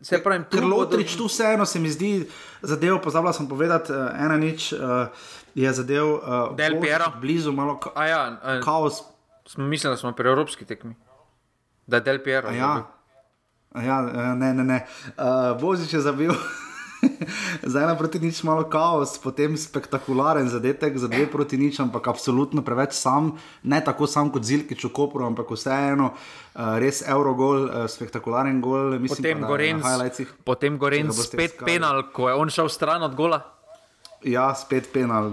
[0.03, 2.27] se pravi, Ker Lotrič tu vseeno se mi zdi,
[2.63, 5.11] zadev, pozabila sem povedati, uh, ena nič uh,
[5.55, 7.11] je zadev uh, Del Piero.
[7.21, 9.03] blizu, malo ka A ja, a, kaos.
[9.47, 10.95] smo mislili, da smo pri evropski tekmi.
[11.87, 12.49] Da je Del Piero.
[12.49, 12.87] A Ja,
[13.75, 14.01] A ja,
[14.35, 14.87] ne, ne, ne.
[15.19, 16.33] Uh, Božič je zabil.
[17.73, 22.63] Za ena proti nič malo kaos, potem spektakularen zadetek, za dve proti nič, ampak absolutno
[22.63, 27.85] preveč sam, ne tako sam kot Zilkič v Kopru, ampak vseeno, uh, res Eurogol, uh,
[27.91, 28.97] spektakularen gol.
[29.01, 33.15] Mislim, Potem pa, da Gorenc, potem Gorenc spet penal, ko je on šel stran od
[33.19, 33.56] gola.
[34.27, 35.31] Ja, spet penal,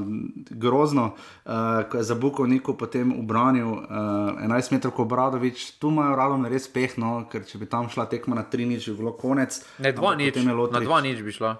[0.53, 1.15] grozno,
[1.45, 5.81] uh, ko je za Bukovniku potem ubranil uh, 11 metrov Obradovič.
[5.81, 9.01] Tu imajo radom res pehno, ker če bi tam šla tekma na 3 nič, bi
[9.01, 9.57] bilo konec.
[9.81, 11.57] Ne, dva Ampak nič, na Lotrič- dva nič bi šla.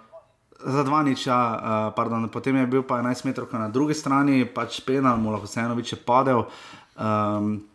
[0.61, 4.45] Za dva nič, ja, uh, pardon, potem je bil pa 11 metrov na drugi strani,
[4.45, 6.45] pač penal, mu lahko vseeno več je padel.
[7.01, 7.65] Um,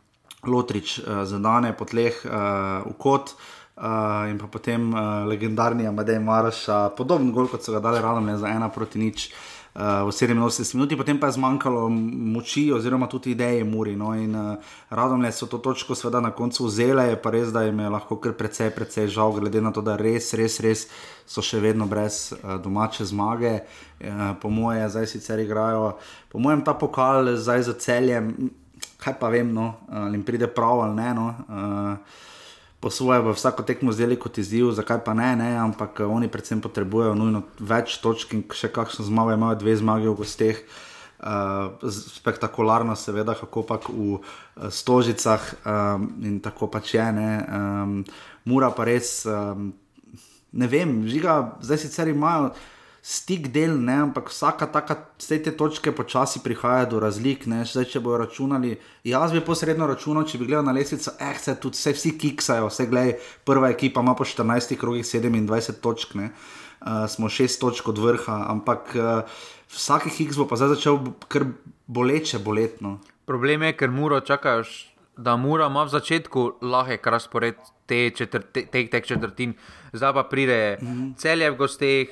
[0.46, 3.34] Lotrič uh, zadane po tleh uh, v kot.
[3.78, 8.34] Uh, in pa potem uh, legendarni Amadej Maraš, podoben gol kot so ga dali ne
[8.38, 9.30] za ena proti nič.
[9.30, 9.47] uh,
[9.78, 11.86] v 87 minuti, potem pa je zmanjkalo
[12.34, 13.94] moči oziroma tudi ideje Muri.
[13.96, 14.58] No, in uh,
[14.90, 18.18] radomlje so to točko seveda na koncu vzele, je pa res, da jim je lahko
[18.18, 20.88] kar precej, precej žal, glede na to, da res, res, res
[21.30, 23.60] so še vedno brez uh, domače zmage.
[24.02, 25.94] Uh, po moje, zdaj sicer igrajo,
[26.26, 28.50] po mojem, ta pokal zdaj za celjem,
[28.98, 31.14] kaj pa vem, no, ali jim pride prav ali ne.
[31.14, 32.26] No, uh,
[32.78, 36.62] Po svoje v vsako tekmo zdeli kot izziv, zakaj pa ne, ne, ampak oni predvsem
[36.62, 40.62] potrebujejo nujno več točk in še kakšno zmago imajo, dve zmage v gosteh.
[41.18, 47.02] Uh, spektakularno, seveda, kako pa v uh, Stožicah um, in tako pač je.
[47.02, 48.06] Um,
[48.46, 49.72] Mura pa res, um,
[50.54, 52.54] ne vem, žiga, zdaj sicer imajo
[53.02, 57.46] stik del, ne, ampak vsaka taka, vse te točke počasi prihaja do razlik.
[57.50, 58.74] Ne, zdaj, če bojo računali,
[59.06, 62.68] jaz bi posredno računal, če bi gledal na lestvico, eh, se tudi vse, vsi kiksajo,
[62.68, 63.14] vse gledaj,
[63.48, 66.30] prva ekipa ima po 14 krogih 27 točk, ne,
[66.80, 69.40] uh, smo 6 točk od vrha, ampak uh,
[69.72, 71.46] vsaki kiks bo pa zdaj začel kar
[71.86, 72.98] boleče, boletno.
[73.28, 74.64] Problem je, ker mora čakajo,
[75.16, 79.54] da mora ima v začetku lahek razpored te, četrt, te, te, te četrtin,
[79.92, 81.16] zdaj pa pride mm -hmm.
[81.16, 82.08] celje v gosteh.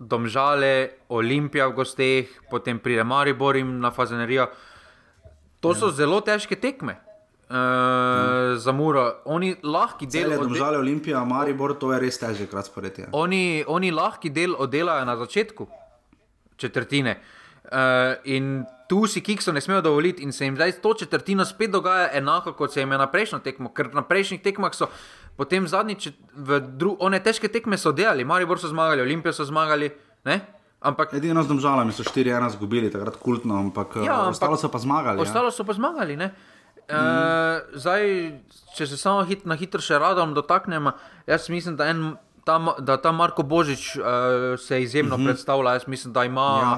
[0.00, 4.48] Domžale, Olimpija v gosteh, potem pride Maribor in na Fazenerijo.
[5.60, 6.00] To so ja.
[6.00, 6.96] zelo težke tekme.
[7.50, 8.56] Uh, ja.
[8.56, 10.32] Za Muro, oni lahki del.
[10.32, 12.96] Če domžale Olimpija, Maribor, to je res težek razpored.
[12.96, 13.10] Ja.
[13.12, 15.68] Oni, oni lahki del oddelajo na začetku
[16.56, 17.18] četrtine.
[17.68, 21.70] Uh, in tu si Kikso ne smejo dovoliti, in se jim zdaj to četrtino spet
[21.70, 24.88] dogaja enako, kot se jim je na prejšnjo tekmo, ker na prejšnjih tekmah so
[25.40, 26.12] potem zadnjič
[26.76, 29.88] dru, one težke tekme so delali, Maribor so zmagali, Olimpijo so zmagali.
[30.28, 30.36] Ne?
[30.84, 34.80] Ampak, Edino z domžalami so 4-1 izgubili, takrat kultno, ampak, ja, ampak ostalo so pa
[34.80, 35.16] zmagali.
[35.16, 35.24] Ja.
[35.24, 35.56] Ostalo ja.
[35.56, 36.16] so pa zmagali.
[36.20, 36.32] Mm.
[36.90, 38.04] Uh, zdaj,
[38.76, 40.92] če se samo hit, na hitro še radom dotaknem,
[41.28, 45.32] jaz mislim, da, en, ta, da ta Marko Božič uh, se izjemno mm -hmm.
[45.32, 45.72] predstavlja.
[45.80, 46.48] Jaz mislim, da ima.
[46.60, 46.72] Ja.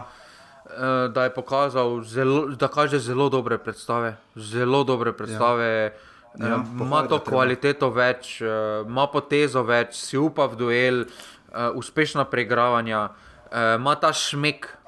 [0.73, 4.17] Uh, da je pokazal, zelo, da kaže zelo dobre predstave.
[4.37, 5.67] Zelo dobre predstave.
[5.67, 6.12] Ja.
[6.41, 12.25] Ja, ima to kvaliteto več, uh, ima potezo več, si upa v duel, uh, uspešna
[12.25, 14.79] preigravanja, uh, ima ta šmek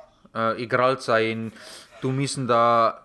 [0.59, 1.53] igralca in
[2.01, 3.05] tu mislim, da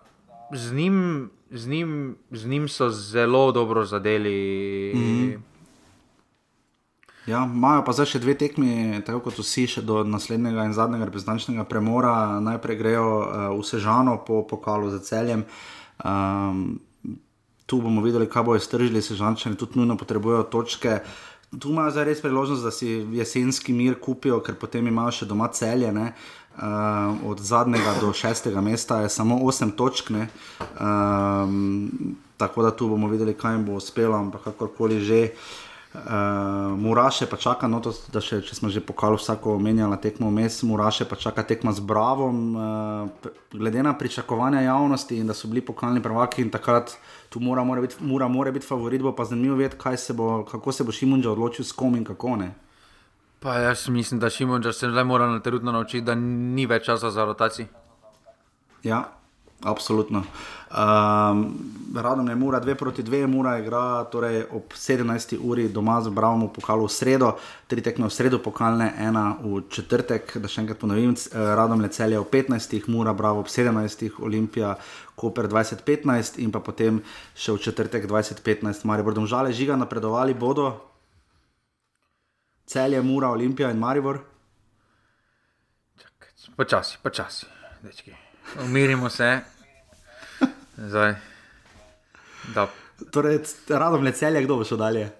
[0.50, 4.92] z njim, z njim, z njim so zelo dobro zadeli.
[4.94, 5.38] Mm -hmm.
[7.26, 11.04] Ja, imajo pa zdaj še dve tekmi, tako kot vsi, še do naslednjega in zadnjega
[11.04, 12.40] reprezentančnega premora.
[12.40, 15.44] Najprej grejo uh, v Sežano po pokalu za celjem.
[16.04, 16.80] Um,
[17.70, 20.98] tu bomo videli, kaj bojo stržili, se žančani tudi nujno potrebujejo točke.
[21.50, 25.46] Tu imajo zdaj res priložnost, da si jesenski mir kupijo, ker potem imajo še doma
[25.54, 25.92] celje.
[25.94, 26.10] Ne?
[26.58, 30.26] Uh, od zadnjega do šestega mesta je samo osem točk, um,
[32.36, 35.22] tako da tu bomo videli, kaj jim bo uspelo, ampak kakorkoli že.
[35.30, 39.98] Uh, Uh, Muraše pa čaka, no, to, da še, če smo že pokali vsako omenjala
[39.98, 42.54] tekmo vmes, Muraše pa čaka tekma z Bravom.
[42.54, 46.94] Uh, glede na pričakovanja javnosti in da so bili pokalni prvaki in takrat
[47.30, 50.72] tu mora, mora, biti, mora, mora biti favorit, bo pa zanimivo vedeti, se bo, kako
[50.72, 52.50] se bo Šimunča odločil s kom in kako ne.
[53.40, 57.10] Pa jaz mislim, da Šimunča se zdaj mora na terutno naučiti, da ni več časa
[57.10, 57.66] za rotacijo.
[58.82, 59.20] Ja,
[59.62, 60.24] Absolutno.
[60.70, 61.58] Um,
[61.94, 65.38] Radom je mura 2 proti 2, mura igra torej ob 17.
[65.42, 67.32] uri doma z Bravo pokalu v sredo,
[67.66, 71.88] tri tekme v sredo pokalne, ena v četrtek, da še enkrat ponovim, eh, Radom je
[71.90, 72.86] celje ob 15.
[72.86, 74.14] mura Bravo ob 17.
[74.22, 74.76] Olimpija,
[75.16, 77.02] Koper 2015 in pa potem
[77.34, 80.86] še v četrtek 2015, Maribor domžale žiga napredovali bodo.
[82.70, 84.22] Celje, Mura, Olimpija in Maribor.
[86.56, 87.46] Počasi, počasi,
[87.82, 88.14] dečki.
[88.62, 89.59] Umirimo se.
[90.80, 91.14] Zdaj.
[93.12, 93.38] Torej,
[93.68, 95.10] radom le celje, kdo bo šel dalje?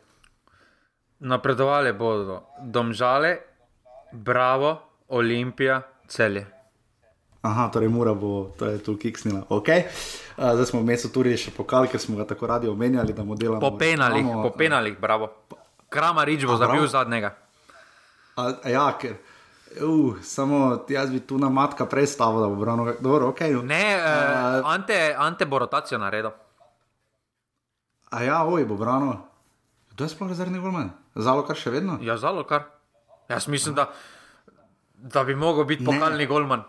[1.21, 3.37] Napredovali bodo domžale,
[4.13, 4.79] bravo,
[5.09, 6.47] olimpija, celje.
[7.43, 9.45] Aha, torej mora bo, to je tu kiksnila.
[9.49, 9.85] Okay.
[10.37, 13.25] Uh, zdaj smo v mestu tudi še pokali, ker smo ga tako radi omenjali, da
[13.25, 13.61] mu delamo.
[13.61, 15.29] Po penalih, po penalih, bravo.
[15.93, 17.37] Krama Rič bo zabil zadnjega.
[18.37, 19.21] A, ja, ker.
[19.71, 23.41] Uh, samo jaz bi tu na matka predstavil, da bo brano, dobro, ok.
[23.41, 23.63] No.
[23.63, 26.31] Ne, uh, uh, ante, ante bo rotacijo naredil.
[28.11, 29.15] A ja, oj, bo brano.
[29.95, 30.91] To je sploh rezervni golman.
[31.15, 31.99] Zalo kar še vedno?
[32.03, 32.67] Ja, zalo kar.
[33.31, 33.87] Jaz mislim, da,
[34.95, 36.65] da bi mogel biti pokalni golman.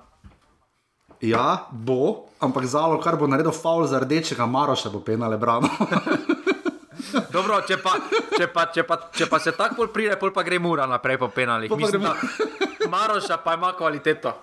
[1.22, 5.70] Ja, bo, ampak zalo kar bo naredil faul za rdečega, Maroša bo penale brano.
[7.32, 7.96] Dobro, če pa,
[8.38, 11.30] če pa, če pa, če pa se tako pride, pol pa gre mura naprej po
[11.34, 11.72] penalih.
[11.78, 12.16] Mislim, da
[12.90, 14.34] Maroša pa ima kvaliteto.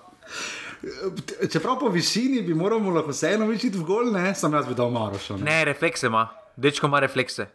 [1.53, 4.91] Čeprav po višini bi moral lahko vseeno videti v gol, ne, sem jaz bi dal
[4.95, 5.39] Maroša.
[5.41, 7.49] Ne, ne reflekse ima, dečko ima reflekse.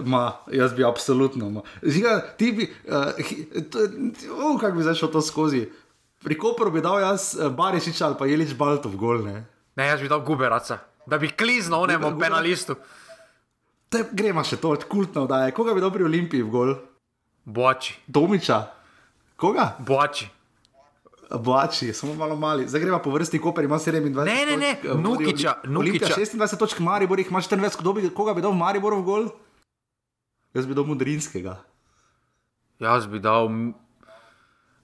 [0.00, 1.62] Ma, jaz bi absolutno.
[1.82, 3.12] Žiga, ti bi, uh,
[4.32, 5.66] uh, kako bi zašel to skozi?
[6.24, 9.20] Pri Koperu bi dal jaz uh, Barišič ali pa Jelič Baltov gol.
[9.26, 9.44] Ne?
[9.76, 12.78] Ne, jaz bi dal Guberaca, da bi kliznil onemu Guber- penalistu.
[13.94, 15.54] Te, gremo še to, kultno da je.
[15.54, 16.72] Koga bi dal pri Olimpiji v gol?
[17.46, 17.94] Boči.
[18.10, 18.64] Domiča.
[19.38, 19.76] Koga?
[19.78, 20.26] Boči.
[21.30, 22.68] Boači, samo malo mali.
[22.68, 24.24] Zdaj gremo po vrsti, Koper ima 27.
[24.24, 26.14] Ne, ne, ne, točk, Olimpija Nukića.
[26.14, 29.28] 26 točk, Maribor jih ima 24, kdo bi, koga bi dal v Maribor v gol?
[30.54, 31.56] Jaz bi dal Mudrinskega.
[32.78, 33.48] Jaz bi dal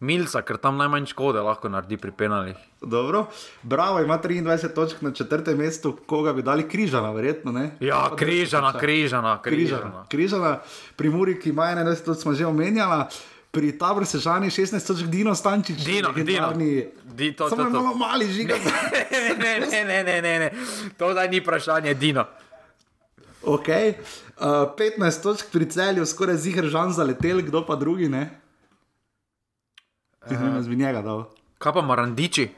[0.00, 2.60] Milca, ker tam najmanj škode lahko naredi pri penalih.
[2.80, 3.26] Dobro,
[3.62, 7.70] Bravo ima 23 točk na četrtem mestu, koga bi dali križana, verjetno ne.
[7.80, 9.80] Ja, križana, križana, križana.
[9.80, 10.04] križana.
[10.08, 10.58] Križana,
[10.96, 13.08] pri Muri, ki ima 21 točk, smo že omenjala.
[13.50, 15.84] Pri Tabor Sežani 16 točk, Dino Stančič.
[15.84, 16.52] Dino, Dino.
[17.04, 17.82] Di, to, Samo to, to.
[17.82, 18.54] malo mali žiga.
[19.12, 20.50] ne, ne, ne, ne, ne, ne.
[20.96, 22.24] To zdaj ni vprašanje, Dino.
[23.42, 28.39] Ok, uh, 15 točk pri celju, skoraj ziger žan zaletel, kdo pa drugi ne.
[30.26, 31.24] Uh, jaz bi njega dal.
[31.58, 32.50] Kaj pa Marandiči?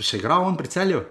[0.00, 1.02] Še igral on pri celju?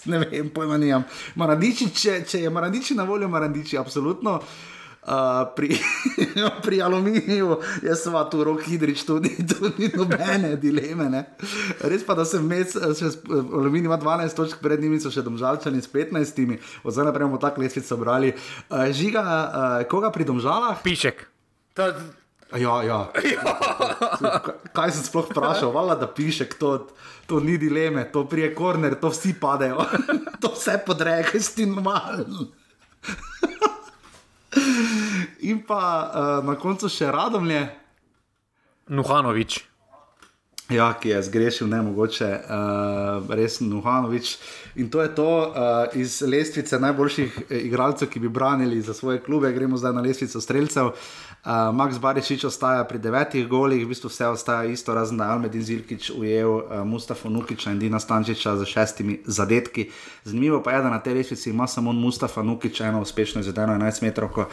[0.12, 1.04] ne vem, pojma nimam.
[1.40, 4.38] Marandiči, če, če je Marandiči na voljo, Marandiči, absolutno.
[5.00, 5.72] Uh, pri,
[6.64, 11.08] pri aluminiju je sva tu rok hidrič, tudi, tudi nobene dileme.
[11.12, 11.22] Ne?
[11.88, 15.88] Res pa, da sem med, aluminij ima 12 točk, pred njimi so še domžalčani s
[15.92, 18.32] 15, od zdaj naprej bomo tako lestvico brali.
[18.68, 20.80] Uh, žiga, uh, koga pri domžalah?
[20.84, 21.29] Pišek.
[21.80, 21.92] To,
[22.58, 23.12] Ja, ja.
[24.76, 26.88] Kaj sem sploh vprašal, vala da piše, to,
[27.26, 29.86] to ni dileme, to prije korner, to vsi padejo,
[30.42, 32.50] to vse podreke, si normalen.
[35.46, 37.68] In pa uh, na koncu še Radomlje,
[38.90, 39.69] Nuhanovič.
[40.70, 44.36] Ja, ki je zgrešil ne mogoče, uh, res Nuhanovič.
[44.74, 45.54] In to je to uh,
[45.94, 49.52] iz lestvice najboljših eh, igralcev, ki bi branili za svoje klube.
[49.52, 50.86] Gremo zdaj na lestvico streljcev.
[50.86, 55.30] Uh, Max Barišič ostaja pri devetih golih, v bistvu vse ostaja isto, razen da je
[55.30, 59.88] Almedin Zilkič ujel uh, Mustafa Nukiča in Dina Stančiča z šestimi zadetki.
[60.24, 64.02] Zanimivo pa je, da na tej lestvici ima samo Mustafa Nukič eno uspešno izvedeno 11
[64.02, 64.30] metrov.
[64.36, 64.46] Uh,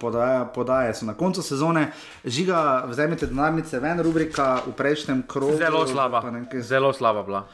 [0.00, 1.92] podaja, podaje so na koncu sezone.
[2.24, 5.52] Žiga, vzemite denarnice ven, rubrika v prejšnjem krogu.
[5.54, 6.18] Zelo slaba.
[6.18, 7.44] pa nekaj- Zelo slaba bila.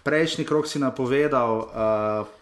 [0.00, 1.66] Prejšnji krok si napovedal, uh,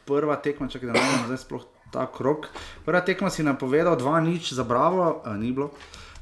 [0.05, 2.49] prva tekma, če ne vem, zdaj sploh ta krok.
[2.81, 5.75] Prva tekma si napovedal, dva nič za Bravo, uh, ni bilo.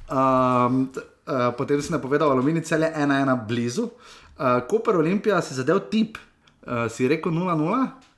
[0.07, 0.89] Um,
[1.23, 3.05] uh, potem si napovedal Aluminij celje 1-1
[3.43, 3.89] blizu.
[4.35, 6.19] Uh, Koper Olimpija si zadev tip,
[6.63, 7.45] uh, si rekel 0-0.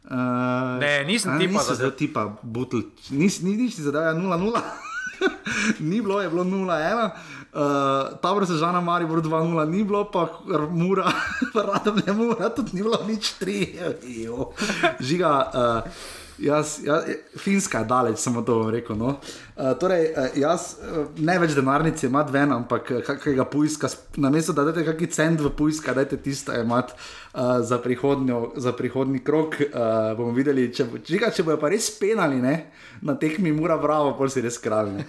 [0.04, 1.90] Uh, Ne, nisem a, tipa nisi zadev.
[1.92, 2.78] tipa, butl,
[3.10, 4.54] nis, ni nič si zadev, ja, 0-0.
[5.82, 7.10] ni bilo, je bilo 0-1.
[7.56, 7.62] Uh,
[8.20, 10.28] Tabor se žana Maribor 2-0, ni bilo pa
[10.70, 11.08] Mura,
[11.56, 13.96] radom ne Mura, tudi ni bilo nič 3.
[14.26, 14.50] Jo.
[15.00, 15.80] Žiga, uh,
[16.38, 17.06] jaz, jaz,
[17.38, 18.92] Finska je daleč, samo to bom rekel.
[18.94, 19.14] No.
[19.56, 20.76] Uh, torej, jaz
[21.16, 23.88] ne več denarnice imam ven, ampak kakega pujska,
[24.20, 28.76] na mesto da date kakšen cent v pujska, dajte tisto imati uh, za, prihodnjo- za
[28.76, 29.56] prihodni krok.
[29.64, 32.58] Uh, bomo videli, če, bo- žiga, če bojo pa res penali ne,
[33.00, 35.00] na tekmi Mura Bravo, pol si res kralj.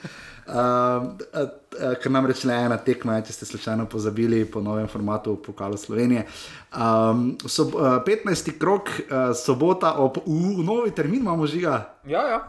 [0.48, 5.78] Uh, ker nam reče le ena tekma, če ste slučajno pozabili po novem formatu Pokala
[5.78, 6.24] Slovenije.
[6.72, 8.54] Um, sob, uh, 15.
[8.60, 11.82] krok, uh, sobota ob, uh, novi termin imamo žiga.
[12.08, 12.40] Ja, ja.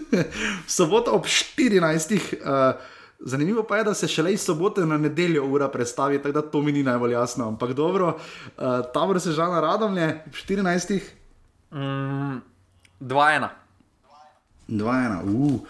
[0.78, 2.16] Sobota ob 14.
[2.40, 2.80] Uh,
[3.20, 6.62] zanimivo pa je, da se šele iz sobote na nedeljo ura predstavi, tako da to
[6.62, 7.48] mi ni najbolj jasno.
[7.48, 8.64] Ampak dobro, uh,
[8.94, 11.00] tabor se žal na radomlje, ob 14.
[11.70, 12.40] Mm,
[13.00, 13.48] 2-1.
[14.68, 15.22] 2-1.
[15.34, 15.60] Uh.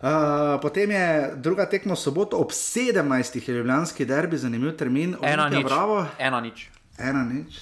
[0.00, 0.08] Uh,
[0.62, 3.48] potem je druga tekma soboto ob 17.
[3.48, 5.16] je ljubljanski derbi, zanimiv termin.
[5.22, 5.66] Ena Olimpija nič.
[5.68, 6.68] Bravo, Ena nič.
[6.98, 7.58] ena nič.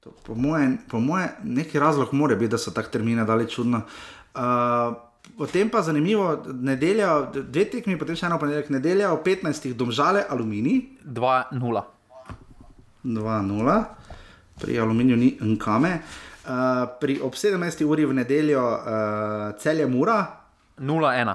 [0.00, 3.80] To, po mojem, moje, neki razlog mora biti, da so tak termine dali čudno.
[4.34, 4.94] Uh,
[5.38, 9.72] potem pa zanimivo, nedelja, dve tekmi, potem še eno ponedeljek, nedelja ob 15.
[9.72, 11.82] domžale, aluminij 2-0.
[13.04, 13.84] 2-0,
[14.60, 15.98] pri aluminiju ni nkame.
[16.44, 17.84] Uh, pri ob 17.
[17.88, 20.43] uri v nedeljo uh, celje mura,
[20.78, 21.34] 0-1.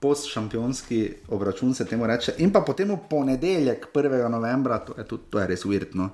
[0.00, 4.28] post-šampionski obračun se temu reče, in pa potem v ponedeljek, 1.
[4.28, 6.10] novembra, to je, tudi, to je res uvirtno.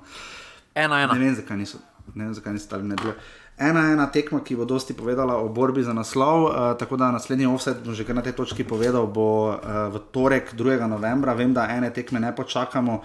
[0.75, 1.13] 1-1.
[1.13, 1.79] Ne vem, zakaj niso,
[2.15, 3.15] ne vem, zakaj niso stali nedeljo.
[3.59, 7.49] Ena, ena tekma, ki bo dosti povedala o borbi za naslov, uh, tako da naslednji
[7.49, 9.57] offset, že kar na tej točki povedal, bo uh,
[9.91, 10.87] v torek 2.
[10.87, 11.33] novembra.
[11.33, 13.01] Vem, da ene tekme ne počakamo,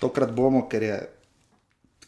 [0.00, 0.96] tokrat bomo, ker je,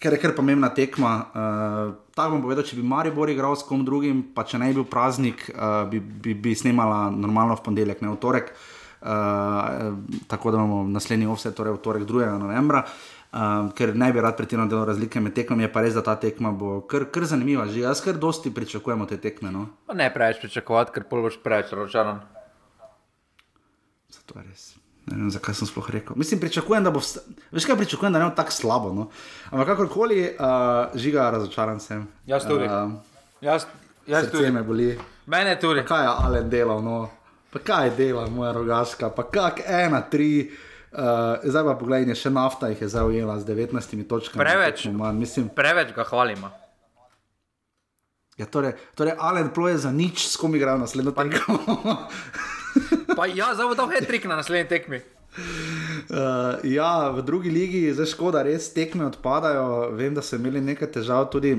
[0.00, 1.12] ker je kar pomembna tekma.
[1.30, 4.80] Uh, tako bom povedal, če bi Maribor igral s kom drugim, pa če ne bi
[4.80, 8.52] bil praznik, uh, bi, bi, bi snemala normalno v ponedeljek, ne v torek.
[9.00, 9.96] Uh,
[10.28, 12.32] tako da imamo naslednji offset, torej v torek 2.
[12.40, 12.84] novembra.
[13.30, 16.16] Um, ker ne bi rad pretirano delal razlike med tekmami, je pa res, da ta
[16.18, 17.68] tekma bo kar, kar zanimiva.
[17.70, 19.52] Že jaz kar dosti pričakujemo te tekme.
[19.54, 19.68] No?
[19.94, 22.24] Ne preveč pričakovati, ker pol boš preveč razočaran.
[24.10, 24.64] Zato je res.
[25.10, 26.16] Ne vem, zakaj sem sploh rekel.
[26.16, 27.02] Mislim, pričakujem, da bo.
[27.02, 27.20] Vsta...
[27.50, 28.92] Veš kaj pričakujem, da ne bo tako slabo.
[28.94, 29.08] No?
[29.50, 32.06] Ampak kakorkoli, uh, žiga, razočaran sem.
[32.26, 32.64] Jaz tudi.
[32.64, 32.92] Uh,
[33.40, 33.66] Jaz,
[34.06, 34.50] jaz tudi.
[34.50, 34.98] me boli.
[35.26, 35.82] Mene tudi.
[35.82, 37.08] Pa kaj je Alen delal, no?
[37.50, 40.50] Pa kaj je delal, moja rogaška, pa kak ena, tri.
[40.90, 44.42] Uh, zdaj pa je še nafta jih je zdaj ujela z 19 točkami.
[44.42, 44.86] Preveč.
[44.90, 45.18] manj.
[45.18, 46.50] Mislim, Preveč ga hvalimo.
[48.36, 51.58] ja, torej, torej Alen ploje za nič, s kom igra naslednjo tekmo.
[53.16, 55.00] Pa ja, zdaj bo dal hetrik na naslednji tekmi.
[56.10, 59.90] Uh, ja, v drugi ligi je zdaj škoda, res tekme odpadajo.
[59.94, 61.54] Vem, da so imeli nekaj težav tudi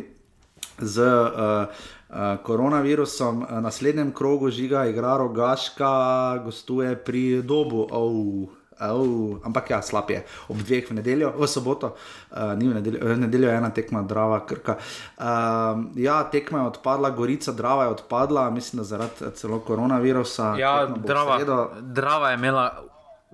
[0.79, 1.67] z uh,
[2.11, 3.45] uh, koronavirusom.
[3.47, 7.87] Uh, naslednjem krogu žiga igra Rogaška, gostuje pri Dobu.
[7.91, 8.60] Oh.
[8.81, 10.23] Oh, ampak ja, slab je.
[10.49, 11.93] Ob dveh v nedeljo, v soboto,
[12.33, 14.77] uh, ni v nedeljo, v nedeljo je ena tekma, Drava, Krka.
[15.21, 20.55] Uh, ja, tekma je odpadla, Gorica, Drava je odpadla, mislim, da zaradi eh, celo koronavirusa.
[20.57, 21.39] Ja, drava,
[21.81, 22.83] drava je imela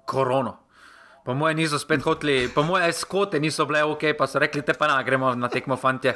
[0.05, 0.57] korono.
[1.27, 4.73] Po moje niso spet hoteli, po moje skote niso bile ok, pa so rekli, te
[4.73, 6.13] pa na, gremo na tekmo, fantje.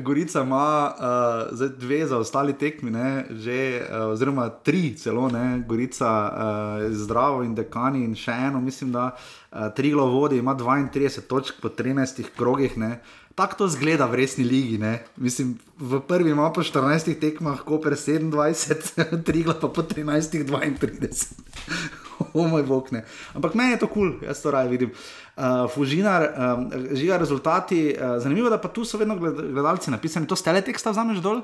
[0.00, 6.08] Gorica ima uh, zdaj dve zaostali tekmi, ne, že, uh, oziroma tri celo, ne, Gorica
[6.08, 11.60] uh, zdravo in dekani in še eno, mislim, da uh, Triglo vodi, ima 32 točk
[11.62, 12.78] po 13 krogih.
[12.78, 13.00] Ne.
[13.34, 14.78] Tako to zgleda v resni ligi.
[14.78, 15.02] Ne.
[15.16, 22.00] Mislim, v prvi ima po 14 tekmah, Koper 27, Triglo pa po 13, 32.
[22.40, 23.04] o moj bog ne.
[23.34, 24.94] Ampak meni je to kul, cool, jaz to raje vidim.
[25.36, 27.94] Uh, Fužinar, um, žiga rezultati.
[27.94, 31.42] Uh, zanimivo je, da pa tu so vedno gledalci napisani, to stele teksta vzameš dol.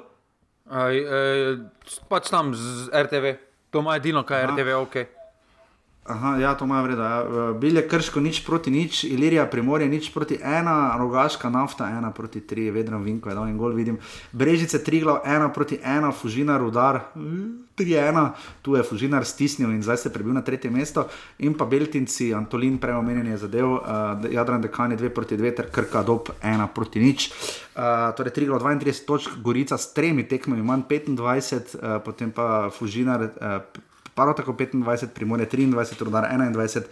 [0.71, 3.35] Aj, eh, aj, pač tam z RTV,
[3.75, 4.55] to ima edino, kaj je Aha.
[4.55, 4.97] RTV, ok.
[6.11, 7.03] Aha, ja, to ima vreda.
[7.03, 7.21] Ja.
[7.23, 12.41] Eh, Bilje krško nič proti nič, Ilirija primorje nič proti ena, rogaška nafta ena proti
[12.41, 13.99] tri, vedno vinko je dal in gol vidim.
[14.33, 17.11] Brežice tri glav ena proti ena, fužina rudar,
[17.81, 18.31] 3-1,
[18.63, 21.09] tu je Fujinar stisnil in zdaj se je prebil na tretje mesto.
[21.39, 23.81] In pa Beltinci, Antolin, preomenjen je zadev, uh,
[24.25, 27.31] eh, Jadran Dekan je 2 proti 2, ter Krka dob 1 proti nič.
[27.75, 32.31] Uh, torej, 3 glavov 32 točk, Gorica s tremi tekmami, manj 25, uh, eh, potem
[32.31, 33.33] pa Fujinar.
[33.41, 36.85] Uh, Paro tako 25, primore 23, rodar 21,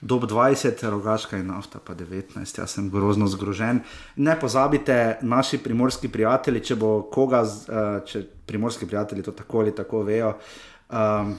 [0.00, 2.58] dob 20, rogaška in nafta pa 19.
[2.58, 3.80] Jaz sem grozno zgrožen.
[4.16, 9.60] Ne pozabite, naši primorski prijatelji, če bo koga, z- eh, če primorski prijatelji to tako
[9.60, 10.34] ali tako vejo,
[10.88, 11.36] um,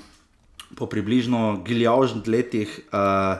[0.75, 2.79] po približno giljavžnih letih.
[2.93, 3.37] Uh,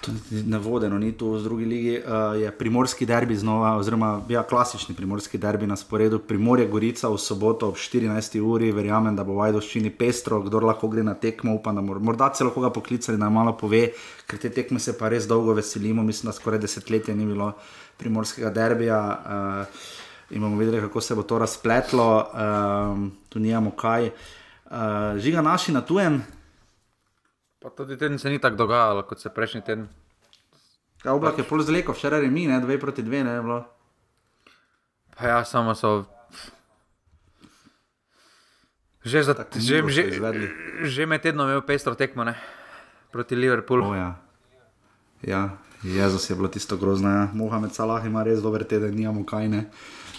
[0.00, 1.94] To ni navodeno, ni tu v drugi ligi.
[1.98, 6.18] Uh, je primorski derbi znova, oziroma ja, klasični primorski derbi na sporedu.
[6.18, 8.40] Primorje Gorica v soboto ob 14.
[8.40, 12.00] uri, verjamem, da bo v Ajdoščini pestro, kdo lahko gre na tekmo, upam, da mor,
[12.00, 13.90] morda celo koga poklicali, da malo pove,
[14.26, 16.02] ker te tekme se pa res dolgo veselimo.
[16.02, 17.52] Mislim, da skoraj desetletje ni bilo
[17.96, 19.00] primorskega derbija.
[19.26, 19.94] Uh,
[20.30, 24.10] in bomo videli, kako se bo to razpletlo, um, tu nijamo kaj.
[24.66, 26.22] Uh, žiga naši na tujem,
[27.66, 29.88] Pa tudi teden se ni tako dogajalo, kot se prejšnji teden.
[31.02, 33.64] Ja, oblak je pol zleko, včeraj je mi, ne, dve proti dve, ne, bilo.
[35.18, 36.04] Pa ja, samo so.
[39.02, 40.02] Že, za, že, že,
[40.86, 42.38] že med tednom je imel pestro tekmo ne?
[43.10, 43.90] proti Liverpoolu.
[43.90, 44.14] O, ja.
[45.26, 47.10] ja, Jezus je bilo tisto grozno.
[47.10, 47.28] Ja.
[47.34, 49.66] Mohamed Salah ima res dober teden, nijamo kaj ne.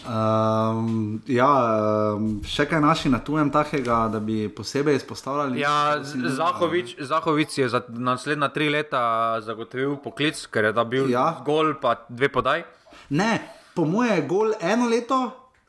[0.07, 0.85] Um,
[1.27, 1.49] ja,
[2.13, 5.59] um, še kaj naši na tujem takega, da bi posebej izpostavljali?
[5.59, 9.01] Ja, da- Zahovič, Zahovič je za naslednja tri leta
[9.41, 11.41] zagotovil poklic, ker je dobil Ja.
[11.43, 12.63] gol, pa dve podaj.
[13.11, 13.41] Ne,
[13.75, 15.19] po moje je gol eno leto,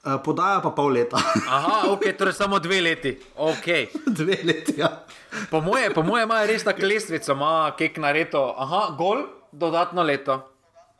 [0.05, 1.19] uh, podaja pa pol leta.
[1.51, 3.17] Aha, ok, torej samo dve leti.
[3.37, 3.89] Okay.
[4.19, 5.03] Dve leti, ja.
[5.51, 8.55] Po moje, po moje ima res tako lestvico, ima kek na reto.
[8.57, 10.39] Aha, gol, dodatno leto.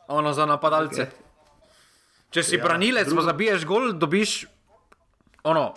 [0.09, 1.01] Ono za napadalce.
[1.03, 1.28] Okay.
[2.29, 4.45] Če si Ja, ja, branilec, drugo- pa zabiješ gol, dobiš
[5.43, 5.73] ono,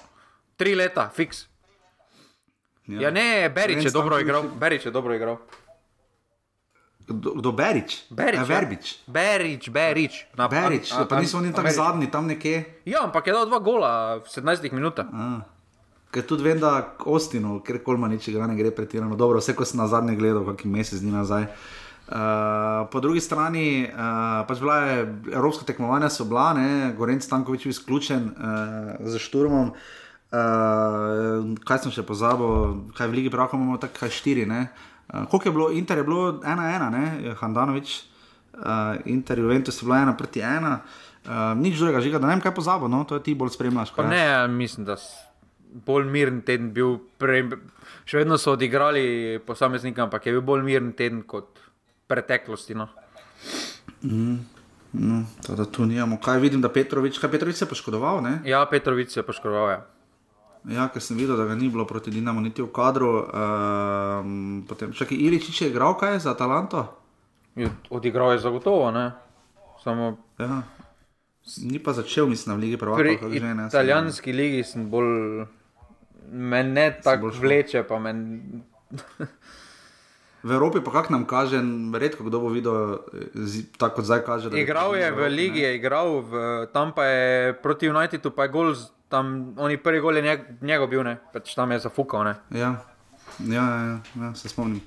[0.57, 1.47] tri leta, fiks.
[2.87, 4.43] Ja, ja ne, Berič je dobro igral.
[4.53, 5.39] Berič je dobro igral.
[7.03, 8.05] Kdo, kdo Berič?
[8.11, 8.45] Berič, ja.
[8.45, 8.85] Verbič.
[9.07, 10.15] Berič, Berič.
[10.37, 11.77] Na, Berič, a- a- pa niso oni tako Američ.
[11.77, 12.83] zadnji, tam nekje.
[12.85, 15.09] Ja, ampak je dal dva gola v 17 minutah.
[16.12, 19.65] Ker tudi vem, da Ostinu, ker kolma nič igra, ne gre pretirano dobro, vse ko
[19.65, 21.43] sem na zadnje gledal, kakšen mesec dni nazaj.
[21.43, 21.51] Uh,
[22.91, 24.97] po drugi strani, uh, pač bila je
[25.33, 29.73] evropska tekmovanja, so bila, ne, Gorenc Stankovič je izključen uh, za šturmom.
[30.33, 34.47] Uh, kaj sem še pozabil, kaj v Ligi Pravka imamo tako, kaj štiri.
[34.49, 34.66] Ne?
[35.09, 37.99] Uh, koliko je bilo, Inter je bilo ena, ena, ne, Handanovič,
[38.59, 40.81] uh, Inter, Juventus je bilo ena proti ena.
[41.23, 43.95] Uh, nič drugega, žiga, da ne vem, kaj pozabo, no, to je ti bolj spremljaš.
[44.09, 44.97] Ne, mislim, da
[45.87, 46.99] bolj miren teden bil.
[47.20, 47.47] Prej,
[48.09, 51.62] še vedno so odigrali posameznike, ampak je bil bolj miren teden kot
[52.13, 52.77] preteklosti.
[52.77, 52.89] No.
[54.05, 54.37] Mm,
[54.93, 56.21] mm, to, da tu nimamo.
[56.21, 58.35] Kaj vidim, da Petrovič, kaj Petrovič se je poškodoval, ne?
[58.45, 59.71] Ja, Petrovič se je poškodoval.
[59.73, 59.81] Ja.
[60.71, 63.27] Ja, ker sem videl, da ga ni bilo proti Dinamu, niti v kadru.
[63.27, 66.85] Um, potem, čakaj, Iličič je igral kaj za Talanto?
[67.91, 69.11] Odigral je zagotovo, ne?
[69.83, 70.23] Samo.
[70.39, 70.63] Ja.
[71.67, 73.27] Ni pa začel, mislim, v Ligi Pri Prvaka.
[73.27, 75.43] že, ne, italijanski ligi sem bolj.
[76.31, 78.63] Me ne tako vleče, pa men.
[80.43, 81.62] V Evropi pa kak nam kaže,
[81.94, 82.98] redko kdo bo videl,
[83.35, 84.51] zi- tako kot zdaj kaže.
[84.59, 88.74] Igral je v ligi, je igral, v, tam pa je proti Unitedu, pa je gol,
[89.06, 92.24] tam oni prvi gol je njeg, njegov bil, ne, pač tam je zafukal.
[92.27, 92.35] Ne.
[92.51, 92.74] Ja,
[93.39, 94.82] ja, ja, ja, ja se spomnim.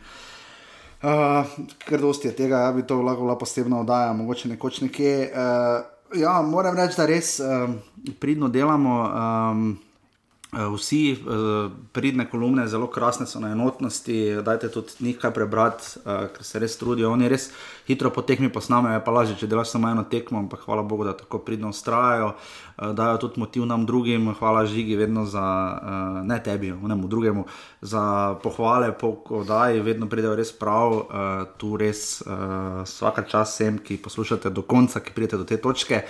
[1.06, 1.48] Uh,
[1.88, 5.32] ker dosti je tega, ja, bi to lahko bila posebna oddaja, mogoče nekoč nekje.
[5.32, 5.86] Uh,
[6.20, 7.80] ja, moram reči, da res um,
[8.20, 8.96] pridno delamo.
[9.06, 9.78] Um,
[10.56, 16.48] Vsi uh, pridne kolumne, zelo krasne so na enotnosti, dajte tudi nekaj prebrati, uh, ker
[16.48, 17.12] se res trudijo.
[17.12, 17.50] Oni res
[17.88, 21.14] hitro po tekmi posnamejo, pa lažje, če delaš samo eno tekmo, ampak hvala Bogu, da
[21.18, 26.40] tako pridno ustrajajo, uh, dajo tudi motiv nam drugim, hvala Žigi, vedno za, uh, ne
[26.44, 27.46] tebi, onemu drugemu,
[27.82, 33.78] za pohvale po oddaji, vedno pridejo res prav, uh, tu res uh, vsaka čas sem,
[33.78, 36.06] ki poslušate do konca, ki pridete do te točke.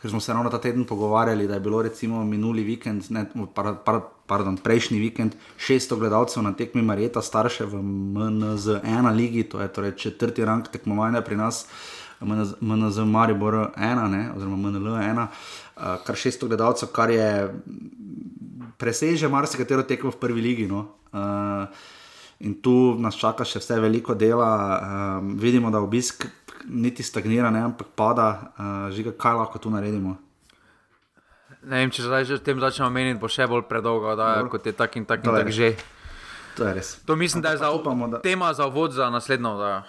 [0.00, 3.74] Ker smo se ravno ta teden pogovarjali, da je bilo recimo minuli vikend, ne, par,
[3.84, 4.00] par,
[4.30, 9.96] pardon, prejšnji vikend, 600 gledalcev na tekmi Marjeta starše v MNZ1 ligi, to je torej
[9.98, 11.66] četrti rang tekmovanja pri nas,
[12.22, 17.30] MNZ, MNZ Maribor 1, ne, oziroma MNL 1, uh, kar 600 gledalcev, kar je
[18.78, 20.66] preseže marsikatero tekmo v prvi ligi.
[20.70, 20.86] No.
[21.10, 21.66] Uh,
[22.40, 24.52] in tu nas čaka še vse veliko dela,
[25.18, 26.28] um, vidimo, da obisk
[26.70, 30.16] niti stagnira, ne, ampak pada, uh, žiga, kaj lahko tu naredimo.
[31.62, 34.66] Ne vem, če zdaj že o tem začnemo meniti, bo še bolj predolgo, da kot
[34.66, 35.74] je tak in tak in tak že.
[36.58, 36.98] To je res.
[37.06, 38.20] To mislim, da je za, upamo, da...
[38.20, 39.54] tema za uvod za naslednjo.
[39.56, 39.84] Da.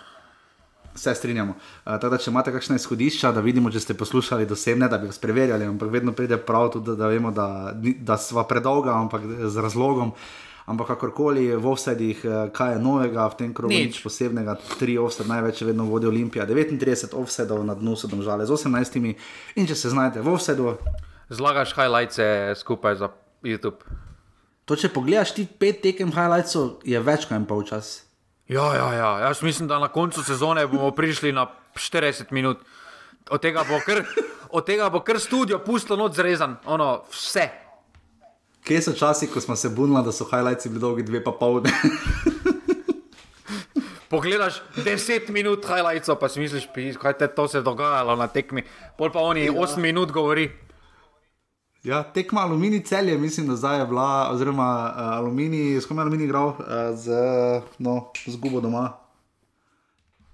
[0.94, 1.56] Vse strinjamo.
[1.56, 4.90] Uh, tako da, če imate kakšne izhodišča, da vidimo, če ste poslušali do sem, ne
[4.92, 8.44] da bi vas preverjali, ampak vedno pride prav tudi, da, da vemo, da, da sva
[8.48, 10.14] predolga, ampak z razlogom.
[10.70, 13.98] Ampak kakorkoli v offsedih, eh, kaj je novega v tem krogu, Nič.
[13.98, 18.54] nič posebnega, tri offset, največ vedno vodi Olimpija, 39 offsetov na dnu so domžale z
[18.54, 19.16] 18.
[19.58, 20.78] In če se znajdete v offsetu,
[21.32, 22.20] Zlagaš highlights
[22.60, 23.08] skupaj za
[23.44, 23.80] YouTube.
[24.66, 28.04] to če pogledaš ti pet tekem highlightsov, je več kot en pol čas.
[28.52, 29.12] Ja, ja, ja.
[29.28, 32.60] Jaz mislim, da na koncu sezone bomo prišli na 40 minut.
[33.32, 34.04] Od tega bo kar,
[34.52, 37.48] od tega bo kar studio pusto noč zrezan, ono, vse.
[38.68, 41.64] Kje so časi, ko smo se bunili, da so highlightsi bili dolgi dve pa pol?
[44.12, 48.28] Pogledaš 10 minut highlightsov, pa si misliš, "Pi, kaj te to se je dogajalo na
[48.28, 48.64] tekmi.
[48.98, 50.52] Pol pa oni 8 minut govori.
[51.84, 56.02] Ja, tekma Aluminij celje, mislim, da zdaj je bila, oziroma uh, Aluminij, s kom je
[56.02, 57.10] Aluminij igral, uh, z
[57.78, 58.98] no, zgubo doma.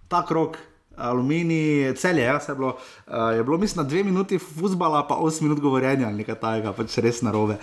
[0.07, 0.57] Ta krok,
[0.95, 2.75] Aluminij celje, ja, se je bilo,
[3.07, 6.97] uh, je bilo, mislim, dve minuti fusbala, pa osem minut govorjenja ali nekaj takega, pač
[6.97, 7.55] res narobe.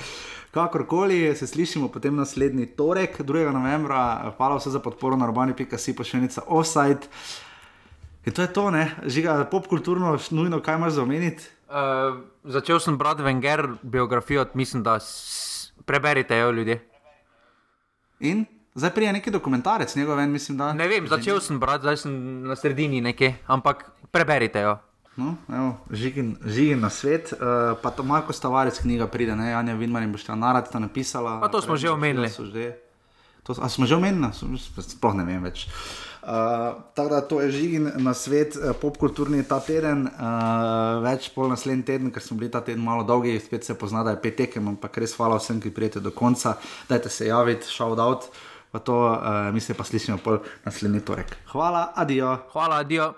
[0.50, 3.50] Kakorkoli se slišimo potem naslednji torek, 2.
[3.52, 7.04] novembra, hvala vse za podporo na urbani.si pošiljnica offside.
[8.24, 11.53] In to je to, ne, žiga popkulturno, nujno, kaj imaš za omeniti.
[11.68, 14.98] Uh, začel sem brati Wenger biografijo, mislim, da
[15.84, 16.88] preberite jo ljudje.
[18.20, 20.72] In zdaj prije neki dokumentarec, njegov ven, mislim, da.
[20.72, 24.78] Ne vem, začel sem brati, zdaj sem na sredini nekje, ampak preberite jo.
[25.16, 27.38] No, evo, žigin, žigin na svet, uh,
[27.82, 31.40] pa to Marko Stavarec knjiga pride, ne, Janja Vidmar in Boštjan Narad sta napisala.
[31.40, 32.28] Pa to smo že omenili.
[32.28, 32.74] Že,
[33.46, 35.68] to, a smo že omenili, Sem- sploh ne vem več.
[35.68, 36.04] Uh,
[36.94, 41.84] tako da to je žigin na svet, uh, popkulturni ta teden, uh, več pol naslednji
[41.84, 44.68] teden, ker smo bili ta teden malo dolgi, spet se pozna, da je pet tekem,
[44.74, 46.56] ampak res hvala vsem, ki prijete do konca,
[46.88, 48.30] dajte se javiti, shout out,
[48.72, 51.36] pa to uh, mi se pa slišimo pol naslednji torek.
[51.52, 52.38] Hvala, adijo.
[52.52, 53.12] Hvala, adijo.